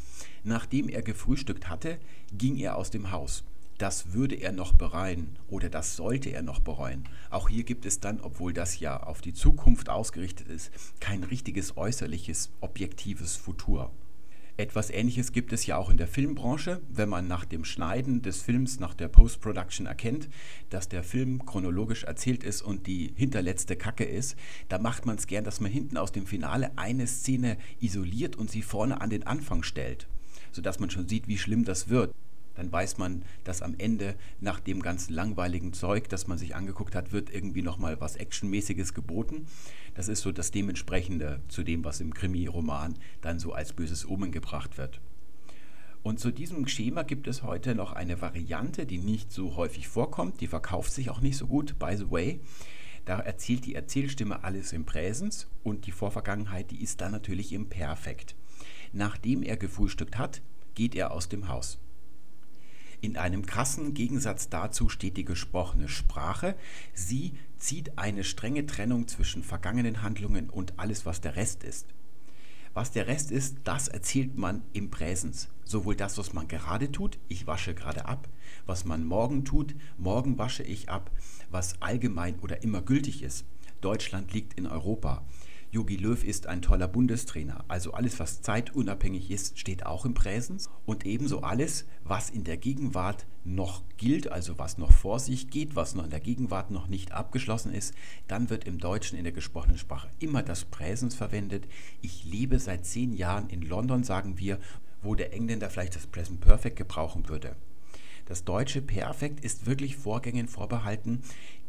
[0.49, 1.99] Nachdem er gefrühstückt hatte,
[2.33, 3.45] ging er aus dem Haus.
[3.77, 7.05] Das würde er noch bereuen oder das sollte er noch bereuen.
[7.29, 10.71] Auch hier gibt es dann, obwohl das ja auf die Zukunft ausgerichtet ist,
[11.01, 13.93] kein richtiges äußerliches, objektives Futur.
[14.57, 18.41] Etwas Ähnliches gibt es ja auch in der Filmbranche, wenn man nach dem Schneiden des
[18.41, 20.31] Films, nach der Post-Production erkennt,
[20.71, 24.35] dass der Film chronologisch erzählt ist und die hinterletzte Kacke ist.
[24.71, 28.51] Da macht man es gern, dass man hinten aus dem Finale eine Szene isoliert und
[28.51, 30.09] sie vorne an den Anfang stellt,
[30.53, 32.13] sodass man schon sieht, wie schlimm das wird
[32.59, 36.97] dann weiß man, dass am Ende nach dem ganz langweiligen Zeug, das man sich angeguckt
[36.97, 39.47] hat, wird irgendwie nochmal was Actionmäßiges geboten.
[39.95, 44.33] Das ist so das Dementsprechende zu dem, was im Krimi-Roman dann so als böses Omen
[44.33, 45.01] gebracht wird.
[46.03, 50.41] Und zu diesem Schema gibt es heute noch eine Variante, die nicht so häufig vorkommt,
[50.41, 52.41] die verkauft sich auch nicht so gut, by the way.
[53.05, 57.69] Da erzählt die Erzählstimme alles im Präsens und die Vorvergangenheit, die ist dann natürlich im
[57.69, 58.35] Perfekt.
[58.93, 60.43] Nachdem er gefrühstückt hat,
[60.75, 61.79] geht er aus dem Haus.
[63.01, 66.57] In einem krassen Gegensatz dazu steht die gesprochene Sprache.
[66.95, 71.87] Sie zieht eine strenge Trennung zwischen vergangenen Handlungen und alles, was der Rest ist.
[72.75, 75.49] Was der Rest ist, das erzählt man im Präsens.
[75.65, 78.29] Sowohl das, was man gerade tut, ich wasche gerade ab,
[78.67, 81.11] was man morgen tut, morgen wasche ich ab,
[81.51, 83.45] was allgemein oder immer gültig ist.
[83.81, 85.25] Deutschland liegt in Europa.
[85.71, 87.63] Jogi Löw ist ein toller Bundestrainer.
[87.69, 90.71] Also alles, was zeitunabhängig ist, steht auch im Präsens.
[90.87, 95.77] Und ebenso alles, was in der Gegenwart noch gilt, also was noch vor sich geht,
[95.77, 97.93] was noch in der Gegenwart noch nicht abgeschlossen ist,
[98.29, 101.69] dann wird im Deutschen in der gesprochenen Sprache immer das Präsens verwendet.
[102.01, 104.59] Ich lebe seit zehn Jahren in London, sagen wir,
[105.03, 107.57] wo der Engländer vielleicht das Present Perfect gebrauchen würde.
[108.25, 111.23] Das deutsche Perfekt ist wirklich Vorgängen vorbehalten,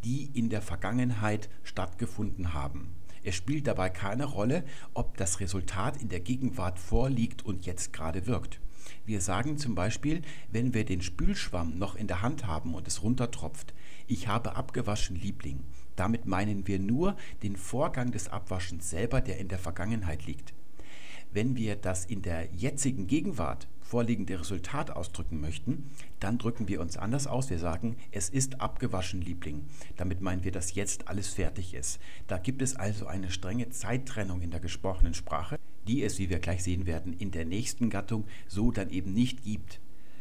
[0.05, 2.95] die in der Vergangenheit stattgefunden haben.
[3.29, 4.63] Es spielt dabei keine Rolle,
[4.95, 8.59] ob das Resultat in der Gegenwart vorliegt und jetzt gerade wirkt.
[9.05, 13.03] Wir sagen zum Beispiel, wenn wir den Spülschwamm noch in der Hand haben und es
[13.03, 13.75] runtertropft,
[14.07, 15.59] ich habe abgewaschen, Liebling.
[15.95, 20.55] Damit meinen wir nur den Vorgang des Abwaschens selber, der in der Vergangenheit liegt.
[21.31, 25.89] Wenn wir das in der jetzigen Gegenwart vorliegende Resultat ausdrücken möchten,
[26.19, 27.49] dann drücken wir uns anders aus.
[27.49, 29.65] Wir sagen, es ist abgewaschen, Liebling.
[29.97, 31.99] Damit meinen wir, dass jetzt alles fertig ist.
[32.27, 35.57] Da gibt es also eine strenge Zeittrennung in der gesprochenen Sprache,
[35.87, 39.43] die es, wie wir gleich sehen werden, in der nächsten Gattung so dann eben nicht
[39.43, 39.79] gibt.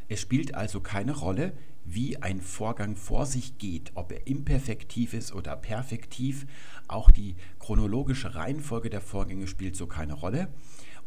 [0.08, 1.52] Es spielt also keine Rolle,
[1.84, 6.46] wie ein Vorgang vor sich geht, ob er imperfektiv ist oder perfektiv.
[6.86, 10.48] Auch die chronologische Reihenfolge der Vorgänge spielt so keine Rolle.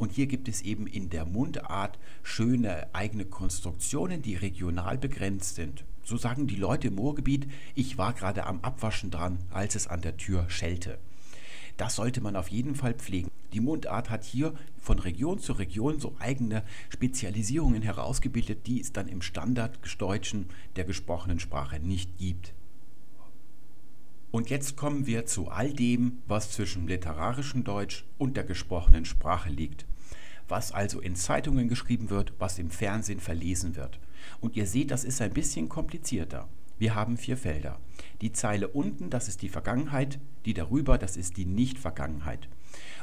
[0.01, 5.83] Und hier gibt es eben in der Mundart schöne eigene Konstruktionen, die regional begrenzt sind.
[6.03, 10.01] So sagen die Leute im Ruhrgebiet, ich war gerade am Abwaschen dran, als es an
[10.01, 10.97] der Tür schellte.
[11.77, 13.29] Das sollte man auf jeden Fall pflegen.
[13.53, 19.07] Die Mundart hat hier von Region zu Region so eigene Spezialisierungen herausgebildet, die es dann
[19.07, 20.47] im Standarddeutschen
[20.77, 22.55] der gesprochenen Sprache nicht gibt.
[24.31, 29.49] Und jetzt kommen wir zu all dem, was zwischen literarischem Deutsch und der gesprochenen Sprache
[29.51, 29.85] liegt.
[30.51, 34.01] Was also in Zeitungen geschrieben wird, was im Fernsehen verlesen wird.
[34.41, 36.49] Und ihr seht, das ist ein bisschen komplizierter.
[36.77, 37.79] Wir haben vier Felder.
[38.19, 42.49] Die Zeile unten, das ist die Vergangenheit, die darüber, das ist die Nicht-Vergangenheit.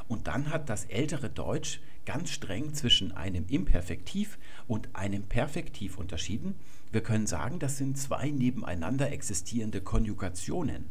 [0.07, 6.53] Und dann hat das ältere Deutsch ganz streng zwischen einem Imperfektiv und einem Perfektiv unterschieden.
[6.91, 10.85] Wir können sagen, das sind zwei nebeneinander existierende Konjugationen.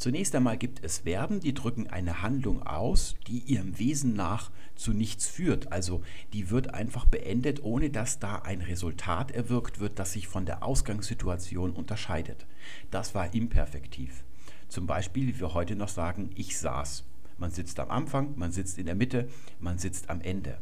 [0.00, 4.94] Zunächst einmal gibt es Verben, die drücken eine Handlung aus, die ihrem Wesen nach zu
[4.94, 5.72] nichts führt.
[5.72, 6.00] Also
[6.32, 10.62] die wird einfach beendet, ohne dass da ein Resultat erwirkt wird, das sich von der
[10.62, 12.46] Ausgangssituation unterscheidet.
[12.90, 14.24] Das war imperfektiv.
[14.68, 17.04] Zum Beispiel, wie wir heute noch sagen, ich saß.
[17.36, 19.28] Man sitzt am Anfang, man sitzt in der Mitte,
[19.58, 20.56] man sitzt am Ende.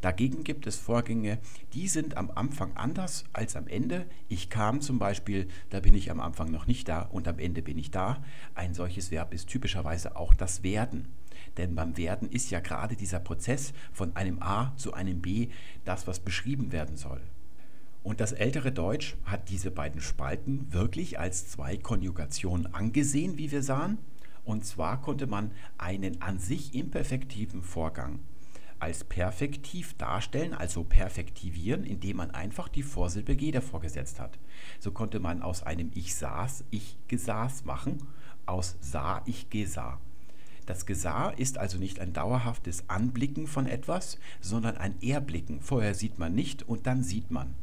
[0.00, 1.38] Dagegen gibt es Vorgänge,
[1.72, 4.06] die sind am Anfang anders als am Ende.
[4.28, 7.62] Ich kam zum Beispiel, da bin ich am Anfang noch nicht da und am Ende
[7.62, 8.22] bin ich da.
[8.54, 11.08] Ein solches Verb ist typischerweise auch das Werden.
[11.56, 15.48] Denn beim Werden ist ja gerade dieser Prozess von einem A zu einem B
[15.84, 17.20] das, was beschrieben werden soll.
[18.04, 23.64] Und das ältere Deutsch hat diese beiden Spalten wirklich als zwei Konjugationen angesehen, wie wir
[23.64, 23.98] sahen.
[24.44, 28.20] Und zwar konnte man einen an sich imperfektiven Vorgang
[28.80, 34.38] als perfektiv darstellen, also perfektivieren, indem man einfach die Vorsilbe G davor gesetzt hat.
[34.78, 37.98] So konnte man aus einem Ich saß, Ich gesaß machen,
[38.46, 40.00] aus sah, Ich gesah.
[40.66, 45.62] Das Gesah ist also nicht ein dauerhaftes Anblicken von etwas, sondern ein Erblicken.
[45.62, 47.54] Vorher sieht man nicht und dann sieht man.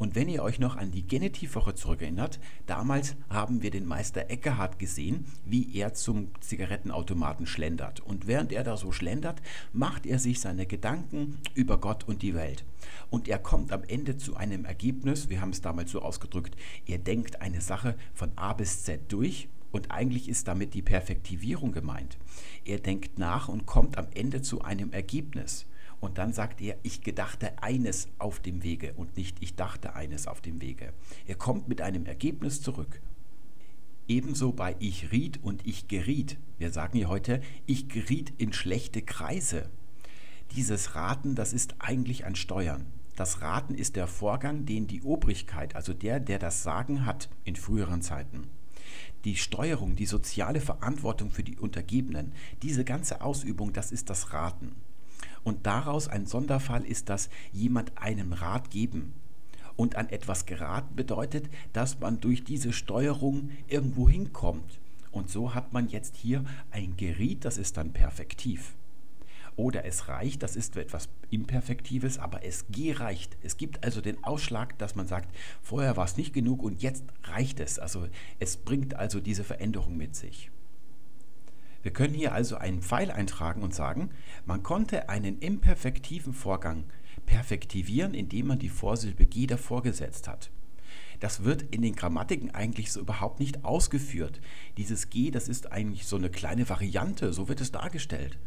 [0.00, 4.78] Und wenn ihr euch noch an die Genitivwoche zurückerinnert, damals haben wir den Meister Eckehard
[4.78, 8.00] gesehen, wie er zum Zigarettenautomaten schlendert.
[8.00, 9.42] Und während er da so schlendert,
[9.74, 12.64] macht er sich seine Gedanken über Gott und die Welt.
[13.10, 16.56] Und er kommt am Ende zu einem Ergebnis, wir haben es damals so ausgedrückt,
[16.86, 21.72] er denkt eine Sache von A bis Z durch und eigentlich ist damit die Perfektivierung
[21.72, 22.16] gemeint.
[22.64, 25.66] Er denkt nach und kommt am Ende zu einem Ergebnis.
[26.00, 30.26] Und dann sagt er, ich gedachte eines auf dem Wege und nicht ich dachte eines
[30.26, 30.92] auf dem Wege.
[31.26, 33.00] Er kommt mit einem Ergebnis zurück.
[34.08, 36.38] Ebenso bei ich riet und ich geriet.
[36.58, 39.68] Wir sagen ja heute, ich geriet in schlechte Kreise.
[40.56, 42.86] Dieses Raten, das ist eigentlich ein Steuern.
[43.14, 47.54] Das Raten ist der Vorgang, den die Obrigkeit, also der, der das Sagen hat in
[47.54, 48.48] früheren Zeiten.
[49.24, 52.32] Die Steuerung, die soziale Verantwortung für die Untergebenen,
[52.62, 54.74] diese ganze Ausübung, das ist das Raten.
[55.44, 59.14] Und daraus ein Sonderfall ist, dass jemand einen Rat geben.
[59.76, 64.80] Und an etwas geraten bedeutet, dass man durch diese Steuerung irgendwo hinkommt.
[65.10, 68.74] Und so hat man jetzt hier ein Geriet, das ist dann perfektiv.
[69.56, 73.36] Oder es reicht, das ist etwas Imperfektives, aber es gereicht.
[73.42, 77.04] Es gibt also den Ausschlag, dass man sagt, vorher war es nicht genug und jetzt
[77.24, 77.78] reicht es.
[77.78, 78.08] Also
[78.38, 80.50] es bringt also diese Veränderung mit sich.
[81.82, 84.10] Wir können hier also einen Pfeil eintragen und sagen,
[84.44, 86.84] man konnte einen imperfektiven Vorgang
[87.26, 90.50] perfektivieren, indem man die Vorsilbe G davor gesetzt hat.
[91.20, 94.40] Das wird in den Grammatiken eigentlich so überhaupt nicht ausgeführt.
[94.78, 98.38] Dieses G, das ist eigentlich so eine kleine Variante, so wird es dargestellt.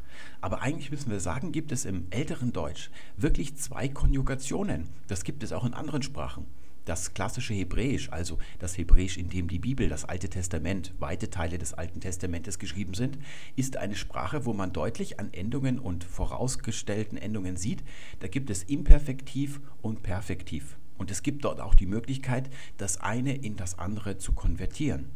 [0.41, 4.89] Aber eigentlich müssen wir sagen, gibt es im älteren Deutsch wirklich zwei Konjugationen.
[5.07, 6.45] Das gibt es auch in anderen Sprachen.
[6.85, 11.57] Das klassische Hebräisch, also das Hebräisch, in dem die Bibel, das Alte Testament, weite Teile
[11.57, 13.17] des Alten Testamentes geschrieben sind,
[13.55, 17.83] ist eine Sprache, wo man deutlich an Endungen und vorausgestellten Endungen sieht,
[18.19, 20.77] da gibt es Imperfektiv und Perfektiv.
[20.97, 25.09] Und es gibt dort auch die Möglichkeit, das eine in das andere zu konvertieren.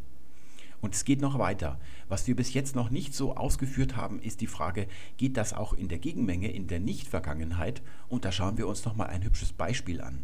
[0.80, 1.80] Und es geht noch weiter.
[2.08, 4.88] Was wir bis jetzt noch nicht so ausgeführt haben, ist die Frage,
[5.18, 7.82] geht das auch in der Gegenmenge, in der Nicht-Vergangenheit?
[8.08, 10.20] Und da schauen wir uns noch mal ein hübsches Beispiel an.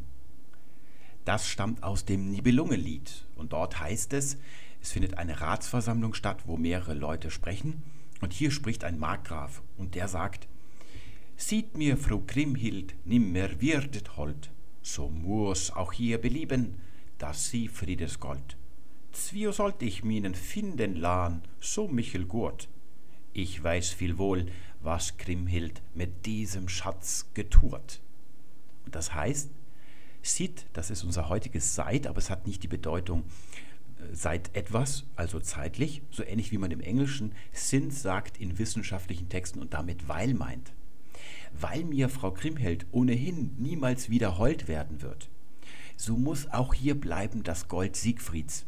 [1.26, 3.26] Das stammt aus dem Nibelungenlied.
[3.36, 4.38] Und dort heißt es,
[4.82, 7.84] es findet eine Ratsversammlung statt, wo mehrere Leute sprechen.
[8.22, 10.48] Und hier spricht ein Markgraf und der sagt,
[11.36, 14.52] Sieht mir, Frau Kriemhild, nimmer wirdet hold,
[14.82, 16.76] so muss auch hier belieben,
[17.18, 18.56] dass sie Friedes Gold.
[19.12, 22.68] Zwio sollt ich minen finden lahn, so Michel gut.
[23.34, 24.45] Ich weiß viel wohl,
[24.82, 28.00] was Kriemhild mit diesem Schatz getut.
[28.86, 29.50] Und das heißt,
[30.24, 33.24] Sid, das ist unser heutiges Seit, aber es hat nicht die Bedeutung
[34.00, 39.28] äh, seit etwas, also zeitlich, so ähnlich wie man im Englischen sind sagt in wissenschaftlichen
[39.28, 40.74] Texten und damit weil meint.
[41.52, 45.30] Weil mir Frau Kriemhild ohnehin niemals wieder hold werden wird,
[45.98, 48.66] so muss auch hier bleiben das Gold Siegfrieds.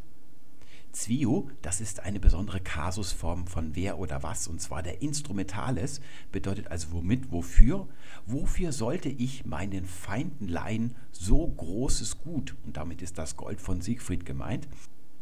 [0.96, 6.00] Zwio, das ist eine besondere Kasusform von wer oder was, und zwar der Instrumentales,
[6.32, 7.90] bedeutet also womit, wofür.
[8.26, 12.56] Wofür sollte ich meinen Feinden leihen so großes Gut?
[12.66, 14.70] Und damit ist das Gold von Siegfried gemeint.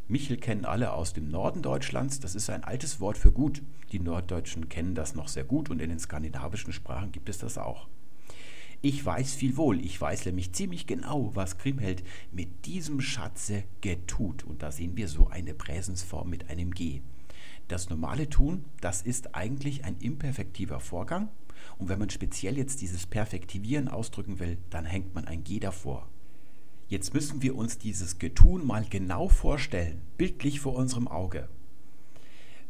[0.07, 2.19] Michel kennen alle aus dem Norden Deutschlands.
[2.19, 3.63] Das ist ein altes Wort für gut.
[3.91, 7.57] Die Norddeutschen kennen das noch sehr gut und in den skandinavischen Sprachen gibt es das
[7.57, 7.87] auch.
[8.85, 12.03] Ich weiß viel wohl, ich weiß nämlich ziemlich genau, was Kriemhild
[12.34, 14.43] mit diesem Schatze getut.
[14.43, 16.99] Und da sehen wir so eine Präsensform mit einem G.
[17.69, 21.30] Das normale Tun, das ist eigentlich ein imperfektiver Vorgang.
[21.77, 26.10] Und wenn man speziell jetzt dieses Perfektivieren ausdrücken will, dann hängt man ein G davor.
[26.89, 31.47] Jetzt müssen wir uns dieses Getun mal genau vorstellen, bildlich vor unserem Auge.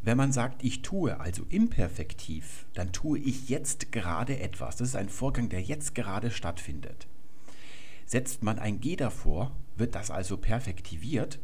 [0.03, 4.75] Wenn man sagt, ich tue, also imperfektiv, dann tue ich jetzt gerade etwas.
[4.75, 7.07] Das ist ein Vorgang, der jetzt gerade stattfindet.
[8.05, 11.39] Setzt man ein G davor, wird das also perfektiviert,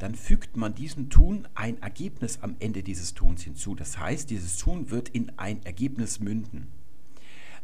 [0.00, 3.76] dann fügt man diesem Tun ein Ergebnis am Ende dieses Tuns hinzu.
[3.76, 6.72] Das heißt, dieses Tun wird in ein Ergebnis münden.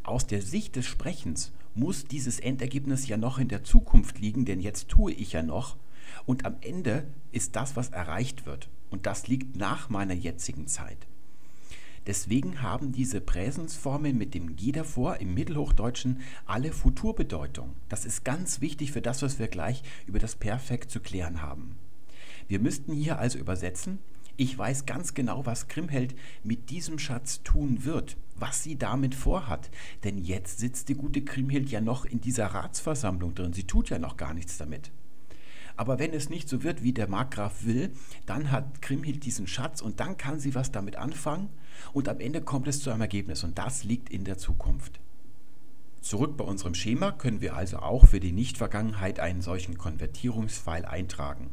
[0.04, 4.60] Aus der Sicht des Sprechens muss dieses Endergebnis ja noch in der Zukunft liegen, denn
[4.60, 5.76] jetzt tue ich ja noch
[6.24, 8.68] und am Ende ist das, was erreicht wird.
[8.90, 11.06] Und das liegt nach meiner jetzigen Zeit.
[12.06, 17.76] Deswegen haben diese Präsensformeln mit dem G davor im Mittelhochdeutschen alle Futurbedeutung.
[17.88, 21.76] Das ist ganz wichtig für das, was wir gleich über das Perfekt zu klären haben.
[22.48, 23.98] Wir müssten hier also übersetzen,
[24.36, 29.70] ich weiß ganz genau, was Kriemhild mit diesem Schatz tun wird, was sie damit vorhat.
[30.02, 33.52] Denn jetzt sitzt die gute Kriemhild ja noch in dieser Ratsversammlung drin.
[33.52, 34.90] Sie tut ja noch gar nichts damit.
[35.80, 37.90] Aber wenn es nicht so wird, wie der Markgraf will,
[38.26, 41.48] dann hat Kriemhild diesen Schatz und dann kann sie was damit anfangen
[41.94, 45.00] und am Ende kommt es zu einem Ergebnis und das liegt in der Zukunft.
[46.02, 51.48] Zurück bei unserem Schema können wir also auch für die Nichtvergangenheit einen solchen Konvertierungspfeil eintragen.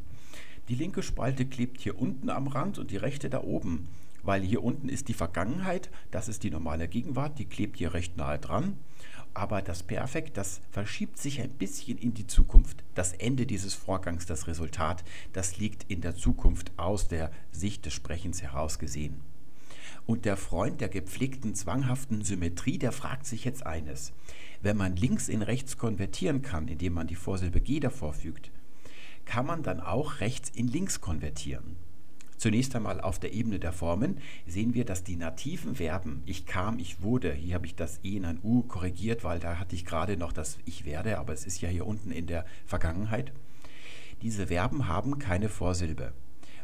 [0.67, 3.87] Die linke Spalte klebt hier unten am Rand und die rechte da oben,
[4.23, 8.17] weil hier unten ist die Vergangenheit, das ist die normale Gegenwart, die klebt hier recht
[8.17, 8.75] nahe dran
[9.37, 12.83] aber das Perfekt, das verschiebt sich ein bisschen in die Zukunft.
[12.95, 15.03] Das Ende dieses Vorgangs, das Resultat,
[15.33, 19.21] das liegt in der Zukunft aus der Sicht des Sprechens heraus gesehen.
[20.05, 24.13] Und der Freund der gepflegten zwanghaften Symmetrie, der fragt sich jetzt eines.
[24.61, 28.51] Wenn man links in rechts konvertieren kann, indem man die Vorsilbe G davor fügt,
[29.25, 31.75] kann man dann auch rechts in links konvertieren.
[32.37, 36.77] Zunächst einmal auf der Ebene der Formen sehen wir, dass die nativen Verben ich kam,
[36.77, 39.85] ich wurde, hier habe ich das E in ein U korrigiert, weil da hatte ich
[39.85, 43.33] gerade noch das ich werde, aber es ist ja hier unten in der Vergangenheit.
[44.21, 46.13] Diese Verben haben keine Vorsilbe.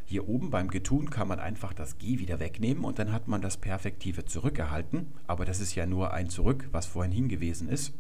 [0.06, 3.42] Hier oben beim Getun kann man einfach das G wieder wegnehmen und dann hat man
[3.42, 7.94] das Perfektive zurückerhalten, aber das ist ja nur ein Zurück, was vorhin hingewiesen ist.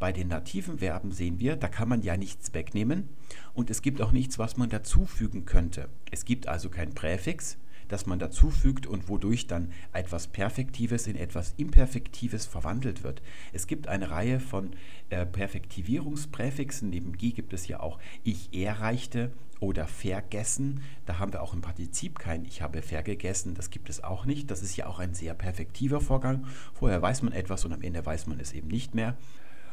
[0.00, 3.10] Bei den nativen Verben sehen wir, da kann man ja nichts wegnehmen
[3.52, 5.90] und es gibt auch nichts, was man dazufügen könnte.
[6.10, 11.52] Es gibt also kein Präfix, das man dazufügt und wodurch dann etwas Perfektives in etwas
[11.58, 13.20] Imperfektives verwandelt wird.
[13.52, 14.70] Es gibt eine Reihe von
[15.10, 16.88] äh, Perfektivierungspräfixen.
[16.88, 20.82] Neben G gibt es ja auch ich erreichte oder vergessen.
[21.04, 23.54] Da haben wir auch im Partizip kein Ich habe vergegessen.
[23.54, 24.50] Das gibt es auch nicht.
[24.50, 26.46] Das ist ja auch ein sehr perfektiver Vorgang.
[26.72, 29.18] Vorher weiß man etwas und am Ende weiß man es eben nicht mehr.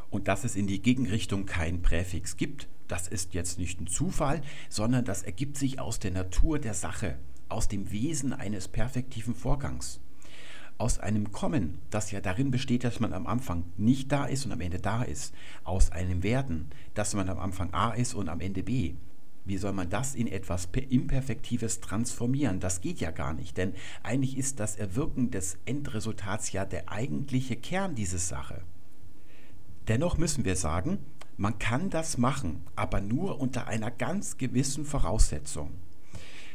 [0.10, 4.42] Und dass es in die Gegenrichtung kein Präfix gibt, das ist jetzt nicht ein Zufall,
[4.70, 7.18] sondern das ergibt sich aus der Natur der Sache,
[7.50, 10.00] aus dem Wesen eines perfektiven Vorgangs.
[10.78, 14.52] Aus einem Kommen, das ja darin besteht, dass man am Anfang nicht da ist und
[14.52, 15.34] am Ende da ist.
[15.64, 18.94] Aus einem Werden, dass man am Anfang A ist und am Ende B.
[19.44, 22.60] Wie soll man das in etwas Imperfektives transformieren?
[22.60, 23.74] Das geht ja gar nicht, denn
[24.04, 28.62] eigentlich ist das Erwirken des Endresultats ja der eigentliche Kern dieser Sache.
[29.88, 30.99] Dennoch müssen wir sagen,
[31.38, 35.72] man kann das machen, aber nur unter einer ganz gewissen Voraussetzung.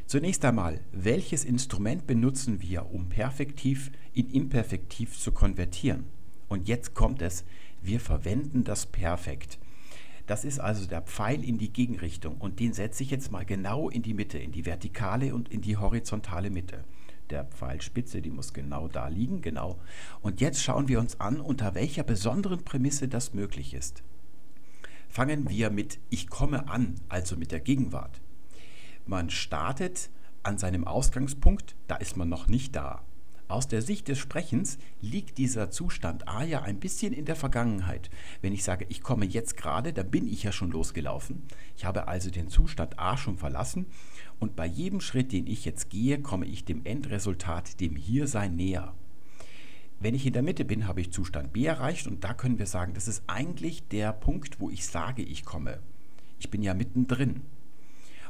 [0.07, 6.05] Zunächst einmal, welches Instrument benutzen wir, um perfektiv in imperfektiv zu konvertieren?
[6.49, 7.45] Und jetzt kommt es,
[7.81, 9.59] wir verwenden das Perfekt.
[10.27, 13.89] Das ist also der Pfeil in die Gegenrichtung und den setze ich jetzt mal genau
[13.89, 16.85] in die Mitte, in die vertikale und in die horizontale Mitte.
[17.33, 19.79] Der Pfeilspitze, die muss genau da liegen, genau.
[20.21, 24.03] Und jetzt schauen wir uns an, unter welcher besonderen Prämisse das möglich ist.
[25.09, 28.21] Fangen wir mit Ich komme an, also mit der Gegenwart.
[29.07, 30.11] Man startet
[30.43, 33.03] an seinem Ausgangspunkt, da ist man noch nicht da.
[33.49, 38.09] Aus der Sicht des Sprechens liegt dieser Zustand A ja ein bisschen in der Vergangenheit.
[38.41, 41.43] Wenn ich sage, ich komme jetzt gerade, dann bin ich ja schon losgelaufen.
[41.77, 43.87] Ich habe also den Zustand A schon verlassen
[44.43, 48.93] und bei jedem Schritt, den ich jetzt gehe, komme ich dem Endresultat, dem Hiersein näher.
[50.01, 52.67] Wenn ich in der Mitte bin, habe ich Zustand B erreicht und da können wir
[52.67, 55.79] sagen, das ist eigentlich der Punkt, wo ich sage, ich komme.
[56.41, 57.43] Ich bin ja mittendrin.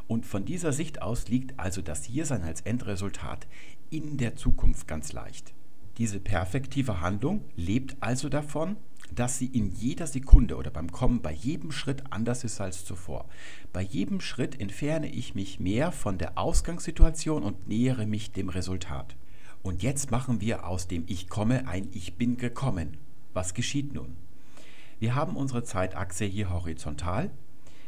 [0.07, 3.47] Und von dieser Sicht aus liegt also das Hiersein als Endresultat
[3.89, 5.55] in der Zukunft ganz leicht.
[5.97, 8.77] Diese perfektive Handlung lebt also davon,
[9.15, 13.27] dass sie in jeder Sekunde oder beim Kommen bei jedem Schritt anders ist als zuvor.
[13.73, 19.17] Bei jedem Schritt entferne ich mich mehr von der Ausgangssituation und nähere mich dem Resultat.
[19.63, 22.97] Und jetzt machen wir aus dem Ich komme ein Ich bin gekommen.
[23.33, 24.17] Was geschieht nun?
[24.99, 27.31] Wir haben unsere Zeitachse hier horizontal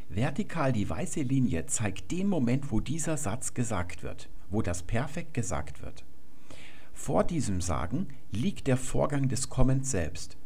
[0.09, 5.35] Vertikal die weiße Linie zeigt den Moment, wo dieser Satz gesagt wird, wo das Perfekt
[5.35, 6.05] gesagt wird.
[6.93, 10.37] Vor diesem Sagen liegt der Vorgang des Kommens selbst.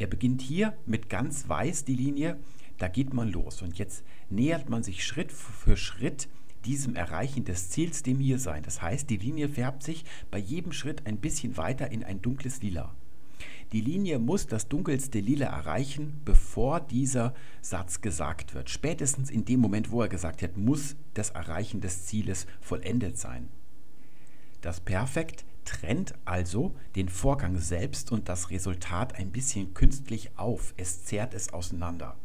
[0.00, 2.38] Er beginnt hier mit ganz weiß die Linie,
[2.78, 6.26] da geht man los und jetzt nähert man sich Schritt für Schritt
[6.64, 8.62] diesem Erreichen des Ziels, dem Hiersein.
[8.62, 12.62] Das heißt, die Linie färbt sich bei jedem Schritt ein bisschen weiter in ein dunkles
[12.62, 12.94] Lila.
[13.72, 18.70] Die Linie muss das dunkelste Lila erreichen, bevor dieser Satz gesagt wird.
[18.70, 23.50] Spätestens in dem Moment, wo er gesagt hat, muss das Erreichen des Zieles vollendet sein.
[24.62, 30.74] Das Perfekt trennt also den Vorgang selbst und das Resultat ein bisschen künstlich auf.
[30.76, 32.16] Es zerrt es auseinander.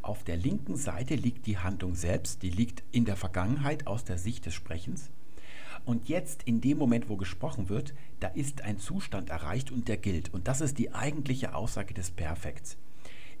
[0.00, 4.16] Auf der linken Seite liegt die Handlung selbst, die liegt in der Vergangenheit aus der
[4.16, 5.10] Sicht des Sprechens.
[5.84, 9.98] Und jetzt, in dem Moment, wo gesprochen wird, da ist ein Zustand erreicht und der
[9.98, 10.32] gilt.
[10.32, 12.78] Und das ist die eigentliche Aussage des Perfekts.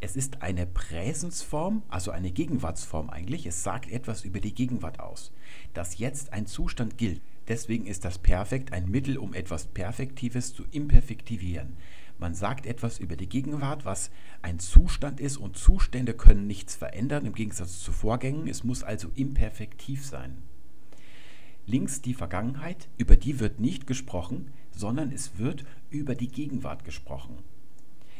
[0.02, 3.46] Es ist eine Präsensform, also eine Gegenwartsform eigentlich.
[3.46, 5.32] Es sagt etwas über die Gegenwart aus,
[5.72, 7.22] dass jetzt ein Zustand gilt.
[7.52, 11.76] Deswegen ist das Perfekt ein Mittel, um etwas Perfektives zu imperfektivieren.
[12.18, 14.10] Man sagt etwas über die Gegenwart, was
[14.40, 18.48] ein Zustand ist und Zustände können nichts verändern im Gegensatz zu Vorgängen.
[18.48, 20.38] Es muss also imperfektiv sein.
[21.66, 27.36] Links die Vergangenheit, über die wird nicht gesprochen, sondern es wird über die Gegenwart gesprochen.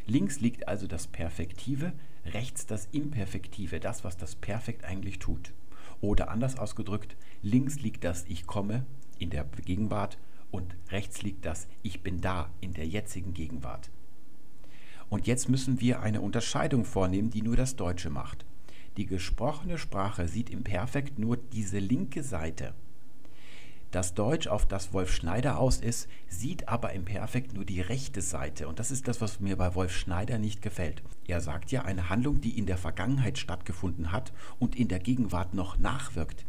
[0.06, 1.94] Links liegt also das Perfektive,
[2.26, 5.54] rechts das Imperfektive, das, was das Perfekt eigentlich tut.
[6.02, 8.84] Oder anders ausgedrückt, links liegt das Ich komme
[9.22, 10.18] in der Gegenwart
[10.50, 13.90] und rechts liegt das Ich bin da in der jetzigen Gegenwart.
[15.08, 18.44] Und jetzt müssen wir eine Unterscheidung vornehmen, die nur das Deutsche macht.
[18.96, 22.74] Die gesprochene Sprache sieht im Perfekt nur diese linke Seite.
[23.90, 28.22] Das Deutsch, auf das Wolf Schneider aus ist, sieht aber im Perfekt nur die rechte
[28.22, 28.66] Seite.
[28.66, 31.02] Und das ist das, was mir bei Wolf Schneider nicht gefällt.
[31.26, 35.52] Er sagt ja, eine Handlung, die in der Vergangenheit stattgefunden hat und in der Gegenwart
[35.52, 36.46] noch nachwirkt.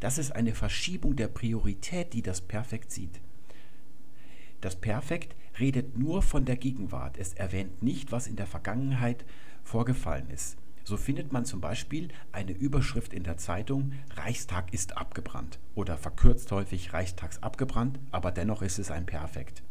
[0.00, 3.20] Das ist eine Verschiebung der Priorität, die das Perfekt sieht.
[4.62, 7.18] Das Perfekt redet nur von der Gegenwart.
[7.18, 9.24] Es erwähnt nicht, was in der Vergangenheit
[9.62, 10.56] vorgefallen ist.
[10.84, 16.50] So findet man zum Beispiel eine Überschrift in der Zeitung Reichstag ist abgebrannt oder verkürzt
[16.50, 19.62] häufig Reichstags abgebrannt, aber dennoch ist es ein Perfekt.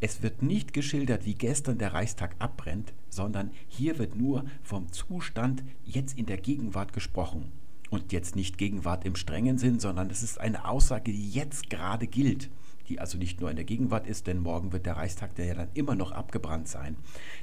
[0.00, 5.64] Es wird nicht geschildert, wie gestern der Reichstag abbrennt, sondern hier wird nur vom Zustand
[5.84, 7.52] jetzt in der Gegenwart gesprochen.
[7.94, 12.08] Und jetzt nicht Gegenwart im strengen Sinn, sondern es ist eine Aussage, die jetzt gerade
[12.08, 12.50] gilt
[12.88, 15.54] die also nicht nur in der Gegenwart ist, denn morgen wird der Reichstag der ja
[15.54, 16.96] dann immer noch abgebrannt sein.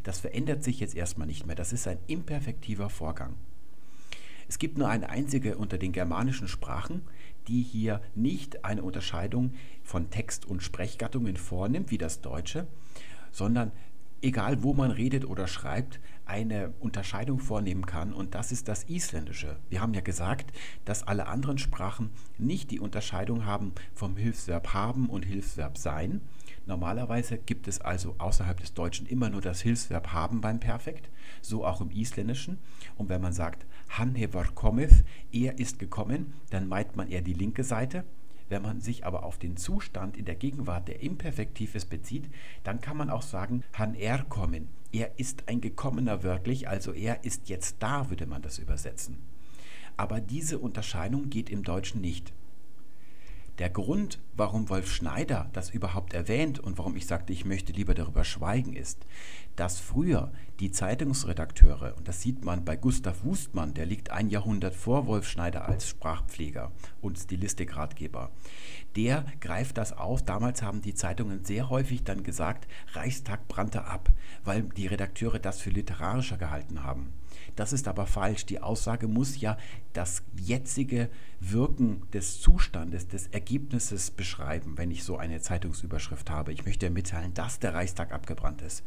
[0.04, 1.56] Das verändert sich jetzt erstmal nicht mehr.
[1.56, 3.34] Das ist ein imperfektiver Vorgang.
[4.48, 7.02] Es gibt nur eine einzige unter den germanischen Sprachen,
[7.48, 12.68] die hier nicht eine Unterscheidung von Text- und Sprechgattungen vornimmt, wie das Deutsche,
[13.32, 13.72] sondern
[14.22, 19.58] egal wo man redet oder schreibt, eine Unterscheidung vornehmen kann und das ist das Isländische.
[19.70, 20.52] Wir haben ja gesagt,
[20.86, 26.22] dass alle anderen Sprachen nicht die Unterscheidung haben vom Hilfsverb haben und Hilfsverb sein.
[26.66, 31.10] Normalerweise gibt es also außerhalb des Deutschen immer nur das Hilfsverb haben beim Perfekt,
[31.42, 32.60] so auch im Isländischen.
[32.98, 37.34] Und wenn man sagt, han hefur komið, er ist gekommen, dann meint man eher die
[37.34, 38.06] linke Seite
[38.52, 42.30] wenn man sich aber auf den Zustand in der Gegenwart, der imperfektiv ist, bezieht,
[42.64, 44.68] dann kann man auch sagen, han er kommen.
[44.92, 49.18] Er ist ein Gekommener wörtlich, also er ist jetzt da, würde man das übersetzen.
[49.98, 52.34] Aber diese Unterscheidung geht im Deutschen nicht.
[53.62, 57.94] Der Grund, warum Wolf Schneider das überhaupt erwähnt und warum ich sagte, ich möchte lieber
[57.94, 59.06] darüber schweigen, ist,
[59.56, 64.74] dass früher die Zeitungsredakteure, und das sieht man bei Gustav Wustmann, der liegt ein Jahrhundert
[64.74, 66.72] vor Wolf Schneider als Sprachpfleger
[67.02, 68.32] und Stilistikratgeber,
[68.96, 70.24] der greift das auf.
[70.24, 74.10] Damals haben die Zeitungen sehr häufig dann gesagt, Reichstag brannte ab,
[74.44, 77.14] weil die Redakteure das für literarischer gehalten haben.
[77.56, 78.46] Das ist aber falsch.
[78.46, 79.58] Die Aussage muss ja
[79.94, 81.10] das jetzige
[81.40, 86.54] Wirken des Zustandes, des Ergebnisses beschreiben, wenn ich so eine Zeitungsüberschrift habe.
[86.54, 88.84] Ich möchte mitteilen, dass der Reichstag abgebrannt ist.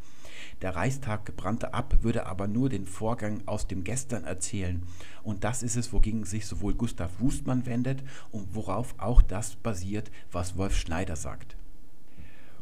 [0.62, 4.82] Der Reichstag brannte ab, würde aber nur den Vorgang aus dem Gestern erzählen.
[5.22, 10.10] Und das ist es, wogegen sich sowohl Gustav Wustmann wendet und worauf auch das basiert,
[10.30, 11.56] was Wolf Schneider sagt.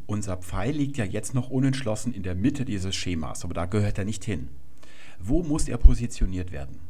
[0.07, 3.99] Unser Pfeil liegt ja jetzt noch unentschlossen in der Mitte dieses Schemas, aber da gehört
[3.99, 4.49] er nicht hin.
[5.25, 6.81] Wo muss er positioniert werden?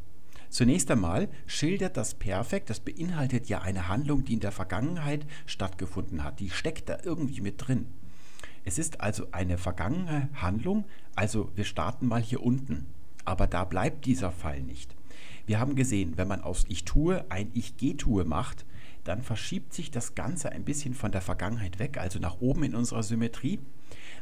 [0.49, 6.23] Zunächst einmal schildert das Perfekt, das beinhaltet ja eine Handlung, die in der Vergangenheit stattgefunden
[6.23, 6.39] hat.
[6.39, 7.85] Die steckt da irgendwie mit drin.
[8.65, 10.85] Es ist also eine vergangene Handlung,
[11.15, 12.87] also wir starten mal hier unten.
[13.23, 14.95] Aber da bleibt dieser Fall nicht.
[15.45, 18.65] Wir haben gesehen, wenn man aus Ich tue ein Ich geh tue macht,
[19.03, 22.73] dann verschiebt sich das Ganze ein bisschen von der Vergangenheit weg, also nach oben in
[22.73, 23.59] unserer Symmetrie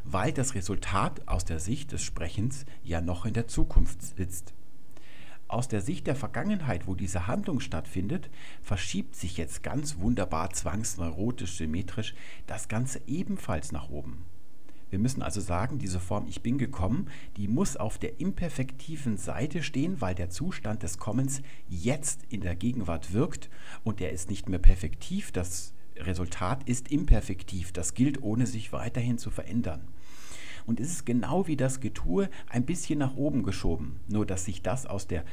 [0.03, 4.53] weil das Resultat aus der Sicht des Sprechens ja noch in der Zukunft sitzt.
[5.47, 8.29] Aus der Sicht der Vergangenheit, wo diese Handlung stattfindet,
[8.61, 12.15] verschiebt sich jetzt ganz wunderbar zwangsneurotisch symmetrisch
[12.47, 14.23] das Ganze ebenfalls nach oben.
[14.91, 19.63] Wir müssen also sagen, diese Form Ich bin gekommen, die muss auf der imperfektiven Seite
[19.63, 23.49] stehen, weil der Zustand des Kommens jetzt in der Gegenwart wirkt
[23.83, 27.71] und der ist nicht mehr perfektiv, das Resultat ist imperfektiv.
[27.71, 29.87] Das gilt, ohne sich weiterhin zu verändern.
[30.65, 34.61] Und es ist genau wie das Getue ein bisschen nach oben geschoben, nur dass sich
[34.61, 35.25] das aus der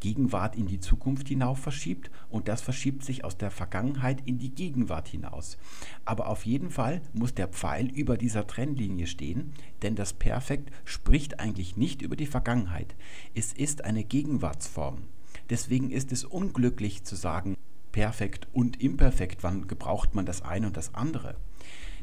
[0.00, 4.54] Gegenwart in die Zukunft hinauf verschiebt und das verschiebt sich aus der Vergangenheit in die
[4.54, 5.56] Gegenwart hinaus.
[6.04, 11.40] Aber auf jeden Fall muss der Pfeil über dieser Trennlinie stehen, denn das Perfekt spricht
[11.40, 12.94] eigentlich nicht über die Vergangenheit.
[13.34, 15.04] Es ist eine Gegenwartsform.
[15.48, 17.56] Deswegen ist es unglücklich zu sagen,
[17.94, 21.36] Perfekt und Imperfekt, wann gebraucht man das eine und das andere.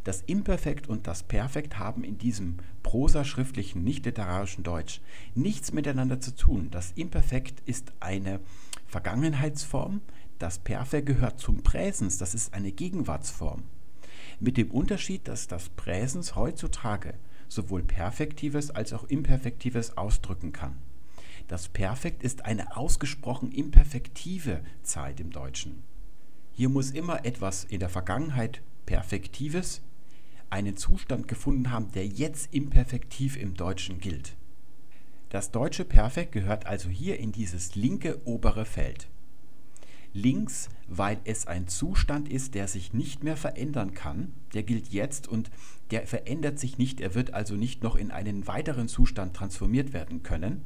[0.05, 5.01] Das Imperfekt und das Perfekt haben in diesem prosaschriftlichen, nicht literarischen Deutsch
[5.35, 6.69] nichts miteinander zu tun.
[6.72, 8.39] Das Imperfekt ist eine
[8.88, 9.99] Vergangenheitsform,
[10.39, 13.63] das Perfekt gehört zum Präsens, das ist eine Gegenwartsform.
[14.39, 17.15] Mit dem Unterschied, dass das Präsens heutzutage
[17.49, 20.77] sowohl Perfektives als auch Imperfektives ausdrücken kann.
[21.51, 25.83] Das Perfekt ist eine ausgesprochen imperfektive Zeit im Deutschen.
[26.53, 29.81] Hier muss immer etwas in der Vergangenheit Perfektives
[30.49, 34.37] einen Zustand gefunden haben, der jetzt imperfektiv im Deutschen gilt.
[35.27, 39.09] Das deutsche Perfekt gehört also hier in dieses linke obere Feld.
[40.13, 45.27] Links, weil es ein Zustand ist, der sich nicht mehr verändern kann, der gilt jetzt
[45.27, 45.51] und
[45.89, 50.23] der verändert sich nicht, er wird also nicht noch in einen weiteren Zustand transformiert werden
[50.23, 50.61] können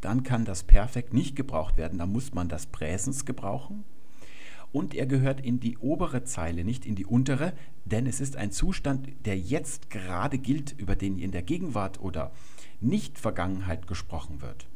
[0.00, 1.98] dann kann das Perfekt nicht gebraucht werden.
[1.98, 3.84] Da muss man das Präsens gebrauchen.
[4.72, 7.52] Und er gehört in die obere Zeile, nicht in die untere,
[7.84, 12.32] denn es ist ein Zustand, der jetzt gerade gilt, über den in der Gegenwart oder
[12.80, 14.66] Nicht-Vergangenheit gesprochen wird.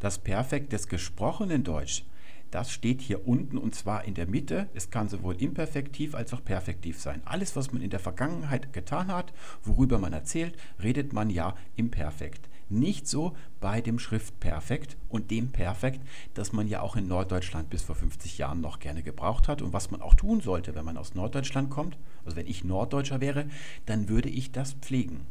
[0.00, 2.04] Das Perfekt des gesprochenen Deutsch,
[2.50, 4.68] das steht hier unten und zwar in der Mitte.
[4.74, 7.22] Es kann sowohl imperfektiv als auch perfektiv sein.
[7.24, 9.32] Alles, was man in der Vergangenheit getan hat,
[9.62, 12.48] worüber man erzählt, redet man ja im Perfekt.
[12.72, 16.00] Nicht so bei dem Schriftperfekt und dem Perfekt,
[16.32, 19.74] das man ja auch in Norddeutschland bis vor 50 Jahren noch gerne gebraucht hat und
[19.74, 21.98] was man auch tun sollte, wenn man aus Norddeutschland kommt.
[22.24, 23.46] Also wenn ich Norddeutscher wäre,
[23.84, 25.26] dann würde ich das pflegen.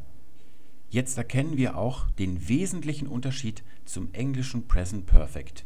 [0.88, 5.64] Jetzt erkennen wir auch den wesentlichen Unterschied zum englischen Present Perfect.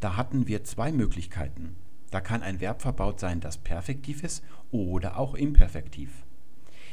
[0.00, 1.76] Da hatten wir zwei Möglichkeiten.
[2.10, 6.24] Da kann ein Verb verbaut sein, das perfektiv ist oder auch imperfektiv.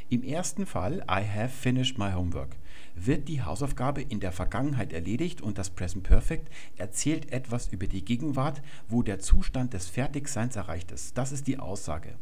[0.09, 2.57] Im ersten Fall, I have finished my homework,
[2.95, 8.03] wird die Hausaufgabe in der Vergangenheit erledigt und das Present Perfect erzählt etwas über die
[8.03, 11.17] Gegenwart, wo der Zustand des Fertigseins erreicht ist.
[11.17, 12.15] Das ist die Aussage.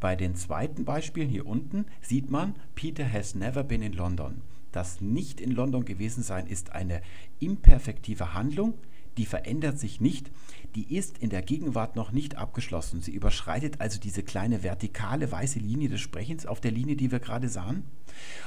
[0.00, 4.42] Bei den zweiten Beispielen hier unten sieht man, Peter has never been in London.
[4.70, 7.00] Das nicht in London gewesen sein ist eine
[7.40, 8.74] imperfektive Handlung,
[9.18, 10.30] die verändert sich nicht,
[10.74, 13.02] die ist in der Gegenwart noch nicht abgeschlossen.
[13.02, 17.18] Sie überschreitet also diese kleine vertikale weiße Linie des Sprechens auf der Linie, die wir
[17.18, 17.84] gerade sahen.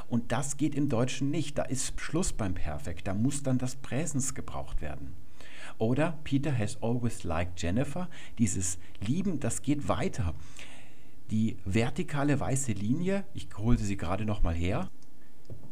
[0.08, 1.58] Und das geht im Deutschen nicht.
[1.58, 3.08] Da ist Schluss beim Perfekt.
[3.08, 5.14] Da muss dann das Präsens gebraucht werden.
[5.78, 8.10] Oder Peter has always liked Jennifer.
[8.38, 10.34] Dieses Lieben, das geht weiter.
[11.32, 14.90] Die vertikale weiße Linie, ich hole sie gerade noch mal her.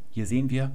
[0.09, 0.71] Hier sehen wir,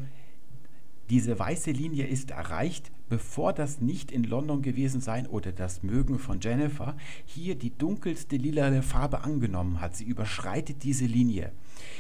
[1.10, 6.18] Diese weiße Linie ist erreicht, bevor das nicht in London gewesen sein oder das Mögen
[6.18, 9.94] von Jennifer hier die dunkelste lilane Farbe angenommen hat.
[9.96, 11.52] Sie überschreitet diese Linie.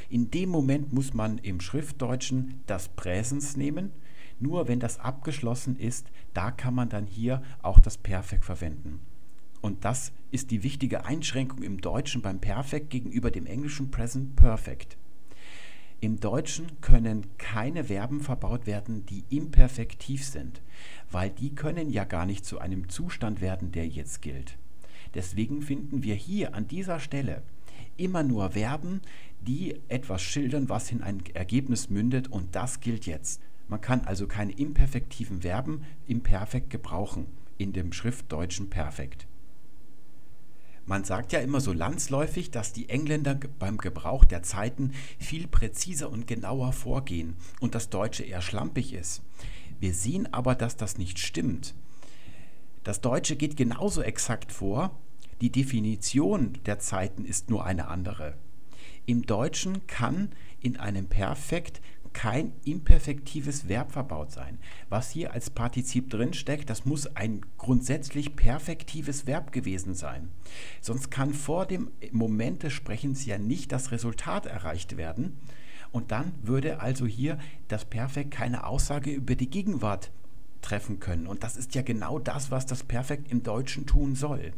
[0.08, 3.90] In dem Moment muss man im Schriftdeutschen das Präsens nehmen.
[4.40, 9.00] Nur wenn das abgeschlossen ist, da kann man dann hier auch das Perfekt verwenden.
[9.60, 14.96] Und das ist die wichtige Einschränkung im Deutschen beim Perfekt gegenüber dem englischen Present Perfect.
[16.04, 20.60] Im Deutschen können keine Verben verbaut werden, die imperfektiv sind,
[21.10, 24.58] weil die können ja gar nicht zu einem Zustand werden, der jetzt gilt.
[25.14, 27.42] Deswegen finden wir hier an dieser Stelle
[27.96, 29.00] immer nur Verben,
[29.40, 33.40] die etwas schildern, was in ein Ergebnis mündet und das gilt jetzt.
[33.68, 39.26] Man kann also keine imperfektiven Verben im Perfekt gebrauchen in dem schriftdeutschen Perfekt.
[40.86, 46.10] Man sagt ja immer so landsläufig, dass die Engländer beim Gebrauch der Zeiten viel präziser
[46.10, 49.22] und genauer vorgehen und das Deutsche eher schlampig ist.
[49.80, 51.74] Wir sehen aber, dass das nicht stimmt.
[52.84, 54.98] Das Deutsche geht genauso exakt vor,
[55.40, 58.34] die Definition der Zeiten ist nur eine andere.
[59.06, 60.30] Im Deutschen kann
[60.60, 61.80] in einem Perfekt
[62.14, 64.58] kein imperfektives Verb verbaut sein.
[64.88, 70.30] Was hier als Partizip drinsteckt, das muss ein grundsätzlich perfektives Verb gewesen sein.
[70.80, 75.36] Sonst kann vor dem Moment des Sprechens ja nicht das Resultat erreicht werden.
[75.92, 77.38] Und dann würde also hier
[77.68, 80.10] das Perfekt keine Aussage über die Gegenwart
[80.64, 81.26] treffen können.
[81.26, 84.52] Und das ist ja genau das, was das Perfekt im Deutschen tun soll.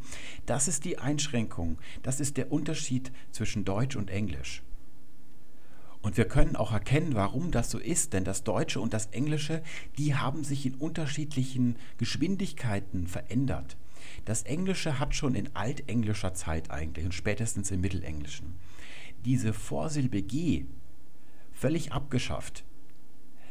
[0.47, 1.79] Das ist die Einschränkung.
[2.03, 4.63] Das ist der Unterschied zwischen Deutsch und Englisch.
[6.03, 9.63] Und wir können auch erkennen, warum das so ist, denn das Deutsche und das Englische,
[9.99, 13.77] die haben sich in unterschiedlichen Geschwindigkeiten verändert.
[14.25, 18.55] Das Englische hat schon in altenglischer Zeit eigentlich und spätestens im Mittelenglischen
[19.27, 20.67] diese Vorsilbe G
[21.53, 22.65] völlig abgeschafft.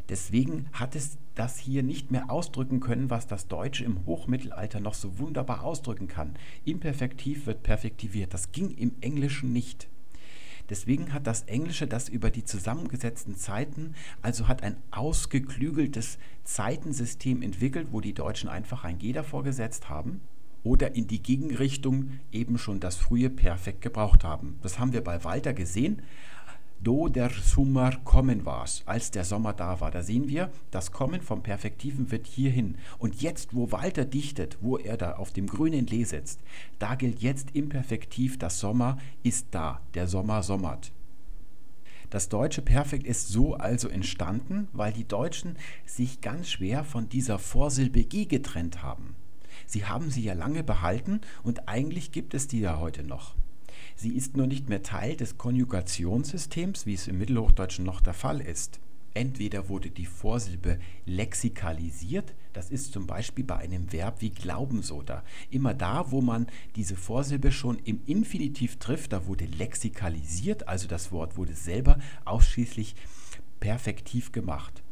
[0.07, 4.93] Deswegen hat es das hier nicht mehr ausdrücken können, was das Deutsche im Hochmittelalter noch
[4.93, 6.35] so wunderbar ausdrücken kann.
[6.63, 8.33] Imperfektiv wird perfektiviert.
[8.33, 9.89] Das ging im Englischen nicht.
[10.69, 17.89] Deswegen hat das Englische das über die zusammengesetzten Zeiten, also hat ein ausgeklügeltes Zeitensystem entwickelt,
[17.91, 20.21] wo die Deutschen einfach ein G davor gesetzt haben
[20.63, 24.57] oder in die Gegenrichtung eben schon das frühe Perfekt gebraucht haben.
[24.63, 26.01] Das haben wir bei Walter gesehen
[26.85, 29.89] do der Sommer kommen war's, als der Sommer da war.
[29.89, 32.77] Da sehen wir, das Kommen vom Perfektiven wird hierhin.
[32.99, 36.41] Und jetzt, wo Walter dichtet, wo er da auf dem grünen Lee sitzt,
[36.77, 40.91] da gilt jetzt imperfektiv, das Sommer ist da, der Sommer sommert.
[42.11, 47.39] Das deutsche Perfekt ist so also entstanden, weil die Deutschen sich ganz schwer von dieser
[47.39, 49.15] Vorsilbe G getrennt haben.
[49.65, 53.33] Sie haben sie ja lange behalten und eigentlich gibt es die ja heute noch.
[53.95, 58.41] Sie ist nur nicht mehr Teil des Konjugationssystems, wie es im Mittelhochdeutschen noch der Fall
[58.41, 58.79] ist.
[59.13, 65.01] Entweder wurde die Vorsilbe lexikalisiert, das ist zum Beispiel bei einem Verb wie glauben so
[65.01, 65.23] da.
[65.49, 71.13] Immer da, wo man diese Vorsilbe schon im Infinitiv trifft, da wurde lexikalisiert, also das
[71.13, 72.95] Wort wurde selber ausschließlich
[73.61, 74.83] perfektiv gemacht.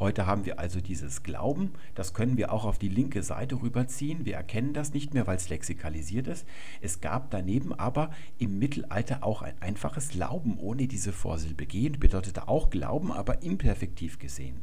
[0.00, 4.24] Heute haben wir also dieses Glauben, das können wir auch auf die linke Seite rüberziehen.
[4.24, 6.46] Wir erkennen das nicht mehr, weil es lexikalisiert ist.
[6.80, 12.48] Es gab daneben aber im Mittelalter auch ein einfaches Glauben ohne diese Vorsilbe gehen, bedeutete
[12.48, 14.62] auch Glauben, aber imperfektiv gesehen.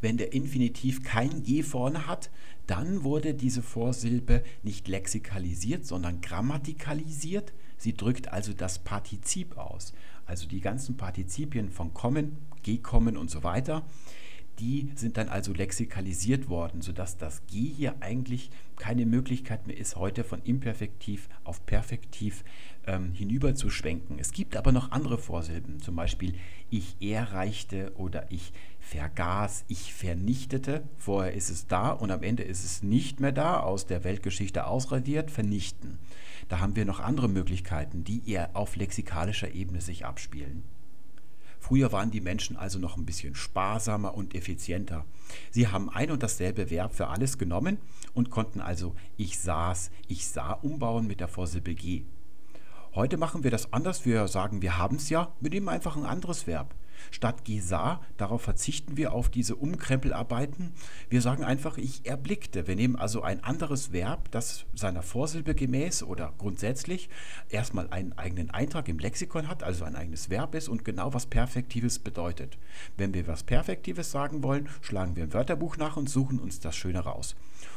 [0.00, 2.28] Wenn der Infinitiv kein G vorne hat,
[2.66, 7.52] dann wurde diese Vorsilbe nicht lexikalisiert, sondern grammatikalisiert.
[7.78, 9.92] Sie drückt also das Partizip aus,
[10.26, 13.84] also die ganzen Partizipien von kommen, gekommen und so weiter
[14.58, 19.96] die sind dann also lexikalisiert worden, sodass das G hier eigentlich keine Möglichkeit mehr ist,
[19.96, 22.44] heute von imperfektiv auf perfektiv
[22.86, 24.18] ähm, hinüber zu schwenken.
[24.18, 26.34] Es gibt aber noch andere Vorsilben, zum Beispiel
[26.70, 30.82] ich erreichte oder ich vergaß, ich vernichtete.
[30.98, 34.66] Vorher ist es da und am Ende ist es nicht mehr da, aus der Weltgeschichte
[34.66, 35.98] ausradiert, vernichten.
[36.48, 40.62] Da haben wir noch andere Möglichkeiten, die eher auf lexikalischer Ebene sich abspielen.
[41.66, 45.06] Früher waren die Menschen also noch ein bisschen sparsamer und effizienter.
[45.50, 47.78] Sie haben ein und dasselbe Verb für alles genommen
[48.12, 52.02] und konnten also ich saß, ich sah umbauen mit der Vorsilbe G.
[52.94, 54.04] Heute machen wir das anders.
[54.04, 56.74] Wir sagen, wir haben es ja, wir nehmen einfach ein anderes Verb.
[57.10, 60.72] Statt Gesah, darauf verzichten wir auf diese Umkrempelarbeiten.
[61.08, 62.66] Wir sagen einfach, ich erblickte.
[62.66, 67.08] Wir nehmen also ein anderes Verb, das seiner Vorsilbe gemäß oder grundsätzlich
[67.48, 71.26] erstmal einen eigenen Eintrag im Lexikon hat, also ein eigenes Verb ist und genau was
[71.26, 72.58] Perfektives bedeutet.
[72.96, 76.76] Wenn wir was Perfektives sagen wollen, schlagen wir ein Wörterbuch nach und suchen uns das
[76.76, 77.36] Schöne raus.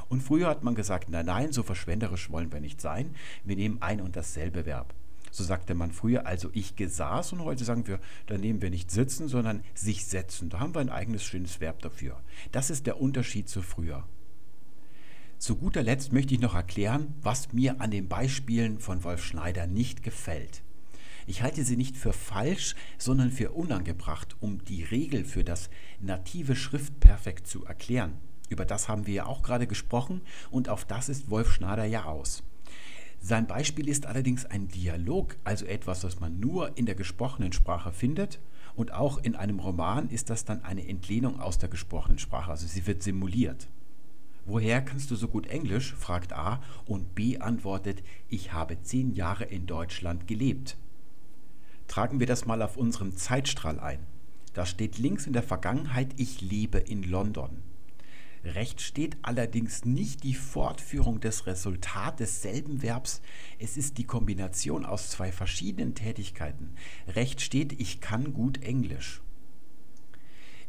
[0.10, 3.14] Und früher hat man gesagt, nein, nein, so verschwenderisch wollen wir nicht sein.
[3.44, 4.94] Wir nehmen ein und dasselbe Verb.
[5.32, 8.91] So sagte man früher, also ich gesaß und heute sagen wir, da nehmen wir nicht
[8.91, 10.49] sitzen, sondern sich setzen.
[10.49, 12.20] Da haben wir ein eigenes schönes Verb dafür.
[12.52, 14.06] Das ist der Unterschied zu früher.
[15.38, 19.68] Zu guter Letzt möchte ich noch erklären, was mir an den Beispielen von Wolf Schneider
[19.68, 20.64] nicht gefällt.
[21.28, 26.56] Ich halte sie nicht für falsch, sondern für unangebracht, um die Regel für das native
[26.56, 28.14] Schriftperfekt zu erklären.
[28.49, 32.06] Über das haben wir ja auch gerade gesprochen und auf das ist Wolf Schneider ja
[32.06, 32.44] aus.
[33.19, 37.91] Sein Beispiel ist allerdings ein Dialog, also etwas, was man nur in der gesprochenen Sprache
[37.91, 38.39] findet.
[38.76, 42.68] Und auch in einem Roman ist das dann eine Entlehnung aus der gesprochenen Sprache, also
[42.68, 43.68] sie wird simuliert.
[44.45, 45.94] Woher kannst du so gut Englisch?
[45.94, 50.77] fragt A und B antwortet, ich habe zehn Jahre in Deutschland gelebt.
[51.88, 53.99] Tragen wir das mal auf unserem Zeitstrahl ein.
[54.53, 57.61] Da steht links in der Vergangenheit, ich lebe in London.
[58.43, 63.22] Rechts steht allerdings nicht die Fortführung des Resultats desselben Verbs,
[63.59, 66.76] es ist die Kombination aus zwei verschiedenen Tätigkeiten.
[67.07, 69.22] Rechts steht, ich kann gut Englisch.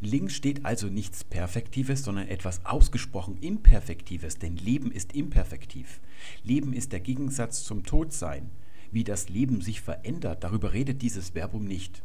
[0.01, 6.01] Links steht also nichts Perfektives, sondern etwas ausgesprochen Imperfektives, denn Leben ist imperfektiv.
[6.45, 8.51] Leben ist der Gegensatz zum Todsein.
[8.93, 12.03] Wie das Leben sich verändert, darüber redet dieses Verbum nicht.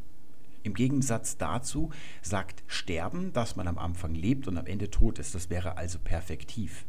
[0.63, 1.91] Im Gegensatz dazu
[2.21, 5.35] sagt Sterben, dass man am Anfang lebt und am Ende tot ist.
[5.35, 6.85] Das wäre also perfektiv.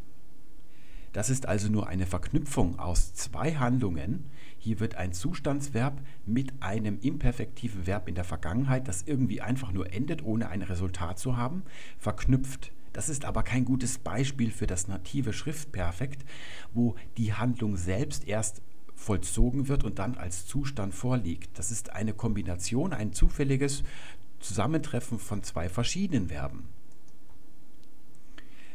[1.12, 4.30] Das ist also nur eine Verknüpfung aus zwei Handlungen.
[4.59, 9.92] Hier wird ein Zustandsverb mit einem imperfektiven Verb in der Vergangenheit, das irgendwie einfach nur
[9.92, 11.62] endet, ohne ein Resultat zu haben,
[11.98, 12.72] verknüpft.
[12.92, 16.24] Das ist aber kein gutes Beispiel für das native Schriftperfekt,
[16.72, 18.62] wo die Handlung selbst erst
[19.05, 21.59] vollzogen wird und dann als Zustand vorliegt.
[21.59, 23.85] Das ist eine Kombination, ein zufälliges
[24.40, 26.68] Zusammentreffen von zwei verschiedenen Verben.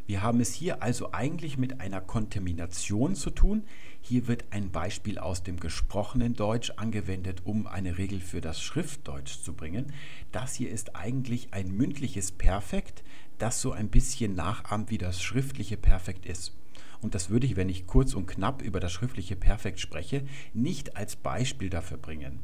[0.05, 3.63] Wir haben es hier also eigentlich mit einer Kontamination zu tun.
[4.01, 9.41] Hier wird ein Beispiel aus dem gesprochenen Deutsch angewendet, um eine Regel für das Schriftdeutsch
[9.43, 9.93] zu bringen.
[10.31, 13.03] Das hier ist eigentlich ein mündliches Perfekt,
[13.37, 16.53] das so ein bisschen nachahmt, wie das schriftliche Perfekt ist.
[17.01, 20.23] Und das würde ich, wenn ich kurz und knapp über das schriftliche Perfekt spreche,
[20.53, 22.39] nicht als Beispiel dafür bringen.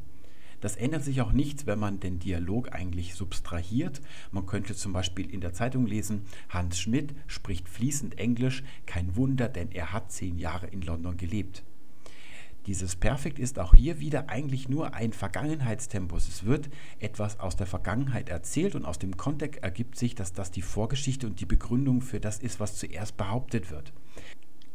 [0.60, 4.00] Das ändert sich auch nichts, wenn man den Dialog eigentlich substrahiert.
[4.32, 9.48] Man könnte zum Beispiel in der Zeitung lesen, Hans Schmidt spricht fließend Englisch, kein Wunder,
[9.48, 11.62] denn er hat zehn Jahre in London gelebt.
[12.66, 16.26] Dieses Perfekt ist auch hier wieder eigentlich nur ein Vergangenheitstempus.
[16.26, 16.68] Es wird
[16.98, 21.28] etwas aus der Vergangenheit erzählt und aus dem Kontext ergibt sich, dass das die Vorgeschichte
[21.28, 23.92] und die Begründung für das ist, was zuerst behauptet wird.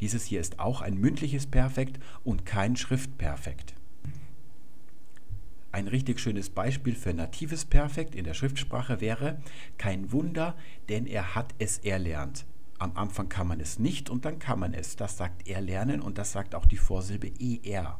[0.01, 3.75] Dieses hier ist auch ein mündliches Perfekt und kein Schriftperfekt.
[5.71, 9.39] Ein richtig schönes Beispiel für natives Perfekt in der Schriftsprache wäre
[9.77, 10.57] kein Wunder,
[10.89, 12.45] denn er hat es erlernt.
[12.77, 14.95] Am Anfang kann man es nicht und dann kann man es.
[14.95, 17.31] Das sagt erlernen und das sagt auch die Vorsilbe
[17.63, 17.99] er.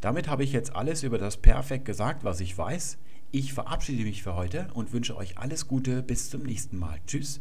[0.00, 2.98] Damit habe ich jetzt alles über das Perfekt gesagt, was ich weiß.
[3.30, 6.02] Ich verabschiede mich für heute und wünsche euch alles Gute.
[6.02, 6.98] Bis zum nächsten Mal.
[7.06, 7.40] Tschüss.